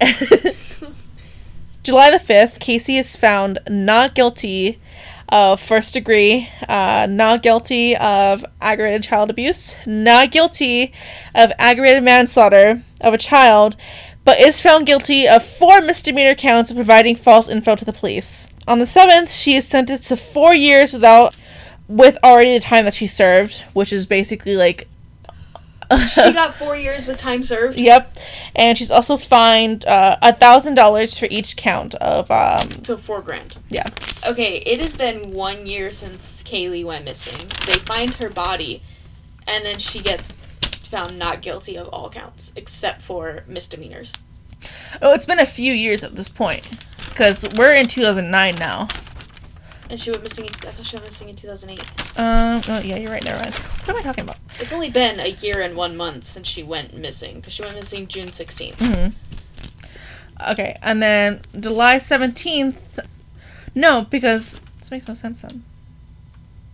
July 1.82 2.10
the 2.10 2.18
5th, 2.18 2.60
Casey 2.60 2.96
is 2.96 3.14
found 3.14 3.58
not 3.68 4.14
guilty 4.14 4.80
of 5.28 5.60
first 5.60 5.92
degree, 5.92 6.48
uh, 6.68 7.06
not 7.10 7.42
guilty 7.42 7.96
of 7.96 8.44
aggravated 8.60 9.02
child 9.02 9.28
abuse, 9.28 9.74
not 9.84 10.30
guilty 10.30 10.92
of 11.34 11.52
aggravated 11.58 12.02
manslaughter 12.02 12.82
of 13.00 13.12
a 13.12 13.18
child, 13.18 13.76
but 14.24 14.38
is 14.40 14.60
found 14.60 14.86
guilty 14.86 15.28
of 15.28 15.44
four 15.44 15.80
misdemeanor 15.80 16.34
counts 16.34 16.70
of 16.70 16.76
providing 16.76 17.16
false 17.16 17.48
info 17.48 17.76
to 17.76 17.84
the 17.84 17.92
police. 17.92 18.48
On 18.66 18.78
the 18.78 18.84
7th, 18.86 19.28
she 19.28 19.54
is 19.56 19.66
sentenced 19.68 20.08
to 20.08 20.16
four 20.16 20.54
years 20.54 20.92
without, 20.94 21.36
with 21.88 22.16
already 22.24 22.54
the 22.54 22.60
time 22.64 22.86
that 22.86 22.94
she 22.94 23.06
served, 23.06 23.62
which 23.74 23.92
is 23.92 24.06
basically 24.06 24.56
like. 24.56 24.88
She 26.08 26.32
got 26.32 26.56
four 26.56 26.74
years 26.74 27.06
with 27.06 27.18
time 27.18 27.44
served. 27.44 27.78
Yep, 27.78 28.16
and 28.56 28.76
she's 28.78 28.90
also 28.90 29.18
fined 29.18 29.84
uh, 29.84 30.16
a 30.22 30.32
thousand 30.32 30.76
dollars 30.76 31.16
for 31.18 31.26
each 31.30 31.56
count 31.56 31.94
of 31.96 32.30
um 32.30 32.70
So 32.84 32.96
four 32.96 33.20
grand. 33.20 33.58
yeah. 33.68 33.88
Okay, 34.26 34.56
it 34.64 34.80
has 34.80 34.96
been 34.96 35.32
one 35.32 35.66
year 35.66 35.90
since 35.90 36.42
Caylee 36.42 36.86
went 36.86 37.04
missing. 37.04 37.48
They 37.66 37.74
find 37.74 38.14
her 38.14 38.30
body, 38.30 38.82
and 39.46 39.62
then 39.66 39.78
she 39.78 40.00
gets 40.00 40.30
found 40.86 41.18
not 41.18 41.42
guilty 41.42 41.76
of 41.76 41.88
all 41.88 42.10
counts 42.10 42.52
except 42.56 43.02
for 43.02 43.44
misdemeanors. 43.46 44.12
Oh, 45.02 45.12
it's 45.12 45.26
been 45.26 45.38
a 45.38 45.46
few 45.46 45.72
years 45.72 46.02
at 46.02 46.16
this 46.16 46.28
point. 46.28 46.68
Because 47.08 47.44
we're 47.56 47.72
in 47.72 47.86
2009 47.86 48.56
now. 48.56 48.88
And 49.90 50.00
she 50.00 50.10
went 50.10 50.22
missing. 50.22 50.46
In, 50.46 50.50
I 50.50 50.72
thought 50.72 50.84
she 50.84 50.96
went 50.96 51.06
missing 51.06 51.28
in 51.28 51.36
2008. 51.36 51.80
Um, 52.18 52.62
oh, 52.68 52.80
yeah, 52.80 52.96
you're 52.96 53.10
right, 53.10 53.24
never 53.24 53.42
mind. 53.42 53.54
What 53.54 53.90
am 53.90 53.96
I 53.96 54.00
talking 54.00 54.24
about? 54.24 54.38
It's 54.58 54.72
only 54.72 54.90
been 54.90 55.20
a 55.20 55.28
year 55.28 55.60
and 55.60 55.76
one 55.76 55.96
month 55.96 56.24
since 56.24 56.48
she 56.48 56.62
went 56.62 56.96
missing 56.96 57.36
because 57.36 57.52
she 57.52 57.62
went 57.62 57.74
missing 57.74 58.08
June 58.08 58.28
16th. 58.28 58.76
Mm-hmm. 58.76 60.50
Okay, 60.50 60.76
and 60.82 61.02
then 61.02 61.42
July 61.58 61.98
17th. 61.98 63.06
No, 63.74 64.02
because 64.02 64.60
this 64.78 64.90
makes 64.90 65.06
no 65.06 65.14
sense 65.14 65.42
then. 65.42 65.64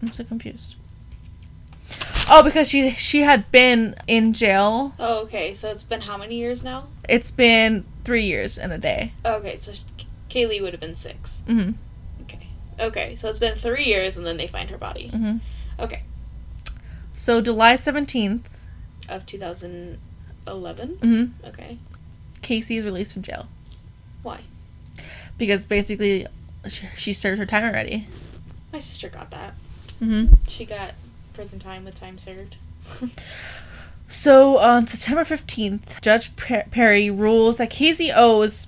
I'm 0.00 0.12
so 0.12 0.24
confused. 0.24 0.76
Oh, 2.32 2.42
because 2.44 2.68
she 2.68 2.92
she 2.92 3.22
had 3.22 3.50
been 3.50 3.96
in 4.06 4.32
jail. 4.32 4.94
Oh, 4.98 5.22
okay. 5.24 5.52
So 5.54 5.68
it's 5.70 5.82
been 5.82 6.02
how 6.02 6.16
many 6.16 6.36
years 6.36 6.62
now? 6.62 6.86
It's 7.08 7.30
been 7.32 7.84
three 8.04 8.24
years 8.24 8.56
and 8.56 8.72
a 8.72 8.78
day. 8.78 9.12
Okay, 9.24 9.56
so 9.56 9.72
sh- 9.72 9.80
Caylee 10.30 10.62
would 10.62 10.72
have 10.72 10.80
been 10.80 10.94
six. 10.96 11.42
hmm 11.46 11.70
Okay. 12.22 12.46
Okay, 12.78 13.16
so 13.16 13.28
it's 13.28 13.40
been 13.40 13.56
three 13.56 13.84
years 13.84 14.16
and 14.16 14.24
then 14.24 14.36
they 14.36 14.46
find 14.46 14.70
her 14.70 14.78
body. 14.78 15.08
hmm 15.08 15.38
Okay. 15.78 16.02
So 17.14 17.40
July 17.40 17.74
17th, 17.74 18.42
Of 19.08 19.26
2011? 19.26 20.88
hmm 21.02 21.24
Okay. 21.48 21.78
Casey 22.42 22.76
is 22.76 22.84
released 22.84 23.12
from 23.12 23.22
jail. 23.22 23.46
Why? 24.22 24.40
Because 25.36 25.64
basically, 25.66 26.26
she, 26.68 26.86
she 26.96 27.12
served 27.12 27.38
her 27.40 27.46
time 27.46 27.64
already. 27.64 28.06
My 28.72 28.78
sister 28.78 29.08
got 29.08 29.30
that. 29.32 29.54
hmm 29.98 30.26
She 30.46 30.64
got 30.64 30.94
prison 31.40 31.58
time 31.58 31.86
with 31.86 31.98
time 31.98 32.18
served. 32.18 32.56
So 34.08 34.58
on 34.58 34.86
September 34.86 35.22
15th, 35.22 36.02
Judge 36.02 36.36
Perry 36.36 37.08
rules 37.08 37.56
that 37.56 37.70
Casey 37.70 38.12
owes 38.14 38.66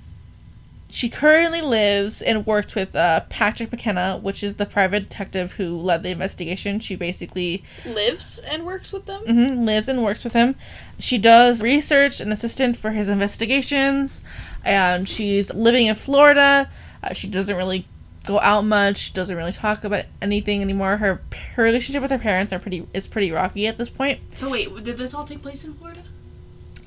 She 0.91 1.07
currently 1.07 1.61
lives 1.61 2.21
and 2.21 2.47
worked 2.47 2.73
with 2.73 2.95
uh, 2.95 3.21
Patrick 3.29 3.71
McKenna, 3.71 4.17
which 4.17 4.41
is 4.43 4.55
the 4.55 4.65
private 4.65 5.07
detective 5.09 5.51
who 5.53 5.77
led 5.77 6.01
the 6.01 6.09
investigation. 6.09 6.79
She 6.79 6.95
basically 6.95 7.63
Lives 7.85 8.39
and 8.39 8.65
works 8.65 8.91
with 8.91 9.05
them? 9.05 9.23
mhm, 9.27 9.65
lives 9.65 9.87
and 9.87 10.03
works 10.03 10.23
with 10.23 10.33
him. 10.33 10.55
She 10.97 11.19
does 11.19 11.61
research 11.61 12.19
and 12.19 12.33
assistant 12.33 12.75
for 12.75 12.89
his 12.91 13.07
investigations, 13.07 14.23
and 14.65 15.07
she's 15.07 15.53
living 15.53 15.85
in 15.85 15.93
Florida. 15.95 16.69
Uh, 17.03 17.13
she 17.13 17.27
doesn't 17.27 17.55
really 17.55 17.85
go 18.25 18.39
out 18.39 18.65
much. 18.65 19.13
Doesn't 19.13 19.35
really 19.37 19.51
talk 19.51 19.83
about 19.83 20.05
anything 20.23 20.61
anymore. 20.61 20.97
Her 20.97 21.21
her 21.55 21.63
relationship 21.63 22.01
with 22.01 22.11
her 22.11 22.17
parents 22.17 22.51
are 22.51 22.59
pretty 22.59 22.87
is 22.95 23.05
pretty 23.05 23.31
rocky 23.31 23.67
at 23.67 23.77
this 23.77 23.89
point. 23.89 24.19
So 24.35 24.49
wait, 24.49 24.73
did 24.83 24.97
this 24.97 25.13
all 25.13 25.23
take 25.25 25.41
place 25.43 25.63
in 25.63 25.75
Florida? 25.75 26.01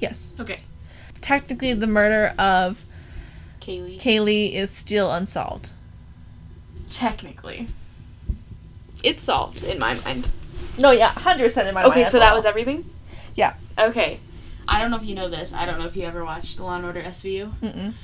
Yes, 0.01 0.35
Okay. 0.41 0.61
technically 1.21 1.73
the 1.73 1.87
murder 1.87 2.35
of 2.37 2.85
Caylee. 3.63 4.01
Caylee 4.01 4.53
is 4.53 4.71
still 4.71 5.13
unsolved. 5.13 5.71
Technically. 6.91 7.69
It's 9.03 9.23
solved 9.23 9.63
in 9.63 9.79
my 9.79 9.95
mind. 10.01 10.29
No, 10.77 10.91
yeah, 10.91 11.11
hundred 11.11 11.45
percent 11.45 11.69
in 11.69 11.75
my 11.75 11.83
mind. 11.83 11.93
Okay, 11.93 12.03
mind 12.03 12.13
so 12.13 12.19
as 12.19 12.23
that 12.23 12.29
well. 12.31 12.37
was 12.37 12.45
everything? 12.45 12.91
Yeah. 13.35 13.55
Okay. 13.79 14.21
I 14.69 14.81
don't 14.81 14.91
know 14.91 14.97
if 14.97 15.05
you 15.05 15.15
know 15.15 15.29
this. 15.29 15.53
I 15.53 15.67
don't 15.67 15.79
know 15.79 15.87
if 15.87 15.97
you 15.97 16.05
ever 16.05 16.25
watched 16.25 16.59
Law 16.61 16.77
and 16.77 16.85
Order 16.85 17.03
SVU. 17.03 17.53
Mm-mm. 17.61 17.95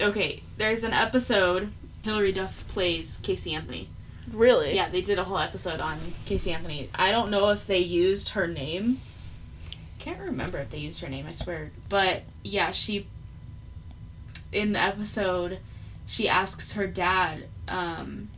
Okay, 0.00 0.42
there's 0.56 0.82
an 0.82 0.92
episode 0.92 1.72
Hilary 2.02 2.32
Duff 2.32 2.66
plays 2.68 3.18
Casey 3.22 3.54
Anthony. 3.54 3.88
Really? 4.30 4.74
Yeah, 4.74 4.88
they 4.88 5.00
did 5.02 5.18
a 5.18 5.24
whole 5.24 5.38
episode 5.38 5.80
on 5.80 5.98
Casey 6.26 6.52
Anthony. 6.52 6.88
I 6.94 7.10
don't 7.10 7.30
know 7.30 7.50
if 7.50 7.66
they 7.66 7.78
used 7.78 8.30
her 8.30 8.46
name. 8.46 9.00
Can't 9.98 10.20
remember 10.20 10.58
if 10.58 10.70
they 10.70 10.78
used 10.78 11.00
her 11.00 11.08
name, 11.08 11.26
I 11.26 11.32
swear. 11.32 11.70
But 11.88 12.22
yeah, 12.42 12.72
she 12.72 13.06
in 14.52 14.72
the 14.72 14.80
episode 14.80 15.58
she 16.06 16.28
asks 16.28 16.72
her 16.72 16.86
dad 16.86 17.48
um 17.68 18.28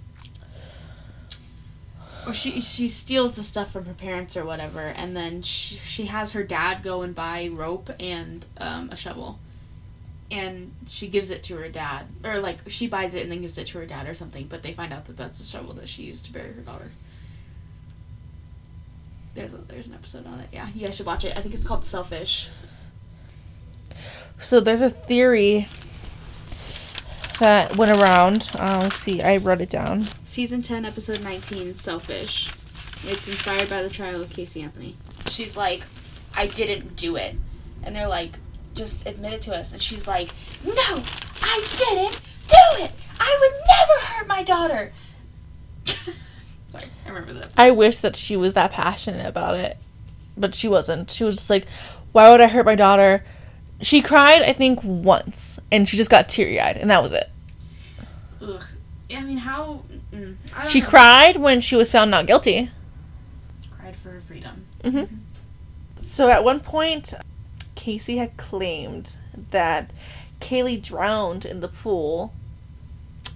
or 2.26 2.32
she 2.32 2.60
she 2.60 2.88
steals 2.88 3.36
the 3.36 3.42
stuff 3.42 3.72
from 3.72 3.84
her 3.84 3.94
parents 3.94 4.36
or 4.36 4.44
whatever 4.44 4.80
and 4.80 5.16
then 5.16 5.42
she, 5.42 5.76
she 5.76 6.06
has 6.06 6.32
her 6.32 6.42
dad 6.42 6.82
go 6.82 7.02
and 7.02 7.14
buy 7.14 7.48
rope 7.52 7.90
and 8.00 8.44
um, 8.58 8.88
a 8.90 8.96
shovel. 8.96 9.38
And 10.30 10.72
she 10.88 11.08
gives 11.08 11.30
it 11.30 11.44
to 11.44 11.56
her 11.56 11.68
dad 11.68 12.06
or 12.24 12.38
like 12.38 12.68
she 12.68 12.86
buys 12.86 13.14
it 13.14 13.22
and 13.22 13.30
then 13.30 13.42
gives 13.42 13.58
it 13.58 13.66
to 13.68 13.78
her 13.78 13.86
dad 13.86 14.08
or 14.08 14.14
something 14.14 14.46
but 14.46 14.62
they 14.62 14.72
find 14.72 14.92
out 14.92 15.04
that 15.06 15.16
that's 15.16 15.38
the 15.38 15.44
shovel 15.44 15.74
that 15.74 15.88
she 15.88 16.02
used 16.02 16.24
to 16.26 16.32
bury 16.32 16.52
her 16.52 16.62
daughter. 16.62 16.90
There's, 19.34 19.52
a, 19.52 19.58
there's 19.58 19.88
an 19.88 19.94
episode 19.94 20.26
on 20.26 20.40
it. 20.40 20.48
Yeah 20.52 20.68
you 20.74 20.86
guys 20.86 20.96
should 20.96 21.06
watch 21.06 21.24
it. 21.24 21.36
I 21.36 21.40
think 21.40 21.54
it's 21.54 21.64
called 21.64 21.84
selfish. 21.84 22.48
So 24.38 24.60
there's 24.60 24.80
a 24.80 24.90
theory 24.90 25.68
that 27.38 27.76
went 27.76 27.90
around. 28.00 28.48
Uh, 28.58 28.80
let's 28.84 28.96
see, 28.96 29.22
I 29.22 29.36
wrote 29.38 29.60
it 29.60 29.70
down. 29.70 30.04
season 30.24 30.62
10 30.62 30.84
episode 30.84 31.20
19 31.20 31.74
selfish 31.74 32.52
it's 33.06 33.28
inspired 33.28 33.68
by 33.68 33.82
the 33.82 33.88
trial 33.90 34.20
of 34.22 34.30
casey 34.30 34.62
anthony 34.62 34.96
she's 35.28 35.56
like 35.56 35.82
i 36.34 36.46
didn't 36.46 36.96
do 36.96 37.14
it 37.16 37.36
and 37.82 37.94
they're 37.94 38.08
like 38.08 38.38
just 38.74 39.06
admit 39.06 39.34
it 39.34 39.42
to 39.42 39.54
us 39.54 39.72
and 39.72 39.80
she's 39.82 40.06
like 40.06 40.30
no 40.64 41.02
i 41.42 41.64
didn't 41.76 42.20
do 42.48 42.82
it 42.84 42.92
i 43.20 43.38
would 43.40 43.52
never 43.68 44.06
hurt 44.06 44.26
my 44.26 44.42
daughter 44.42 44.92
sorry 46.72 46.84
i 47.04 47.08
remember 47.08 47.32
that 47.34 47.50
I 47.56 47.70
wish 47.70 47.98
that 47.98 48.16
she 48.16 48.36
was 48.36 48.54
that 48.54 48.72
passionate 48.72 49.26
about 49.26 49.54
it, 49.56 49.76
but 50.36 50.54
she 50.54 50.66
wasn't. 50.66 51.10
She 51.10 51.22
was 51.22 51.36
just 51.36 51.50
like, 51.50 51.66
"Why 52.12 52.30
would 52.30 52.40
I 52.40 52.48
hurt 52.48 52.64
my 52.66 52.74
daughter?" 52.74 53.24
She 53.84 54.00
cried, 54.02 54.42
I 54.42 54.52
think, 54.52 54.80
once, 54.82 55.58
and 55.70 55.88
she 55.88 55.96
just 55.96 56.10
got 56.10 56.28
teary 56.28 56.60
eyed, 56.60 56.76
and 56.76 56.90
that 56.90 57.02
was 57.02 57.12
it. 57.12 57.30
Ugh. 58.42 58.62
I 59.14 59.20
mean 59.20 59.38
how 59.38 59.82
mm, 60.12 60.36
I 60.56 60.66
She 60.66 60.80
know. 60.80 60.86
cried 60.88 61.36
when 61.36 61.60
she 61.60 61.76
was 61.76 61.90
found 61.90 62.10
not 62.10 62.26
guilty. 62.26 62.70
cried 63.70 63.94
for 63.96 64.10
her 64.10 64.20
freedom 64.20 64.64
hmm 64.82 65.04
So 66.02 66.30
at 66.30 66.42
one 66.42 66.60
point, 66.60 67.14
Casey 67.74 68.16
had 68.16 68.36
claimed 68.36 69.12
that 69.50 69.92
Caylee 70.40 70.82
drowned 70.82 71.44
in 71.44 71.60
the 71.60 71.68
pool 71.68 72.32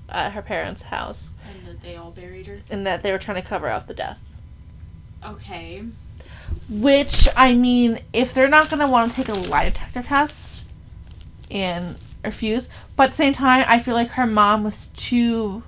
at 0.08 0.32
her 0.32 0.42
parents' 0.42 0.82
house 0.82 1.34
And 1.48 1.66
that 1.68 1.82
they 1.82 1.94
all 1.96 2.10
buried 2.10 2.46
her. 2.46 2.60
and 2.70 2.86
that 2.86 3.02
they 3.02 3.12
were 3.12 3.18
trying 3.18 3.40
to 3.40 3.46
cover 3.46 3.68
up 3.68 3.86
the 3.86 3.94
death. 3.94 4.18
Okay. 5.24 5.84
Which, 6.70 7.28
I 7.34 7.54
mean, 7.54 8.00
if 8.12 8.34
they're 8.34 8.48
not 8.48 8.68
going 8.68 8.84
to 8.84 8.90
want 8.90 9.10
to 9.10 9.16
take 9.16 9.28
a 9.28 9.32
lie 9.32 9.64
detector 9.64 10.02
test 10.02 10.64
and 11.50 11.96
refuse, 12.22 12.68
but 12.94 13.04
at 13.04 13.10
the 13.12 13.16
same 13.16 13.32
time, 13.32 13.64
I 13.66 13.78
feel 13.78 13.94
like 13.94 14.10
her 14.10 14.26
mom 14.26 14.64
was 14.64 14.88
too 14.88 15.62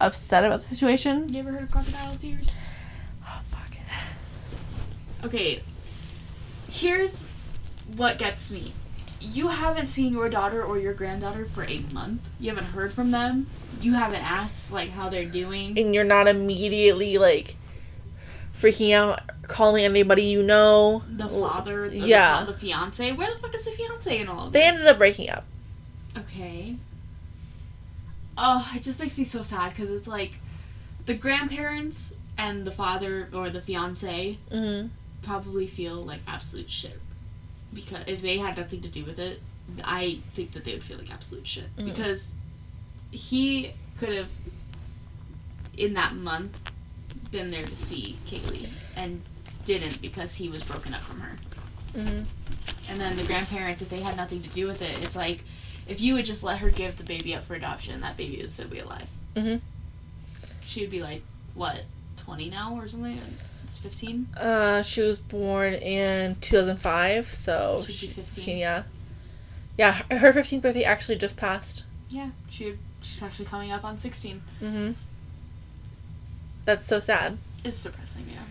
upset 0.00 0.44
about 0.44 0.62
the 0.62 0.68
situation. 0.68 1.28
You 1.30 1.40
ever 1.40 1.52
heard 1.52 1.62
of 1.62 1.70
crocodile 1.70 2.16
tears? 2.16 2.50
Oh, 3.26 3.40
fuck. 3.50 3.70
Okay. 5.24 5.62
Here's 6.70 7.24
what 7.96 8.18
gets 8.18 8.50
me. 8.50 8.74
You 9.20 9.48
haven't 9.48 9.88
seen 9.88 10.12
your 10.12 10.28
daughter 10.28 10.62
or 10.62 10.78
your 10.78 10.92
granddaughter 10.92 11.46
for 11.46 11.64
a 11.64 11.80
month. 11.92 12.20
You 12.38 12.50
haven't 12.50 12.66
heard 12.66 12.92
from 12.92 13.10
them. 13.10 13.46
You 13.80 13.94
haven't 13.94 14.22
asked 14.22 14.70
like 14.70 14.90
how 14.90 15.08
they're 15.08 15.24
doing. 15.24 15.78
And 15.78 15.94
you're 15.94 16.04
not 16.04 16.28
immediately, 16.28 17.18
like, 17.18 17.56
freaking 18.60 18.94
out, 18.94 19.20
calling 19.42 19.84
anybody 19.84 20.24
you 20.24 20.42
know. 20.42 21.02
The 21.08 21.28
father, 21.28 21.88
the, 21.88 21.98
Yeah. 21.98 22.44
the, 22.44 22.52
the 22.52 22.58
fiance. 22.58 23.12
Where 23.12 23.32
the 23.32 23.38
fuck 23.38 23.54
is 23.54 23.64
the 23.64 23.70
fiance 23.72 24.18
in 24.20 24.28
all 24.28 24.46
of 24.48 24.52
They 24.52 24.60
this? 24.60 24.68
ended 24.74 24.86
up 24.88 24.98
breaking 24.98 25.30
up. 25.30 25.44
Okay. 26.16 26.76
Oh, 28.36 28.70
it 28.74 28.82
just 28.82 29.00
makes 29.00 29.18
me 29.18 29.24
so 29.24 29.42
sad 29.42 29.70
because 29.74 29.90
it's 29.90 30.06
like 30.06 30.32
the 31.06 31.14
grandparents 31.14 32.12
and 32.36 32.64
the 32.64 32.70
father 32.70 33.28
or 33.32 33.50
the 33.50 33.60
fiance 33.60 34.38
Mm-hmm. 34.50 34.88
probably 35.22 35.66
feel 35.66 35.96
like 36.02 36.20
absolute 36.26 36.70
shit 36.70 37.00
because 37.74 38.02
if 38.06 38.22
they 38.22 38.38
had 38.38 38.56
nothing 38.56 38.80
to 38.82 38.88
do 38.88 39.04
with 39.04 39.18
it, 39.18 39.40
I 39.84 40.20
think 40.34 40.52
that 40.52 40.64
they 40.64 40.72
would 40.72 40.84
feel 40.84 40.98
like 40.98 41.12
absolute 41.12 41.46
shit 41.46 41.74
Mhm. 41.76 41.86
because 41.86 42.34
he 43.10 43.72
could 43.98 44.10
have 44.10 44.28
in 45.76 45.94
that 45.94 46.14
month 46.14 46.58
been 47.30 47.50
there 47.50 47.64
to 47.66 47.76
see 47.76 48.18
Caylee 48.26 48.68
and 48.96 49.22
didn't 49.64 50.00
because 50.00 50.34
he 50.34 50.48
was 50.48 50.62
broken 50.64 50.94
up 50.94 51.00
from 51.00 51.20
her. 51.20 51.38
Mm-hmm. 51.96 52.22
And 52.90 53.00
then 53.00 53.16
the 53.16 53.24
grandparents, 53.24 53.82
if 53.82 53.88
they 53.88 54.00
had 54.00 54.16
nothing 54.16 54.42
to 54.42 54.48
do 54.50 54.66
with 54.66 54.80
it, 54.82 55.02
it's 55.02 55.16
like 55.16 55.44
if 55.86 56.00
you 56.00 56.14
would 56.14 56.24
just 56.24 56.42
let 56.42 56.58
her 56.58 56.70
give 56.70 56.96
the 56.96 57.04
baby 57.04 57.34
up 57.34 57.44
for 57.44 57.54
adoption, 57.54 58.00
that 58.00 58.16
baby 58.16 58.38
would 58.40 58.52
still 58.52 58.68
be 58.68 58.78
alive. 58.78 59.06
Mm-hmm. 59.36 59.56
She 60.62 60.80
would 60.82 60.90
be 60.90 61.02
like, 61.02 61.22
what, 61.54 61.82
20 62.18 62.50
now 62.50 62.74
or 62.76 62.88
something? 62.88 63.20
15? 63.82 64.28
Uh, 64.36 64.82
she 64.82 65.02
was 65.02 65.18
born 65.18 65.72
in 65.74 66.34
2005, 66.40 67.32
so 67.34 67.82
She'd 67.86 67.92
be 67.92 67.92
she- 67.92 68.06
15. 68.08 68.58
yeah, 68.58 68.82
yeah. 69.78 70.02
her- 70.10 70.32
15th 70.32 70.62
birthday 70.62 70.84
actually 70.84 71.16
just 71.16 71.36
passed. 71.36 71.84
Yeah, 72.10 72.30
she 72.48 72.76
she's 73.02 73.22
actually 73.22 73.44
coming 73.44 73.70
up 73.70 73.84
on 73.84 73.96
16. 73.98 74.42
Mm-hmm. 74.60 74.92
That's 76.68 76.86
so 76.86 77.00
sad. 77.00 77.38
It's 77.64 77.82
depressing, 77.82 78.26
yeah. 78.30 78.42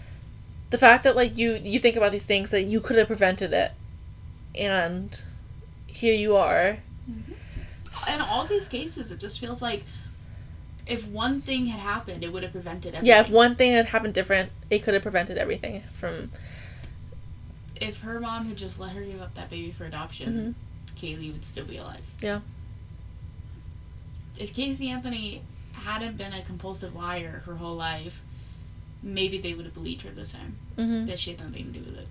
The 0.71 0.79
fact 0.79 1.03
that 1.03 1.15
like 1.15 1.37
you 1.37 1.53
you 1.63 1.77
think 1.77 1.95
about 1.95 2.11
these 2.11 2.25
things 2.25 2.49
that 2.49 2.63
you 2.63 2.81
could 2.81 2.95
have 2.95 3.05
prevented 3.05 3.53
it, 3.53 3.73
and 4.55 5.21
here 5.85 6.15
you 6.15 6.35
are. 6.35 6.79
Mm-hmm. 7.07 7.33
In 8.11 8.21
all 8.21 8.47
these 8.47 8.67
cases, 8.67 9.11
it 9.11 9.19
just 9.19 9.39
feels 9.39 9.61
like 9.61 9.83
if 10.87 11.07
one 11.07 11.41
thing 11.43 11.67
had 11.67 11.79
happened, 11.79 12.23
it 12.23 12.33
would 12.33 12.41
have 12.41 12.53
prevented 12.53 12.95
everything. 12.95 13.07
Yeah, 13.07 13.19
if 13.19 13.29
one 13.29 13.55
thing 13.55 13.73
had 13.73 13.85
happened 13.85 14.15
different, 14.15 14.51
it 14.71 14.79
could 14.79 14.95
have 14.95 15.03
prevented 15.03 15.37
everything 15.37 15.83
from. 15.99 16.31
if 17.79 17.99
her 17.99 18.19
mom 18.19 18.47
had 18.47 18.57
just 18.57 18.79
let 18.79 18.93
her 18.93 19.03
give 19.03 19.21
up 19.21 19.35
that 19.35 19.51
baby 19.51 19.69
for 19.69 19.85
adoption, 19.85 20.55
mm-hmm. 20.97 21.05
Caylee 21.05 21.31
would 21.33 21.45
still 21.45 21.65
be 21.65 21.77
alive. 21.77 22.01
Yeah. 22.19 22.39
If 24.39 24.55
Casey 24.55 24.89
Anthony 24.89 25.43
hadn't 25.77 26.17
been 26.17 26.33
a 26.33 26.41
compulsive 26.41 26.95
liar 26.95 27.43
her 27.45 27.55
whole 27.55 27.75
life, 27.75 28.21
maybe 29.03 29.37
they 29.37 29.53
would 29.53 29.65
have 29.65 29.73
believed 29.73 30.01
her 30.03 30.09
this 30.11 30.31
time 30.31 30.55
Mm-hmm. 30.77 31.05
that 31.07 31.19
she 31.19 31.31
had 31.31 31.39
nothing 31.39 31.71
to 31.73 31.79
do 31.79 31.85
with 31.85 31.97
it. 31.97 32.07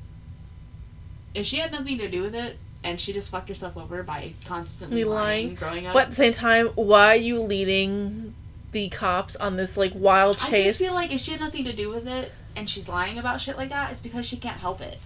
If 1.35 1.47
she 1.47 1.59
had 1.59 1.71
nothing 1.73 1.99
to 1.99 2.09
do 2.09 2.23
with 2.23 2.35
it 2.35 2.59
and 2.83 2.99
she 3.01 3.12
just 3.12 3.31
fucked 3.31 3.49
herself 3.49 3.77
over 3.77 4.03
by 4.03 4.33
constantly 4.45 5.05
Lying. 5.05 5.47
lying, 5.49 5.55
growing 5.55 5.87
up, 5.87 5.93
But 5.95 6.05
at 6.05 6.11
the 6.11 6.17
same 6.17 6.33
time, 6.33 6.69
why 6.75 7.09
are 7.12 7.17
you 7.17 7.41
leading 7.41 8.35
the 8.73 8.89
cops 8.89 9.37
on 9.37 9.57
this 9.57 9.77
like 9.77 9.93
wild 9.95 10.39
chase? 10.39 10.49
I 10.53 10.62
just 10.64 10.79
feel 10.79 10.95
like 10.95 11.12
if 11.12 11.21
she 11.21 11.31
had 11.33 11.41
nothing 11.41 11.64
to 11.64 11.73
do 11.73 11.91
with 11.91 12.07
it 12.09 12.33
and 12.57 12.69
she's 12.71 12.89
lying 12.89 13.19
about 13.19 13.41
shit 13.41 13.57
like 13.57 13.69
that, 13.71 13.91
it's 13.93 14.01
because 14.01 14.25
she 14.27 14.37
can't 14.37 14.59
help 14.59 14.81
it. 14.81 14.99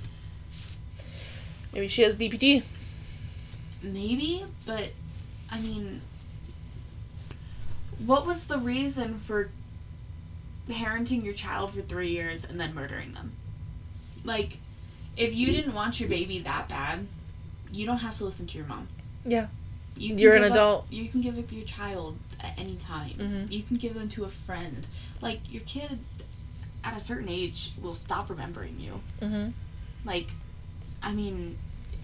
maybe 1.73 1.89
she 1.89 2.03
has 2.03 2.15
BPD. 2.15 2.63
Maybe, 3.83 4.45
but 4.67 4.91
I 5.51 5.61
mean, 5.61 6.03
what 8.05 8.27
was 8.27 8.47
the 8.47 8.59
reason 8.59 9.19
for 9.21 9.51
parenting 10.69 11.25
your 11.25 11.35
child 11.35 11.75
for 11.75 11.83
three 11.83 12.09
years 12.11 12.45
and 12.45 12.59
then 12.61 12.75
murdering 12.75 13.13
them? 13.15 13.33
Like, 14.25 14.59
if 15.17 15.35
you 15.35 15.53
didn't 15.53 15.75
want 15.75 16.01
your 16.01 16.09
baby 16.09 16.39
that 16.41 16.69
bad, 16.69 17.07
you 17.73 17.87
don't 17.87 17.99
have 17.99 18.17
to 18.19 18.25
listen 18.25 18.47
to 18.49 18.59
your 18.59 18.67
mom. 18.67 18.89
Yeah. 19.25 19.49
You 19.97 20.15
You're 20.17 20.35
an 20.35 20.43
give 20.43 20.53
up- 20.53 20.57
adult. 20.57 20.87
you 20.91 21.09
can 21.09 21.21
give 21.21 21.39
up 21.39 21.51
your 21.53 21.65
child 21.65 22.17
at 22.41 22.59
any 22.59 22.77
time. 22.77 23.11
Mhm. 23.19 23.53
You 23.53 23.63
can 23.63 23.77
give 23.77 23.95
them 23.95 24.09
to 24.11 24.25
a 24.25 24.29
friend. 24.31 24.87
Like 25.21 25.41
your 25.53 25.63
kid, 25.63 25.99
at 26.83 26.97
a 26.97 27.01
certain 27.01 27.29
age, 27.29 27.73
will 27.83 27.95
stop 27.95 28.31
remembering 28.31 28.81
you. 28.81 29.01
Mm-hmm. 29.21 29.51
Like, 30.05 30.29
I 31.03 31.13
mean, 31.13 31.59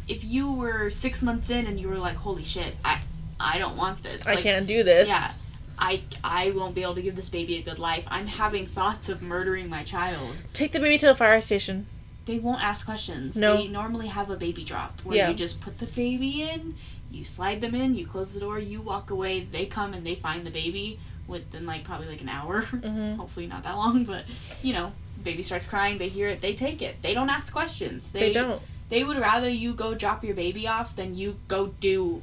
if 0.09 0.23
you 0.25 0.53
were 0.53 0.91
six 0.91 1.23
months 1.23 1.49
in 1.49 1.67
and 1.67 1.81
you 1.81 1.89
were 1.89 1.97
like, 1.99 2.17
"Holy 2.17 2.45
shit, 2.45 2.75
I, 2.85 3.01
I 3.41 3.59
don't 3.59 3.77
want 3.77 4.03
this. 4.03 4.27
I 4.27 4.35
like, 4.35 4.43
can't 4.43 4.67
do 4.67 4.83
this. 4.83 5.09
Yeah. 5.09 5.31
I, 5.79 6.03
I 6.25 6.51
won't 6.51 6.75
be 6.75 6.83
able 6.83 6.95
to 6.95 7.03
give 7.03 7.17
this 7.17 7.29
baby 7.29 7.57
a 7.59 7.63
good 7.63 7.79
life. 7.79 8.05
I'm 8.09 8.27
having 8.27 8.67
thoughts 8.67 9.09
of 9.09 9.21
murdering 9.23 9.69
my 9.69 9.83
child. 9.85 10.37
Take 10.53 10.73
the 10.73 10.81
baby 10.81 10.99
to 10.99 11.07
the 11.07 11.15
fire 11.15 11.41
station. 11.41 11.87
They 12.25 12.39
won't 12.39 12.63
ask 12.63 12.85
questions. 12.87 13.37
No. 13.37 13.57
They 13.57 13.69
normally 13.69 14.09
have 14.09 14.31
a 14.31 14.37
baby 14.37 14.65
drop 14.65 15.01
where 15.03 15.17
Yeah. 15.17 15.29
you 15.31 15.35
just 15.37 15.61
put 15.61 15.79
the 15.79 15.87
baby 15.87 16.43
in, 16.43 16.75
you 17.11 17.25
slide 17.25 17.61
them 17.61 17.75
in, 17.75 17.95
you 17.95 18.07
close 18.07 18.35
the 18.35 18.41
door, 18.41 18.59
you 18.59 18.81
walk 18.81 19.11
away, 19.11 19.41
they 19.41 19.67
come 19.67 19.93
and 19.95 20.05
they 20.07 20.15
find 20.17 20.45
the 20.47 20.51
baby 20.51 20.99
within 21.29 21.67
like 21.67 21.85
probably 21.85 22.09
like 22.09 22.21
an 22.23 22.29
hour. 22.29 22.63
Mhm. 22.73 23.17
Hopefully 23.17 23.47
not 23.47 23.63
that 23.65 23.77
long, 23.77 24.05
but 24.05 24.25
you 24.63 24.73
know, 24.73 24.93
baby 25.23 25.43
starts 25.43 25.67
crying, 25.67 25.99
they 25.99 26.09
hear 26.09 26.29
it, 26.29 26.41
they 26.41 26.55
take 26.55 26.83
it. 26.83 26.97
They 27.03 27.15
don't 27.15 27.31
ask 27.31 27.53
questions. 27.53 28.09
They, 28.11 28.33
don't. 28.33 28.61
They 28.89 29.05
would 29.05 29.19
rather 29.19 29.49
you 29.49 29.75
go 29.75 29.95
drop 29.95 30.25
your 30.25 30.35
baby 30.35 30.67
off 30.67 30.97
than 30.97 31.17
you 31.17 31.37
go 31.49 31.69
do 31.81 32.23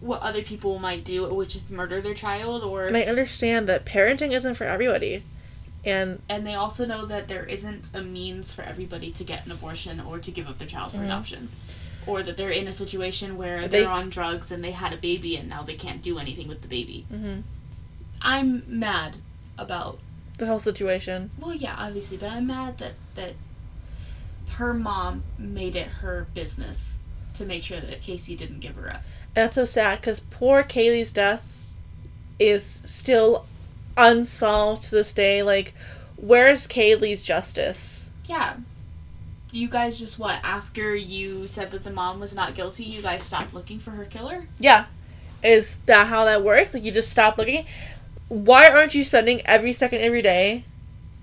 what 0.00 0.20
other 0.22 0.42
people 0.42 0.78
might 0.78 1.04
do, 1.04 1.32
which 1.34 1.56
is 1.56 1.68
murder 1.70 2.00
their 2.00 2.14
child 2.14 2.62
or 2.62 2.86
And 2.86 2.96
I 2.96 3.02
understand 3.02 3.68
that 3.68 3.84
parenting 3.84 4.32
isn't 4.32 4.54
for 4.54 4.64
everybody. 4.64 5.22
And 5.84 6.20
and 6.28 6.46
they 6.46 6.54
also 6.54 6.84
know 6.86 7.06
that 7.06 7.28
there 7.28 7.44
isn't 7.44 7.86
a 7.94 8.02
means 8.02 8.52
for 8.52 8.62
everybody 8.62 9.10
to 9.12 9.24
get 9.24 9.46
an 9.46 9.52
abortion 9.52 10.00
or 10.00 10.18
to 10.18 10.30
give 10.30 10.46
up 10.48 10.58
their 10.58 10.68
child 10.68 10.92
for 10.92 10.98
Mhm. 10.98 11.04
adoption 11.06 11.48
or 12.06 12.22
that 12.22 12.36
they're 12.36 12.48
in 12.50 12.66
a 12.68 12.72
situation 12.72 13.36
where 13.36 13.62
They- 13.68 13.80
they're 13.82 13.88
on 13.90 14.08
drugs 14.08 14.50
and 14.50 14.62
they 14.64 14.70
had 14.72 14.92
a 14.92 14.96
baby 14.96 15.36
and 15.36 15.48
now 15.48 15.62
they 15.62 15.74
can't 15.74 16.00
do 16.02 16.18
anything 16.18 16.48
with 16.48 16.62
the 16.62 16.68
baby 16.68 17.06
mhm, 17.12 17.42
i'm 18.22 18.62
mad 18.66 19.16
about 19.58 19.98
the 20.38 20.46
whole 20.46 20.58
situation. 20.58 21.30
well 21.38 21.54
yeah 21.54 21.74
obviously 21.76 22.16
but 22.16 22.30
i'm 22.32 22.46
mad 22.46 22.78
that 22.78 22.94
that 23.14 23.34
her 24.52 24.72
mom 24.72 25.22
made 25.38 25.76
it 25.76 25.88
her 26.02 26.26
business 26.34 26.96
to 27.34 27.44
make 27.44 27.62
sure 27.62 27.80
that 27.80 28.00
casey 28.02 28.34
didn't 28.34 28.60
give 28.60 28.74
her 28.76 28.90
up 28.90 29.02
that's 29.38 29.54
so 29.56 29.64
sad 29.64 30.00
because 30.00 30.20
poor 30.20 30.62
Caylee's 30.62 31.12
death 31.12 31.72
is 32.38 32.64
still 32.64 33.46
unsolved 33.96 34.84
to 34.84 34.90
this 34.92 35.12
day. 35.12 35.42
Like, 35.42 35.74
where's 36.16 36.66
Caylee's 36.66 37.24
justice? 37.24 38.04
yeah 38.26 38.56
you 39.50 39.66
guys 39.66 39.98
just 39.98 40.18
what 40.18 40.38
after 40.44 40.94
you 40.94 41.48
said 41.48 41.70
that 41.70 41.82
the 41.82 41.90
mom 41.90 42.20
was 42.20 42.34
not 42.34 42.54
guilty 42.54 42.84
you 42.84 43.00
guys 43.00 43.22
stopped 43.22 43.54
looking 43.54 43.78
for 43.78 43.92
her 43.92 44.04
killer 44.04 44.46
Yeah. 44.58 44.84
Is 45.42 45.78
that 45.86 46.08
how 46.08 46.24
that 46.26 46.42
works? 46.44 46.74
Like, 46.74 46.82
you 46.82 46.92
just 46.92 47.10
stop 47.10 47.38
looking? 47.38 47.64
Why 48.28 48.68
aren't 48.68 48.94
you 48.94 49.02
spending 49.04 49.40
every 49.46 49.72
second 49.72 50.02
every 50.02 50.20
day 50.20 50.64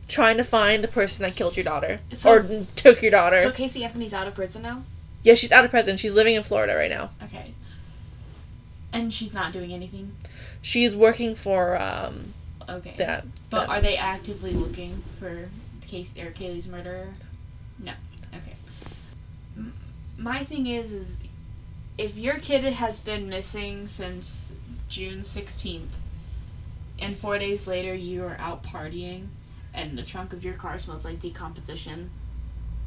trying 0.08 0.38
to 0.38 0.44
find 0.44 0.84
the 0.84 0.88
person 0.88 1.22
that 1.24 1.36
killed 1.36 1.56
your 1.58 1.64
daughter? 1.66 2.00
So- 2.14 2.32
or 2.32 2.66
took 2.76 3.02
your 3.04 3.12
daughter? 3.12 3.42
so 3.42 3.52
casey 3.52 3.84
anthony's 3.84 4.14
out 4.14 4.26
of 4.26 4.34
prison 4.34 4.64
now 4.64 4.82
Yeah, 5.22 5.36
she's 5.36 5.52
out 5.52 5.64
of 5.66 5.70
prison. 5.70 5.96
She's 5.98 6.14
living 6.14 6.34
in 6.34 6.42
Florida 6.44 6.74
right 6.76 6.90
now. 6.90 7.12
Okay. 7.26 7.54
And 8.96 9.14
she's 9.14 9.34
not 9.34 9.52
doing 9.52 9.74
anything. 9.74 10.16
She's 10.62 10.96
working 10.96 11.36
for 11.36 11.80
um 11.82 12.34
Okay. 12.68 12.96
that. 12.98 13.26
But 13.50 13.68
that- 13.68 13.70
are 13.70 13.82
they 13.82 13.98
actively 13.98 14.54
looking 14.54 15.04
for 15.20 15.50
Case 15.86 16.10
or 16.18 16.32
Caylee's 16.32 16.68
murderer? 16.68 17.10
No. 17.78 17.92
Okay. 18.34 18.56
My 20.18 20.44
thing 20.46 20.66
is, 20.66 20.94
is 20.94 21.24
if 21.98 22.18
your 22.18 22.36
kid 22.36 22.64
has 22.64 23.00
been 23.02 23.28
missing 23.30 23.88
since 23.90 24.54
June 24.88 25.24
sixteenth, 25.26 25.94
and 26.98 27.18
four 27.18 27.38
days 27.38 27.68
later 27.68 27.94
you 27.94 28.24
are 28.24 28.38
out 28.40 28.64
partying, 28.64 29.28
and 29.74 29.98
the 29.98 30.04
trunk 30.04 30.32
of 30.32 30.44
your 30.44 30.54
car 30.54 30.80
smells 30.80 31.04
like 31.04 31.20
decomposition, 31.20 32.10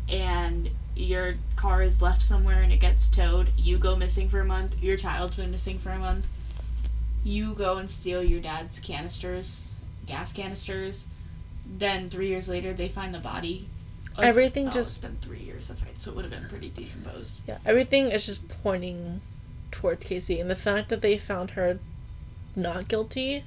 and 0.08 0.70
your 0.98 1.36
car 1.56 1.82
is 1.82 2.02
left 2.02 2.22
somewhere 2.22 2.62
and 2.62 2.72
it 2.72 2.78
gets 2.80 3.08
towed, 3.08 3.52
you 3.56 3.78
go 3.78 3.96
missing 3.96 4.28
for 4.28 4.40
a 4.40 4.44
month, 4.44 4.82
your 4.82 4.96
child's 4.96 5.36
been 5.36 5.50
missing 5.50 5.78
for 5.78 5.90
a 5.90 5.98
month, 5.98 6.26
you 7.24 7.54
go 7.54 7.78
and 7.78 7.90
steal 7.90 8.22
your 8.22 8.40
dad's 8.40 8.78
canisters, 8.80 9.68
gas 10.06 10.32
canisters, 10.32 11.04
then 11.66 12.08
three 12.10 12.28
years 12.28 12.48
later 12.48 12.72
they 12.72 12.88
find 12.88 13.14
the 13.14 13.18
body. 13.18 13.68
Oh, 14.16 14.22
Everything 14.22 14.68
oh, 14.68 14.70
just- 14.72 14.96
it's 14.96 15.06
been 15.06 15.18
three 15.20 15.38
years. 15.44 15.68
That's 15.68 15.82
right. 15.82 16.00
So 16.00 16.10
it 16.10 16.16
would 16.16 16.24
have 16.24 16.32
been 16.32 16.48
pretty 16.48 16.70
decomposed. 16.70 17.40
Yeah, 17.46 17.58
everything 17.64 18.10
is 18.10 18.26
just 18.26 18.48
pointing 18.62 19.20
towards 19.70 20.04
Casey, 20.04 20.40
and 20.40 20.50
the 20.50 20.56
fact 20.56 20.88
that 20.88 21.02
they 21.02 21.18
found 21.18 21.50
her 21.50 21.78
not 22.56 22.88
guilty, 22.88 23.44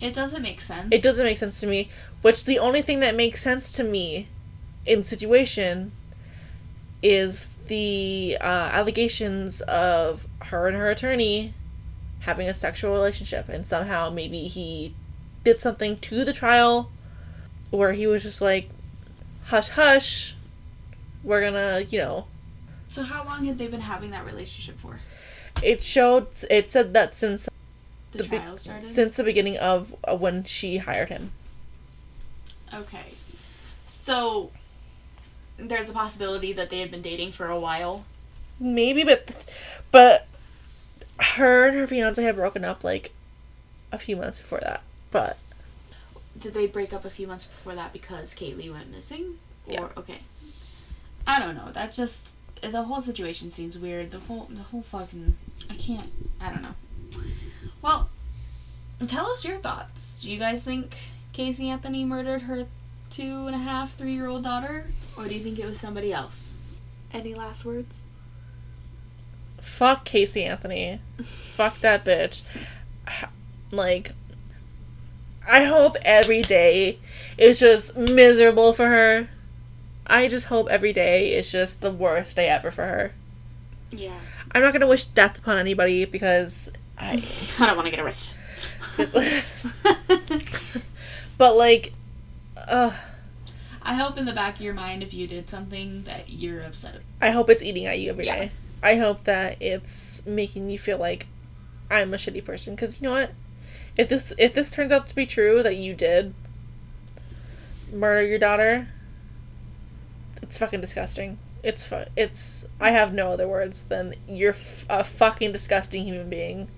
It 0.00 0.14
doesn't 0.14 0.42
make 0.42 0.60
sense. 0.60 0.88
it 0.90 1.02
doesn't 1.02 1.24
make 1.24 1.38
sense 1.38 1.60
to 1.60 1.66
me. 1.66 1.88
Which 2.22 2.44
the 2.44 2.58
only 2.58 2.82
thing 2.82 3.00
that 3.00 3.14
makes 3.14 3.42
sense 3.42 3.70
to 3.72 3.84
me 3.84 4.28
in 4.84 5.04
situation 5.04 5.92
is 7.02 7.48
the 7.68 8.36
uh, 8.40 8.44
allegations 8.44 9.60
of 9.62 10.26
her 10.46 10.68
and 10.68 10.76
her 10.76 10.90
attorney 10.90 11.54
having 12.20 12.48
a 12.48 12.54
sexual 12.54 12.92
relationship, 12.92 13.48
and 13.48 13.66
somehow 13.66 14.10
maybe 14.10 14.46
he 14.48 14.94
did 15.44 15.60
something 15.60 15.96
to 15.98 16.24
the 16.24 16.32
trial 16.32 16.90
where 17.70 17.92
he 17.92 18.06
was 18.06 18.22
just 18.22 18.40
like, 18.42 18.68
hush, 19.46 19.68
hush, 19.70 20.34
we're 21.22 21.40
gonna, 21.40 21.80
you 21.88 21.98
know, 21.98 22.26
So 22.88 23.02
how 23.04 23.24
long 23.24 23.44
had 23.46 23.56
they 23.58 23.68
been 23.68 23.80
having 23.82 24.10
that 24.10 24.26
relationship 24.26 24.78
for? 24.80 25.00
it 25.62 25.82
showed 25.82 26.26
it 26.50 26.70
said 26.70 26.92
that 26.94 27.14
since 27.14 27.48
The, 28.12 28.18
the 28.18 28.24
be- 28.24 28.36
trial 28.38 28.56
started. 28.58 28.88
since 28.88 29.16
the 29.16 29.24
beginning 29.24 29.56
of 29.58 29.94
uh, 30.04 30.16
when 30.16 30.44
she 30.44 30.78
hired 30.78 31.08
him 31.10 31.32
okay. 32.72 33.14
So 33.88 34.50
there's 35.68 35.90
a 35.90 35.92
possibility 35.92 36.52
that 36.52 36.70
they 36.70 36.80
had 36.80 36.90
been 36.90 37.02
dating 37.02 37.32
for 37.32 37.46
a 37.46 37.58
while. 37.58 38.04
maybe 38.58 39.04
but 39.04 39.30
but 39.90 40.26
her 41.18 41.66
and 41.68 41.76
her 41.76 41.86
fiance 41.86 42.22
had 42.22 42.36
broken 42.36 42.64
up 42.64 42.82
like 42.84 43.12
a 43.92 43.98
few 43.98 44.16
months 44.16 44.38
before 44.38 44.60
that 44.60 44.82
but 45.10 45.36
Did 46.38 46.54
they 46.54 46.66
break 46.66 46.92
up 46.92 47.04
a 47.04 47.10
few 47.10 47.26
months 47.26 47.44
before 47.46 47.74
that 47.74 47.92
because 47.92 48.32
Caylee 48.34 48.72
went 48.72 48.90
missing? 48.90 49.38
Or 49.66 49.72
Yeah. 49.74 49.88
okay. 49.96 50.20
I 51.26 51.38
don't 51.40 51.54
know. 51.56 51.70
That 51.72 51.92
just 51.92 52.30
the 52.62 52.82
whole 52.84 53.00
situation 53.02 53.50
seems 53.50 53.76
weird. 53.78 54.10
The 54.10 54.20
whole 54.20 54.48
the 54.50 54.62
whole 54.62 54.82
fucking 54.82 55.36
I 55.68 55.74
can't 55.74 56.10
I 56.40 56.50
don't 56.50 56.62
know. 56.62 56.74
Well, 57.82 58.08
tell 59.06 59.26
us 59.26 59.44
your 59.44 59.56
thoughts. 59.58 60.14
Do 60.20 60.30
you 60.30 60.38
guys 60.38 60.62
think 60.62 60.94
Casey 61.32 61.68
Anthony 61.68 62.04
murdered 62.04 62.42
her 62.42 62.66
two 63.10 63.46
and 63.46 63.54
a 63.54 63.58
half, 63.58 63.94
three 63.94 64.12
year 64.14 64.26
old 64.28 64.44
daughter? 64.44 64.86
Or 65.16 65.26
do 65.28 65.34
you 65.34 65.40
think 65.40 65.58
it 65.58 65.66
was 65.66 65.78
somebody 65.80 66.12
else? 66.12 66.54
Any 67.12 67.34
last 67.34 67.64
words? 67.64 67.94
fuck 69.60 70.06
casey 70.06 70.42
anthony 70.44 71.00
fuck 71.52 71.78
that 71.80 72.02
bitch 72.02 72.40
like 73.70 74.12
i 75.46 75.64
hope 75.64 75.96
every 76.02 76.40
day 76.40 76.98
is 77.36 77.60
just 77.60 77.94
miserable 77.94 78.72
for 78.72 78.86
her 78.88 79.28
i 80.06 80.26
just 80.28 80.46
hope 80.46 80.66
every 80.70 80.94
day 80.94 81.34
is 81.34 81.52
just 81.52 81.82
the 81.82 81.90
worst 81.90 82.36
day 82.36 82.48
ever 82.48 82.70
for 82.70 82.86
her 82.86 83.12
Yeah. 83.90 84.18
i'm 84.52 84.62
not 84.62 84.72
gonna 84.72 84.86
wish 84.86 85.04
death 85.04 85.36
upon 85.36 85.58
anybody 85.58 86.06
because 86.06 86.70
i 86.98 87.22
I 87.58 87.66
don't 87.66 87.76
want 87.76 87.84
to 87.86 87.90
get 87.90 88.00
arrested. 88.00 88.34
but 91.38 91.54
like 91.56 91.92
uh 92.68 92.92
I 93.82 93.94
hope 93.94 94.18
in 94.18 94.26
the 94.26 94.32
back 94.32 94.56
of 94.56 94.60
your 94.60 94.74
mind, 94.74 95.02
if 95.02 95.14
you 95.14 95.26
did 95.26 95.48
something, 95.48 96.02
that 96.02 96.28
you're 96.28 96.60
upset. 96.62 97.00
I 97.20 97.30
hope 97.30 97.48
it's 97.48 97.62
eating 97.62 97.86
at 97.86 97.98
you 97.98 98.10
every 98.10 98.26
Yeah. 98.26 98.36
day. 98.36 98.50
I 98.82 98.96
hope 98.96 99.24
that 99.24 99.60
it's 99.60 100.24
making 100.26 100.68
you 100.70 100.78
feel 100.78 100.98
like 100.98 101.26
I'm 101.90 102.12
a 102.12 102.18
shitty 102.18 102.44
person. 102.44 102.74
Because 102.74 103.00
you 103.00 103.04
know 103.08 103.12
what? 103.12 103.32
If 103.96 104.08
this 104.08 104.32
if 104.38 104.54
this 104.54 104.70
turns 104.70 104.92
out 104.92 105.06
to 105.08 105.14
be 105.14 105.26
true 105.26 105.62
that 105.62 105.76
you 105.76 105.94
did 105.94 106.34
murder 107.92 108.22
your 108.22 108.38
daughter, 108.38 108.88
it's 110.42 110.58
fucking 110.58 110.80
disgusting. 110.80 111.38
It's 111.62 111.84
fu- 111.84 112.04
it's 112.16 112.64
I 112.80 112.90
have 112.92 113.12
no 113.12 113.32
other 113.32 113.48
words 113.48 113.84
than 113.84 114.14
you're 114.28 114.52
f- 114.54 114.86
a 114.88 115.04
fucking 115.04 115.52
disgusting 115.52 116.04
human 116.04 116.30
being. 116.30 116.68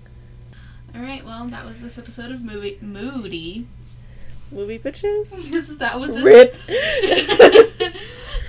All 0.95 1.01
right, 1.01 1.25
well, 1.25 1.47
that 1.47 1.65
was 1.65 1.81
this 1.81 1.97
episode 1.97 2.31
of 2.31 2.41
movie 2.43 2.77
Moody. 2.81 3.67
Movie 4.53 4.79
bitches. 4.79 5.49
This 5.49 5.67
that 5.77 5.99
was 5.99 6.11
this 6.13 6.23
Rip. 6.23 6.55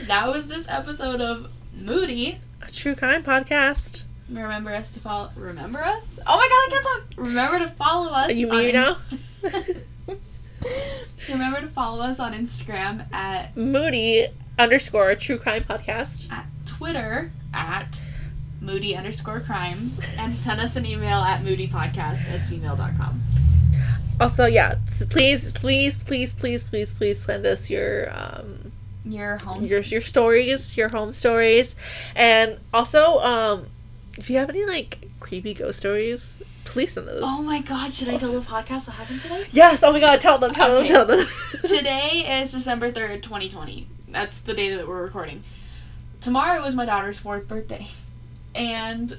that 0.07 0.29
was 0.29 0.49
this 0.49 0.69
episode 0.69 1.21
of 1.21 1.51
Moody. 1.75 2.39
a 2.63 2.71
true 2.71 2.95
crime 2.95 3.23
podcast. 3.25 4.03
Remember 4.29 4.73
us 4.73 4.91
to 4.95 5.01
follow. 5.01 5.31
Remember 5.37 5.83
us? 5.83 6.19
Oh 6.27 6.37
my 6.37 6.49
god, 6.49 6.67
I 6.67 6.69
can't 6.71 6.85
talk. 6.85 7.03
Remember 7.27 7.59
to 7.61 7.69
follow 7.75 8.11
us. 8.13 8.29
Are 8.29 8.33
you 8.33 8.51
on 8.51 8.57
me 8.59 8.73
now? 8.73 8.97
Inst- 9.43 9.79
Remember 11.29 11.61
to 11.61 11.69
follow 11.69 12.03
us 12.03 12.19
on 12.21 12.33
Instagram 12.33 13.13
at 13.13 13.57
Moody 13.57 14.29
underscore 14.59 15.15
true 15.15 15.39
crime 15.39 15.65
podcast. 15.65 16.31
at 16.31 16.47
Twitter 16.65 17.31
at 17.53 18.01
moody 18.61 18.97
underscore 18.97 19.41
crime 19.41 19.93
and 20.17 20.37
send 20.39 20.61
us 20.61 20.75
an 20.77 20.87
email 20.87 21.19
at 21.19 21.41
moodypodcast 21.43 22.27
at 22.31 22.41
gmail.com. 22.49 23.23
Also, 24.21 24.47
yeah, 24.47 24.77
please, 25.11 25.51
please, 25.53 25.97
please, 25.97 26.35
please, 26.35 26.63
please, 26.65 26.93
please 26.95 27.25
send 27.25 27.45
us 27.47 27.69
your 27.69 28.11
um 28.17 28.73
Your 29.05 29.39
home. 29.39 29.65
your 29.65 29.81
your 29.81 30.01
stories, 30.01 30.77
your 30.77 30.89
home 30.91 31.13
stories, 31.13 31.75
and 32.15 32.59
also 32.73 33.19
um 33.21 33.67
if 34.17 34.31
you 34.31 34.37
have 34.39 34.49
any 34.51 34.65
like 34.65 35.09
creepy 35.21 35.53
ghost 35.55 35.81
stories, 35.81 36.35
please 36.65 36.93
send 36.93 37.09
those. 37.09 37.23
oh 37.25 37.43
my 37.43 37.61
god, 37.61 37.93
should 37.93 38.09
I 38.09 38.17
tell 38.17 38.33
the 38.33 38.41
podcast 38.41 38.87
what 38.87 38.97
happened 38.97 39.21
today? 39.23 39.47
Yes! 39.51 39.83
Oh 39.83 39.93
my 39.93 40.01
god! 40.01 40.21
Tell 40.21 40.39
them! 40.39 40.53
Tell 40.55 40.71
Okay. 40.77 40.89
them! 40.89 41.07
Tell 41.07 41.17
them! 41.17 41.27
Today 41.63 42.41
is 42.43 42.53
December 42.53 42.93
3rd, 42.93 43.23
2020. 43.23 43.87
That's 44.09 44.39
the 44.41 44.55
day 44.55 44.75
that 44.77 44.87
we're 44.87 45.03
recording. 45.03 45.43
Tomorrow 46.21 46.65
is 46.65 46.75
my 46.77 46.85
daughter's 46.85 47.19
fourth 47.19 47.49
birthday. 47.49 47.89
And 48.55 49.19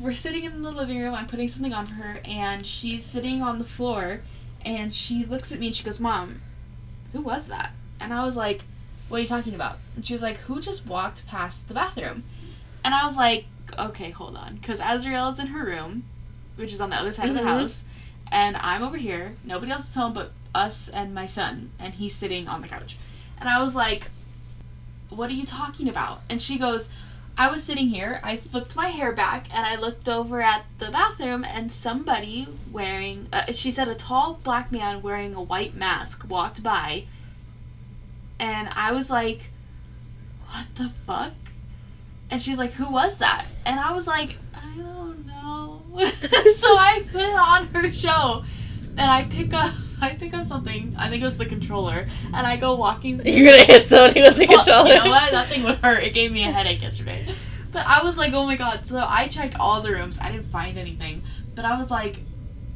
we're 0.00 0.12
sitting 0.12 0.44
in 0.44 0.62
the 0.62 0.70
living 0.70 1.00
room. 1.00 1.14
I'm 1.14 1.26
putting 1.26 1.48
something 1.48 1.72
on 1.72 1.86
for 1.86 1.94
her. 1.94 2.20
And 2.24 2.66
she's 2.66 3.04
sitting 3.04 3.42
on 3.42 3.58
the 3.58 3.64
floor. 3.64 4.20
And 4.64 4.92
she 4.92 5.24
looks 5.24 5.52
at 5.52 5.58
me 5.60 5.68
and 5.68 5.76
she 5.76 5.84
goes, 5.84 6.00
Mom, 6.00 6.40
who 7.12 7.20
was 7.20 7.46
that? 7.48 7.72
And 8.00 8.12
I 8.12 8.24
was 8.24 8.36
like, 8.36 8.62
What 9.08 9.18
are 9.18 9.20
you 9.20 9.26
talking 9.26 9.54
about? 9.54 9.78
And 9.94 10.04
she 10.04 10.12
was 10.12 10.22
like, 10.22 10.36
Who 10.38 10.60
just 10.60 10.86
walked 10.86 11.26
past 11.26 11.68
the 11.68 11.74
bathroom? 11.74 12.24
And 12.84 12.94
I 12.94 13.04
was 13.06 13.16
like, 13.16 13.46
Okay, 13.78 14.10
hold 14.10 14.36
on. 14.36 14.56
Because 14.56 14.80
Azriella 14.80 15.32
is 15.32 15.38
in 15.38 15.48
her 15.48 15.64
room, 15.64 16.04
which 16.56 16.72
is 16.72 16.80
on 16.80 16.90
the 16.90 16.96
other 16.96 17.12
side 17.12 17.28
of 17.28 17.34
Mhm. 17.36 17.38
the 17.40 17.44
house. 17.48 17.84
And 18.32 18.56
I'm 18.56 18.82
over 18.82 18.96
here. 18.96 19.36
Nobody 19.44 19.70
else 19.70 19.88
is 19.88 19.94
home 19.94 20.12
but 20.12 20.32
us 20.54 20.88
and 20.88 21.14
my 21.14 21.26
son. 21.26 21.70
And 21.78 21.94
he's 21.94 22.14
sitting 22.14 22.48
on 22.48 22.60
the 22.60 22.68
couch. 22.68 22.96
And 23.38 23.48
I 23.48 23.62
was 23.62 23.74
like, 23.76 24.10
What 25.10 25.30
are 25.30 25.34
you 25.34 25.46
talking 25.46 25.88
about? 25.88 26.22
And 26.28 26.42
she 26.42 26.58
goes, 26.58 26.88
I 27.38 27.50
was 27.50 27.62
sitting 27.62 27.88
here, 27.88 28.18
I 28.22 28.38
flipped 28.38 28.74
my 28.74 28.88
hair 28.88 29.12
back, 29.12 29.46
and 29.54 29.66
I 29.66 29.76
looked 29.76 30.08
over 30.08 30.40
at 30.40 30.64
the 30.78 30.90
bathroom, 30.90 31.44
and 31.44 31.70
somebody 31.70 32.48
wearing, 32.72 33.28
uh, 33.30 33.52
she 33.52 33.70
said, 33.70 33.88
a 33.88 33.94
tall 33.94 34.40
black 34.42 34.72
man 34.72 35.02
wearing 35.02 35.34
a 35.34 35.42
white 35.42 35.74
mask 35.74 36.24
walked 36.28 36.62
by. 36.62 37.04
And 38.38 38.68
I 38.74 38.92
was 38.92 39.10
like, 39.10 39.50
What 40.48 40.66
the 40.76 40.90
fuck? 41.06 41.32
And 42.30 42.40
she's 42.40 42.56
like, 42.56 42.72
Who 42.72 42.90
was 42.90 43.18
that? 43.18 43.44
And 43.66 43.78
I 43.80 43.92
was 43.92 44.06
like, 44.06 44.36
I 44.54 44.74
don't 44.76 45.26
know. 45.26 45.82
so 45.98 46.78
I 46.78 47.04
put 47.12 47.22
on 47.22 47.66
her 47.68 47.92
show, 47.92 48.44
and 48.96 49.10
I 49.10 49.24
pick 49.24 49.52
up. 49.52 49.74
I 50.00 50.14
pick 50.14 50.34
up 50.34 50.44
something. 50.46 50.94
I 50.98 51.08
think 51.08 51.22
it 51.22 51.26
was 51.26 51.36
the 51.36 51.46
controller, 51.46 52.08
and 52.34 52.46
I 52.46 52.56
go 52.56 52.74
walking. 52.74 53.20
You're 53.26 53.46
gonna 53.50 53.64
hit 53.64 53.86
somebody 53.86 54.20
with 54.22 54.36
the 54.36 54.46
Well, 54.46 54.58
controller. 54.58 54.88
You 54.94 55.04
know 55.04 55.10
what? 55.10 55.30
That 55.32 55.48
thing 55.48 55.62
would 55.64 55.78
hurt. 55.78 56.02
It 56.02 56.14
gave 56.14 56.32
me 56.32 56.44
a 56.44 56.52
headache 56.52 56.82
yesterday. 56.82 57.34
But 57.72 57.86
I 57.86 58.02
was 58.02 58.16
like, 58.16 58.32
oh 58.32 58.46
my 58.46 58.56
god. 58.56 58.86
So 58.86 58.98
I 58.98 59.28
checked 59.28 59.56
all 59.58 59.80
the 59.80 59.90
rooms. 59.92 60.18
I 60.20 60.30
didn't 60.30 60.46
find 60.46 60.78
anything. 60.78 61.22
But 61.54 61.64
I 61.64 61.78
was 61.78 61.90
like, 61.90 62.16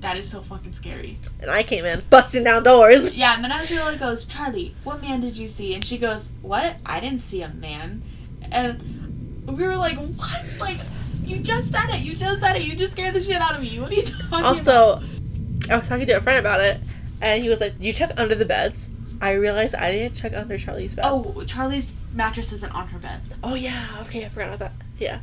that 0.00 0.16
is 0.16 0.30
so 0.30 0.42
fucking 0.42 0.72
scary. 0.72 1.18
And 1.40 1.50
I 1.50 1.62
came 1.62 1.84
in 1.84 2.02
busting 2.10 2.44
down 2.44 2.62
doors. 2.62 3.14
Yeah, 3.14 3.34
and 3.34 3.44
then 3.44 3.50
Azriella 3.50 3.98
goes, 3.98 4.24
Charlie, 4.24 4.74
what 4.84 5.02
man 5.02 5.20
did 5.20 5.36
you 5.36 5.48
see? 5.48 5.74
And 5.74 5.84
she 5.84 5.98
goes, 5.98 6.30
What? 6.42 6.76
I 6.86 7.00
didn't 7.00 7.20
see 7.20 7.42
a 7.42 7.48
man. 7.48 8.02
And 8.50 9.46
we 9.46 9.62
were 9.64 9.76
like, 9.76 9.98
What? 9.98 10.42
Like, 10.58 10.78
you 11.24 11.38
just 11.38 11.70
said 11.70 11.90
it. 11.90 12.00
You 12.00 12.14
just 12.14 12.40
said 12.40 12.56
it. 12.56 12.62
You 12.62 12.74
just 12.74 12.92
scared 12.92 13.14
the 13.14 13.22
shit 13.22 13.40
out 13.40 13.54
of 13.54 13.62
me. 13.62 13.78
What 13.78 13.90
are 13.92 13.94
you 13.94 14.02
talking 14.02 14.26
about? 14.28 14.44
Also, 14.44 15.02
I 15.70 15.76
was 15.76 15.86
talking 15.88 16.06
to 16.06 16.12
a 16.14 16.20
friend 16.20 16.38
about 16.38 16.60
it, 16.60 16.80
and 17.20 17.42
he 17.42 17.48
was 17.48 17.60
like, 17.60 17.74
you 17.78 17.92
check 17.92 18.12
under 18.16 18.34
the 18.34 18.44
beds?" 18.44 18.88
I 19.22 19.32
realized 19.32 19.74
I 19.74 19.92
didn't 19.92 20.14
check 20.14 20.32
under 20.34 20.56
Charlie's 20.56 20.94
bed. 20.94 21.04
Oh, 21.06 21.44
Charlie's 21.46 21.92
mattress 22.14 22.52
isn't 22.52 22.74
on 22.74 22.88
her 22.88 22.98
bed. 22.98 23.20
oh 23.44 23.54
yeah. 23.54 23.98
Okay, 24.02 24.24
I 24.24 24.28
forgot 24.30 24.54
about 24.54 24.58
that. 24.60 24.72
Yeah. 24.98 25.20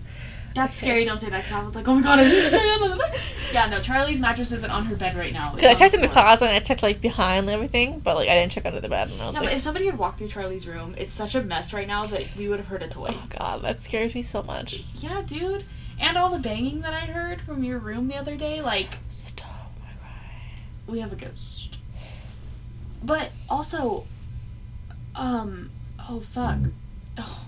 That's 0.54 0.76
scary. 0.76 1.06
Don't 1.06 1.20
say 1.20 1.30
that 1.30 1.44
because 1.44 1.54
I 1.54 1.64
was 1.64 1.76
like, 1.76 1.88
oh 1.88 1.96
my 1.96 2.02
god. 2.02 2.20
yeah, 3.54 3.68
no. 3.68 3.80
Charlie's 3.80 4.20
mattress 4.20 4.52
isn't 4.52 4.72
on 4.72 4.86
her 4.86 4.96
bed 4.96 5.16
right 5.16 5.32
now. 5.32 5.52
Cause 5.52 5.64
I 5.64 5.76
checked 5.76 5.94
in 5.94 6.02
the 6.02 6.08
closet 6.08 6.46
and 6.46 6.54
I 6.54 6.60
checked 6.60 6.82
like 6.82 7.00
behind 7.00 7.48
everything, 7.50 8.00
but 8.00 8.16
like 8.16 8.28
I 8.28 8.34
didn't 8.34 8.52
check 8.52 8.66
under 8.66 8.82
the 8.82 8.90
bed 8.90 9.12
and 9.12 9.22
I 9.22 9.28
was 9.28 9.36
Yeah, 9.36 9.42
but 9.42 9.54
if 9.54 9.62
somebody 9.62 9.86
had 9.86 10.00
walked 10.00 10.18
through 10.18 10.30
Charlie's 10.30 10.68
room, 10.68 10.96
it's 10.98 11.14
such 11.14 11.36
a 11.36 11.44
mess 11.44 11.74
right 11.74 11.88
now 11.88 12.08
that 12.08 12.36
we 12.36 12.48
would 12.48 12.58
have 12.58 12.68
heard 12.68 12.82
a 12.82 12.88
toy. 12.88 13.10
oh 13.12 13.28
god, 13.30 13.62
that 13.64 13.82
scares 13.82 14.16
me 14.16 14.24
so 14.24 14.42
much. 14.42 14.84
Yeah, 14.96 15.22
dude. 15.22 15.66
And 16.00 16.18
all 16.18 16.30
the 16.30 16.40
banging 16.40 16.82
that 16.82 16.94
I 16.94 17.02
heard 17.02 17.42
from 17.42 17.64
your 17.64 17.78
room 17.78 18.08
the 18.08 18.16
other 18.16 18.36
day, 18.36 18.62
like 18.62 18.98
Stop 19.10 19.72
my 19.80 20.92
we 20.92 21.00
have 21.02 21.12
a 21.12 21.16
ghost. 21.16 21.77
But 23.08 23.32
also, 23.48 24.06
um, 25.16 25.72
oh 26.10 26.20
fuck. 26.20 26.58
Oh, 27.18 27.46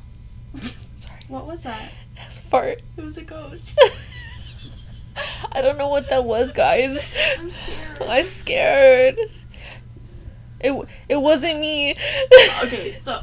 Sorry, 0.96 1.20
what 1.28 1.46
was 1.46 1.64
that? 1.64 1.92
that 2.16 2.28
was 2.28 2.38
a 2.38 2.42
fart. 2.42 2.82
It 2.96 3.04
was 3.04 3.18
a 3.18 3.24
ghost. 3.24 3.78
I 5.52 5.62
don't 5.62 5.78
know 5.78 5.90
what 5.90 6.10
that 6.12 6.24
was, 6.24 6.54
guys. 6.54 6.98
I'm 7.38 7.52
scared. 7.52 8.02
I'm 8.02 8.26
scared. 8.26 9.20
It 10.62 10.88
it 11.10 11.18
wasn't 11.18 11.60
me. 11.60 11.96
Okay, 12.64 12.94
so 12.94 13.22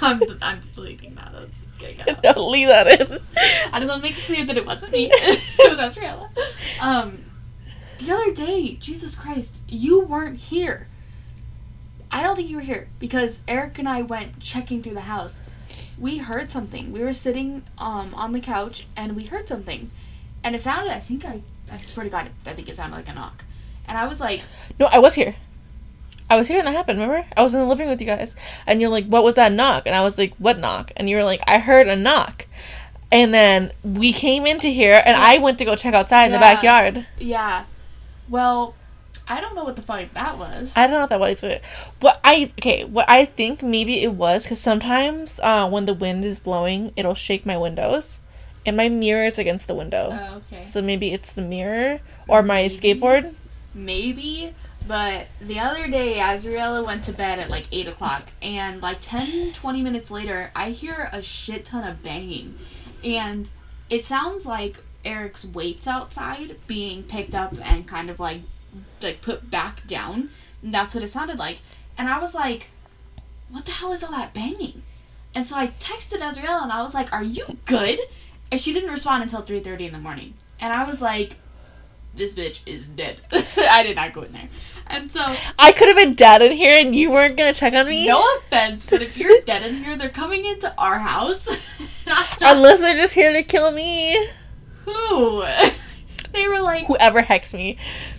I'm 0.00 0.22
I'm 0.40 0.60
deleting 0.76 1.16
that. 1.16 1.32
That's 1.32 1.58
getting 1.80 2.00
out. 2.00 2.22
Don't 2.22 2.48
leave 2.48 2.68
that 2.68 3.00
in. 3.00 3.18
I 3.72 3.80
just 3.80 3.90
want 3.90 4.04
to 4.04 4.08
make 4.08 4.16
it 4.16 4.24
clear 4.24 4.44
that 4.44 4.56
it 4.56 4.64
wasn't 4.64 4.92
me. 4.92 5.10
it 5.12 5.70
was 5.70 5.80
Australia. 5.80 6.30
Um, 6.80 7.24
the 7.98 8.12
other 8.12 8.32
day, 8.32 8.74
Jesus 8.74 9.16
Christ, 9.16 9.62
you 9.66 10.00
weren't 10.00 10.38
here. 10.38 10.86
I 12.12 12.22
don't 12.22 12.36
think 12.36 12.50
you 12.50 12.56
were 12.56 12.62
here 12.62 12.88
because 12.98 13.40
Eric 13.48 13.78
and 13.78 13.88
I 13.88 14.02
went 14.02 14.38
checking 14.40 14.82
through 14.82 14.94
the 14.94 15.00
house. 15.02 15.42
We 15.98 16.18
heard 16.18 16.52
something. 16.52 16.92
We 16.92 17.00
were 17.00 17.12
sitting 17.12 17.62
um 17.78 18.14
on 18.14 18.32
the 18.32 18.40
couch 18.40 18.86
and 18.96 19.16
we 19.16 19.24
heard 19.24 19.48
something, 19.48 19.90
and 20.44 20.54
it 20.54 20.60
sounded. 20.60 20.92
I 20.92 21.00
think 21.00 21.24
I. 21.24 21.42
I 21.70 21.78
swear 21.78 22.04
to 22.04 22.10
God, 22.10 22.28
I 22.44 22.52
think 22.52 22.68
it 22.68 22.76
sounded 22.76 22.96
like 22.96 23.08
a 23.08 23.14
knock, 23.14 23.44
and 23.88 23.96
I 23.96 24.06
was 24.06 24.20
like, 24.20 24.42
No, 24.78 24.86
I 24.86 24.98
was 24.98 25.14
here. 25.14 25.36
I 26.28 26.36
was 26.36 26.48
here 26.48 26.56
when 26.58 26.64
that 26.66 26.72
happened, 26.72 26.98
remember? 27.00 27.26
I 27.36 27.42
was 27.42 27.52
in 27.52 27.60
the 27.60 27.66
living 27.66 27.86
room 27.86 27.92
with 27.92 28.00
you 28.00 28.06
guys. 28.06 28.34
And 28.66 28.80
you're 28.80 28.88
like, 28.88 29.04
what 29.06 29.22
was 29.22 29.34
that 29.34 29.52
knock? 29.52 29.82
And 29.84 29.94
I 29.94 30.00
was 30.00 30.16
like, 30.16 30.34
what 30.36 30.58
knock? 30.58 30.90
And 30.96 31.10
you 31.10 31.16
were 31.16 31.24
like, 31.24 31.42
I 31.46 31.58
heard 31.58 31.88
a 31.88 31.96
knock. 31.96 32.46
And 33.10 33.34
then 33.34 33.70
we 33.84 34.14
came 34.14 34.46
into 34.46 34.68
here 34.68 35.02
and 35.04 35.14
I 35.14 35.36
went 35.36 35.58
to 35.58 35.66
go 35.66 35.76
check 35.76 35.92
outside 35.92 36.24
in 36.26 36.32
the 36.32 36.38
backyard. 36.38 37.06
yeah. 37.18 37.64
Well, 38.30 38.74
I 39.32 39.40
don't 39.40 39.54
know 39.54 39.64
what 39.64 39.76
the 39.76 39.82
fuck 39.82 40.12
that 40.12 40.36
was. 40.38 40.72
I 40.76 40.86
don't 40.86 40.96
know 40.96 41.04
if 41.04 41.08
that 41.08 41.20
was 41.20 41.42
it. 41.42 41.62
What 42.00 42.20
I 42.22 42.52
okay, 42.58 42.84
what 42.84 43.08
I 43.08 43.24
think 43.24 43.62
maybe 43.62 44.02
it 44.02 44.12
was 44.12 44.44
because 44.44 44.60
sometimes 44.60 45.40
uh, 45.42 45.68
when 45.68 45.86
the 45.86 45.94
wind 45.94 46.24
is 46.24 46.38
blowing, 46.38 46.92
it'll 46.96 47.14
shake 47.14 47.46
my 47.46 47.56
windows, 47.56 48.20
and 48.66 48.76
my 48.76 48.88
mirror 48.88 49.24
is 49.24 49.38
against 49.38 49.66
the 49.68 49.74
window. 49.74 50.10
Oh, 50.12 50.42
okay. 50.52 50.66
So 50.66 50.82
maybe 50.82 51.12
it's 51.12 51.32
the 51.32 51.42
mirror 51.42 52.00
or 52.28 52.42
my 52.42 52.62
Maybe. 52.68 52.76
skateboard. 52.76 53.34
maybe 53.74 54.54
but 54.86 55.28
the 55.40 55.58
other 55.60 55.86
day 55.88 56.18
azriella 56.18 56.84
went 56.84 57.04
to 57.04 57.12
bed 57.12 57.38
at 57.38 57.48
like 57.48 57.66
8 57.72 57.88
o'clock 57.88 58.24
and 58.42 58.82
like 58.82 58.98
10 59.00 59.52
20 59.54 59.80
minutes 59.80 60.10
later 60.10 60.50
i 60.56 60.70
hear 60.70 61.08
a 61.12 61.22
shit 61.22 61.64
ton 61.64 61.86
of 61.88 62.02
banging 62.02 62.58
and 63.04 63.48
it 63.88 64.04
sounds 64.04 64.44
like 64.44 64.82
eric's 65.04 65.44
weights 65.44 65.86
outside 65.86 66.56
being 66.66 67.02
picked 67.04 67.34
up 67.34 67.54
and 67.62 67.86
kind 67.86 68.10
of 68.10 68.18
like 68.20 68.40
like 69.00 69.20
put 69.22 69.50
back 69.50 69.86
down 69.86 70.30
and 70.62 70.72
that's 70.72 70.94
what 70.94 71.04
it 71.04 71.08
sounded 71.08 71.38
like 71.38 71.58
and 71.98 72.08
i 72.08 72.18
was 72.18 72.34
like 72.34 72.70
what 73.50 73.64
the 73.64 73.70
hell 73.72 73.92
is 73.92 74.02
all 74.02 74.10
that 74.10 74.32
banging 74.32 74.82
and 75.34 75.46
so 75.46 75.56
i 75.56 75.66
texted 75.66 76.18
Azriella 76.18 76.62
and 76.62 76.72
i 76.72 76.82
was 76.82 76.94
like 76.94 77.12
are 77.12 77.24
you 77.24 77.58
good 77.64 77.98
and 78.50 78.60
she 78.60 78.72
didn't 78.72 78.90
respond 78.90 79.22
until 79.22 79.42
3.30 79.42 79.86
in 79.86 79.92
the 79.92 79.98
morning 79.98 80.34
and 80.60 80.72
i 80.72 80.84
was 80.84 81.00
like 81.00 81.36
this 82.14 82.34
bitch 82.34 82.60
is 82.66 82.84
dead. 82.84 83.20
I 83.56 83.82
did 83.82 83.96
not 83.96 84.12
go 84.12 84.22
in 84.22 84.32
there. 84.32 84.48
And 84.86 85.10
so, 85.10 85.20
I 85.58 85.72
could 85.72 85.88
have 85.88 85.96
been 85.96 86.14
dead 86.14 86.42
in 86.42 86.52
here 86.52 86.76
and 86.78 86.94
you 86.94 87.10
weren't 87.10 87.36
gonna 87.36 87.54
check 87.54 87.72
on 87.72 87.88
me. 87.88 88.06
no 88.06 88.22
offense, 88.36 88.86
but 88.88 89.00
if 89.02 89.16
you're 89.16 89.40
dead 89.42 89.62
in 89.62 89.76
here, 89.76 89.96
they're 89.96 90.10
coming 90.10 90.44
into 90.44 90.72
our 90.78 90.98
house. 90.98 91.46
Unless 92.40 92.80
they're 92.80 92.96
just 92.96 93.14
here 93.14 93.32
to 93.32 93.42
kill 93.42 93.70
me. 93.70 94.28
Who? 94.84 95.44
They 96.32 96.48
were 96.48 96.60
like, 96.60 96.86
Whoever 96.86 97.20
hexed 97.20 97.52
me, 97.52 97.76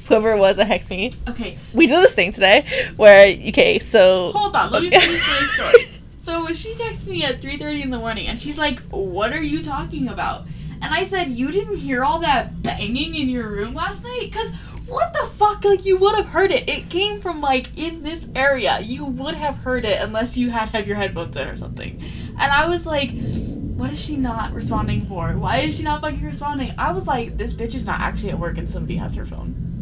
whoever 0.08 0.34
it 0.34 0.40
was 0.40 0.58
that 0.58 0.68
hexed 0.68 0.90
me. 0.90 1.14
okay, 1.28 1.58
We 1.74 1.88
did 1.88 2.04
this 2.04 2.14
thing 2.14 2.32
today 2.34 2.66
where 2.96 3.28
okay, 3.28 3.80
so 3.80 4.32
hold 4.36 4.56
on, 4.56 4.72
let 4.72 4.84
me 4.84 4.90
finish 4.90 5.28
my 5.28 5.48
story. 5.54 5.88
So 6.24 6.46
when 6.46 6.56
she 6.56 6.74
texted 6.76 7.08
me 7.08 7.26
at 7.26 7.42
3.30 7.42 7.84
in 7.84 7.90
the 7.90 7.98
morning, 7.98 8.28
and 8.28 8.40
she's 8.40 8.58
like, 8.58 8.80
what 8.92 9.34
are 9.34 9.42
you 9.42 9.62
talking 9.62 10.08
about? 10.08 10.46
And 10.82 10.94
I 10.94 11.04
said, 11.04 11.32
you 11.32 11.52
didn't 11.52 11.76
hear 11.76 12.02
all 12.06 12.20
that 12.20 12.64
banging 12.64 13.14
in 13.14 13.28
your 13.28 13.50
room 13.50 13.74
last 13.74 14.06
night? 14.06 14.30
Because 14.32 14.54
what 14.88 15.12
the 15.12 15.28
fuck? 15.38 15.66
Like, 15.66 15.86
you 15.86 15.98
would 15.98 16.16
have 16.16 16.28
heard 16.28 16.52
it. 16.52 16.70
It 16.70 16.90
came 16.90 17.20
from, 17.20 17.42
like, 17.42 17.78
in 17.78 18.04
this 18.04 18.30
area. 18.36 18.80
You 18.82 19.04
would 19.04 19.36
have 19.36 19.58
heard 19.58 19.84
it 19.84 20.00
unless 20.02 20.38
you 20.38 20.50
had 20.50 20.70
had 20.70 20.88
your 20.88 20.96
headphones 20.96 21.36
in 21.36 21.46
or 21.46 21.58
something. 21.58 22.02
And 22.40 22.52
I 22.54 22.70
was 22.70 22.86
like, 22.86 23.12
what 23.12 23.92
is 23.92 24.00
she 24.00 24.16
not 24.16 24.54
responding 24.54 25.06
for? 25.08 25.30
Why 25.38 25.58
is 25.58 25.76
she 25.76 25.84
not 25.84 26.00
fucking 26.00 26.24
responding? 26.24 26.74
I 26.78 26.94
was 26.94 27.06
like, 27.06 27.38
this 27.38 27.54
bitch 27.54 27.76
is 27.76 27.86
not 27.86 28.00
actually 28.00 28.30
at 28.30 28.40
work 28.40 28.58
and 28.58 28.70
somebody 28.70 28.96
has 28.96 29.14
her 29.16 29.26
phone. 29.26 29.73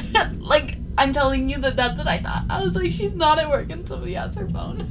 like, 0.38 0.76
I'm 0.98 1.12
telling 1.12 1.48
you 1.48 1.58
that 1.58 1.76
that's 1.76 1.98
what 1.98 2.06
I 2.06 2.18
thought. 2.18 2.44
I 2.48 2.62
was 2.62 2.76
like, 2.76 2.92
she's 2.92 3.14
not 3.14 3.38
at 3.38 3.48
work 3.48 3.70
and 3.70 3.86
somebody 3.86 4.14
has 4.14 4.34
her 4.36 4.48
phone. 4.48 4.86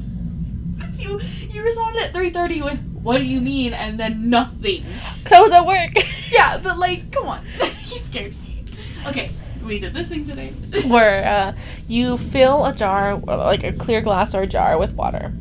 you 0.98 1.20
you 1.50 1.64
responded 1.64 2.02
at 2.04 2.14
3:30 2.14 2.64
with 2.64 2.82
what 3.02 3.18
do 3.18 3.24
you 3.24 3.42
mean 3.42 3.74
and 3.74 4.00
then 4.00 4.30
nothing. 4.30 4.86
Cause 5.24 5.34
I 5.34 5.42
was 5.42 5.52
at 5.52 5.66
work. 5.66 5.92
Yeah, 6.32 6.58
but 6.60 6.78
like, 6.78 7.12
come 7.12 7.28
on, 7.28 7.46
you 7.60 7.98
scared 8.00 8.34
me. 8.42 8.64
Okay, 9.06 9.32
we 9.66 9.80
did 9.80 9.94
this 9.94 10.08
thing 10.08 10.26
today. 10.26 10.52
where 10.88 11.26
uh, 11.28 11.54
you 11.90 12.18
fill 12.18 12.66
a 12.66 12.74
jar, 12.74 13.18
like 13.18 13.66
a 13.66 13.74
clear 13.74 14.02
glass 14.02 14.34
or 14.34 14.44
a 14.44 14.48
jar, 14.48 14.78
with 14.78 14.94
water, 14.94 15.34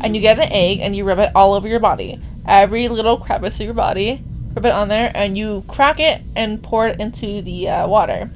and 0.00 0.14
you 0.14 0.22
get 0.22 0.38
an 0.38 0.52
egg 0.52 0.78
and 0.78 0.94
you 0.94 1.02
rub 1.02 1.18
it 1.18 1.32
all 1.34 1.52
over 1.52 1.66
your 1.66 1.80
body, 1.80 2.20
every 2.46 2.86
little 2.86 3.16
crevice 3.16 3.58
of 3.58 3.64
your 3.66 3.74
body, 3.74 4.22
rub 4.56 4.64
it 4.64 4.72
on 4.72 4.88
there, 4.88 5.12
and 5.14 5.36
you 5.36 5.64
crack 5.68 6.00
it 6.00 6.22
and 6.34 6.62
pour 6.62 6.88
it 6.88 6.98
into 6.98 7.42
the 7.42 7.68
uh, 7.68 7.86
water, 7.86 8.30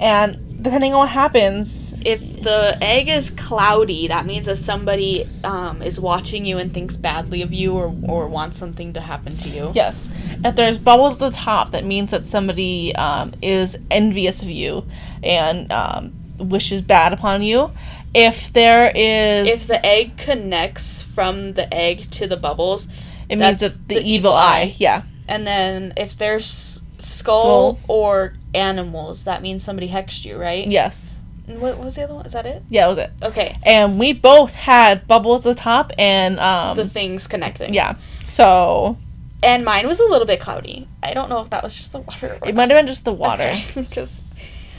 and 0.00 0.62
depending 0.62 0.94
on 0.94 1.00
what 1.00 1.08
happens, 1.10 1.92
if 2.06 2.42
the 2.42 2.78
egg 2.80 3.08
is 3.08 3.28
cloudy, 3.30 4.08
that 4.08 4.24
means 4.24 4.46
that 4.46 4.56
somebody 4.56 5.28
um, 5.42 5.82
is 5.82 6.00
watching 6.00 6.46
you 6.46 6.56
and 6.58 6.72
thinks 6.72 6.96
badly 6.96 7.42
of 7.42 7.52
you 7.52 7.74
or, 7.74 7.94
or 8.08 8.28
wants 8.28 8.56
something 8.56 8.92
to 8.94 9.00
happen 9.00 9.36
to 9.36 9.48
you. 9.50 9.70
yes, 9.74 10.08
if 10.44 10.56
there's 10.56 10.78
bubbles 10.78 11.14
at 11.14 11.18
the 11.18 11.30
top, 11.30 11.72
that 11.72 11.84
means 11.84 12.12
that 12.12 12.24
somebody 12.24 12.94
um, 12.96 13.34
is 13.42 13.76
envious 13.90 14.42
of 14.42 14.48
you 14.48 14.86
and 15.22 15.70
um, 15.72 16.12
wishes 16.38 16.80
bad 16.80 17.12
upon 17.12 17.42
you. 17.42 17.70
If 18.14 18.52
there 18.52 18.92
is, 18.94 19.48
If 19.48 19.66
the 19.66 19.84
egg 19.84 20.16
connects 20.16 21.02
from 21.02 21.54
the 21.54 21.72
egg 21.74 22.10
to 22.12 22.28
the 22.28 22.36
bubbles, 22.36 22.86
it 23.28 23.36
means 23.36 23.60
that 23.60 23.72
the, 23.88 23.96
the 23.96 24.00
evil 24.00 24.30
evil 24.30 24.32
eye, 24.34 24.60
eye. 24.60 24.76
yeah. 24.78 25.02
And 25.28 25.46
then 25.46 25.92
if 25.96 26.16
there's 26.16 26.82
skull 26.98 27.74
Souls. 27.74 27.86
or 27.88 28.34
animals, 28.54 29.24
that 29.24 29.42
means 29.42 29.62
somebody 29.64 29.88
hexed 29.88 30.24
you, 30.24 30.36
right? 30.36 30.66
Yes. 30.66 31.12
And 31.46 31.60
what 31.60 31.76
was 31.78 31.96
the 31.96 32.04
other 32.04 32.14
one? 32.14 32.24
Is 32.24 32.32
that 32.32 32.46
it? 32.46 32.62
Yeah, 32.70 32.82
that 32.82 32.88
was 32.88 32.98
it. 32.98 33.10
Okay. 33.22 33.58
And 33.64 33.98
we 33.98 34.12
both 34.14 34.54
had 34.54 35.06
bubbles 35.06 35.44
at 35.44 35.56
the 35.56 35.60
top 35.60 35.92
and 35.98 36.40
um 36.40 36.76
The 36.76 36.88
things 36.88 37.26
connecting. 37.26 37.74
yeah. 37.74 37.96
So 38.24 38.96
And 39.42 39.62
mine 39.64 39.86
was 39.86 40.00
a 40.00 40.04
little 40.04 40.26
bit 40.26 40.40
cloudy. 40.40 40.88
I 41.02 41.12
don't 41.12 41.28
know 41.28 41.40
if 41.42 41.50
that 41.50 41.62
was 41.62 41.74
just 41.76 41.92
the 41.92 41.98
water. 41.98 42.38
Or 42.40 42.48
it 42.48 42.54
might 42.54 42.70
have 42.70 42.78
been 42.78 42.86
just 42.86 43.04
the 43.04 43.12
water. 43.12 43.42
Okay, 43.44 43.84
'cause- 43.90 44.08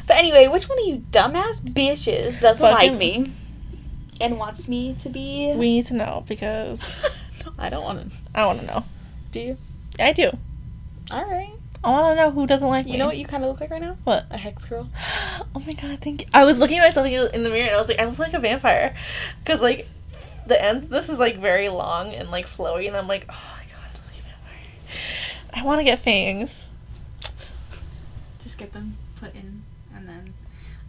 but 0.08 0.18
anyway, 0.18 0.48
which 0.48 0.68
one 0.70 0.80
of 0.80 0.86
you 0.86 1.04
dumbass 1.12 1.62
bitches 1.62 2.40
doesn't 2.42 2.68
Fucking- 2.68 2.90
like 2.92 2.98
me 3.00 3.32
and 4.22 4.40
wants 4.40 4.68
me 4.68 4.96
to 5.04 5.10
be? 5.10 5.54
We 5.56 5.70
need 5.76 5.86
to 5.88 5.94
know 5.96 6.24
because 6.28 6.80
no, 7.46 7.52
I 7.60 7.70
don't 7.70 7.84
want 7.84 8.10
to. 8.12 8.18
I 8.34 8.46
want 8.48 8.60
to 8.62 8.66
know. 8.66 8.84
Do 9.32 9.40
you? 9.40 9.58
I 10.00 10.14
do. 10.14 10.32
All 11.12 11.26
right. 11.26 11.54
I 11.84 11.90
want 11.92 12.18
to 12.18 12.24
know 12.24 12.32
who 12.32 12.48
doesn't 12.48 12.68
like 12.68 12.86
me. 12.86 12.94
You 12.94 12.98
know 12.98 13.06
what 13.06 13.18
you 13.18 13.26
kind 13.26 13.44
of 13.44 13.50
look 13.50 13.62
like 13.62 13.70
right 13.70 13.82
now? 13.82 13.98
What? 14.06 14.26
A 14.32 14.38
hex 14.38 14.66
girl. 14.66 14.90
Oh 15.58 15.62
my 15.66 15.72
god, 15.72 16.00
thank 16.02 16.22
you. 16.22 16.28
I 16.34 16.44
was 16.44 16.60
looking 16.60 16.80
at 16.80 16.84
myself 16.86 17.08
in 17.08 17.44
the 17.44 17.50
mirror 17.50 17.68
and 17.68 17.76
I 17.76 17.80
was 17.80 17.88
like, 17.88 18.00
I 18.00 18.06
look 18.06 18.20
like 18.20 18.34
a 18.34 18.40
vampire. 18.40 18.94
Because, 19.40 19.62
like, 19.62 19.88
the 20.46 20.62
ends, 20.62 20.88
this 20.88 21.08
is, 21.08 21.18
like, 21.18 21.38
very 21.40 21.70
long 21.70 22.14
and, 22.14 22.30
like, 22.30 22.46
flowy. 22.46 22.88
And 22.88 22.98
I'm 22.98 23.08
like, 23.08 23.26
oh 23.30 23.34
my 23.58 23.64
god, 23.64 23.80
I 23.84 23.94
look 23.94 24.06
like 24.06 24.20
a 24.20 24.24
vampire. 24.24 25.62
I 25.62 25.64
want 25.64 25.80
to 25.80 25.86
get 25.86 26.00
fangs. 26.00 26.70
Just 28.44 28.58
get 28.58 28.74
them 28.74 28.98
put 29.16 29.34
in 29.34 29.64
and 29.96 30.10
then. 30.10 30.34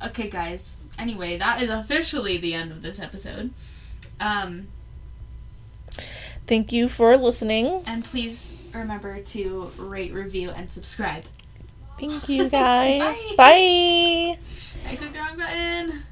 Okay, 0.04 0.28
guys. 0.28 0.76
Anyway, 0.98 1.36
that 1.38 1.62
is 1.62 1.70
officially 1.70 2.36
the 2.36 2.54
end 2.54 2.72
of 2.72 2.82
this 2.82 2.98
episode. 2.98 3.50
Um, 4.20 4.66
Thank 6.46 6.72
you 6.72 6.88
for 6.88 7.16
listening. 7.16 7.82
and 7.86 8.04
please 8.04 8.54
remember 8.78 9.20
to 9.20 9.70
rate, 9.78 10.12
review, 10.12 10.50
and 10.50 10.70
subscribe. 10.70 11.24
Thank 11.98 12.28
you, 12.28 12.48
guys. 12.50 13.00
Bye. 13.00 13.34
Bye. 13.36 14.38
I 14.88 14.96
clicked 14.96 15.12
the 15.12 15.18
wrong 15.18 15.36
button. 15.36 16.02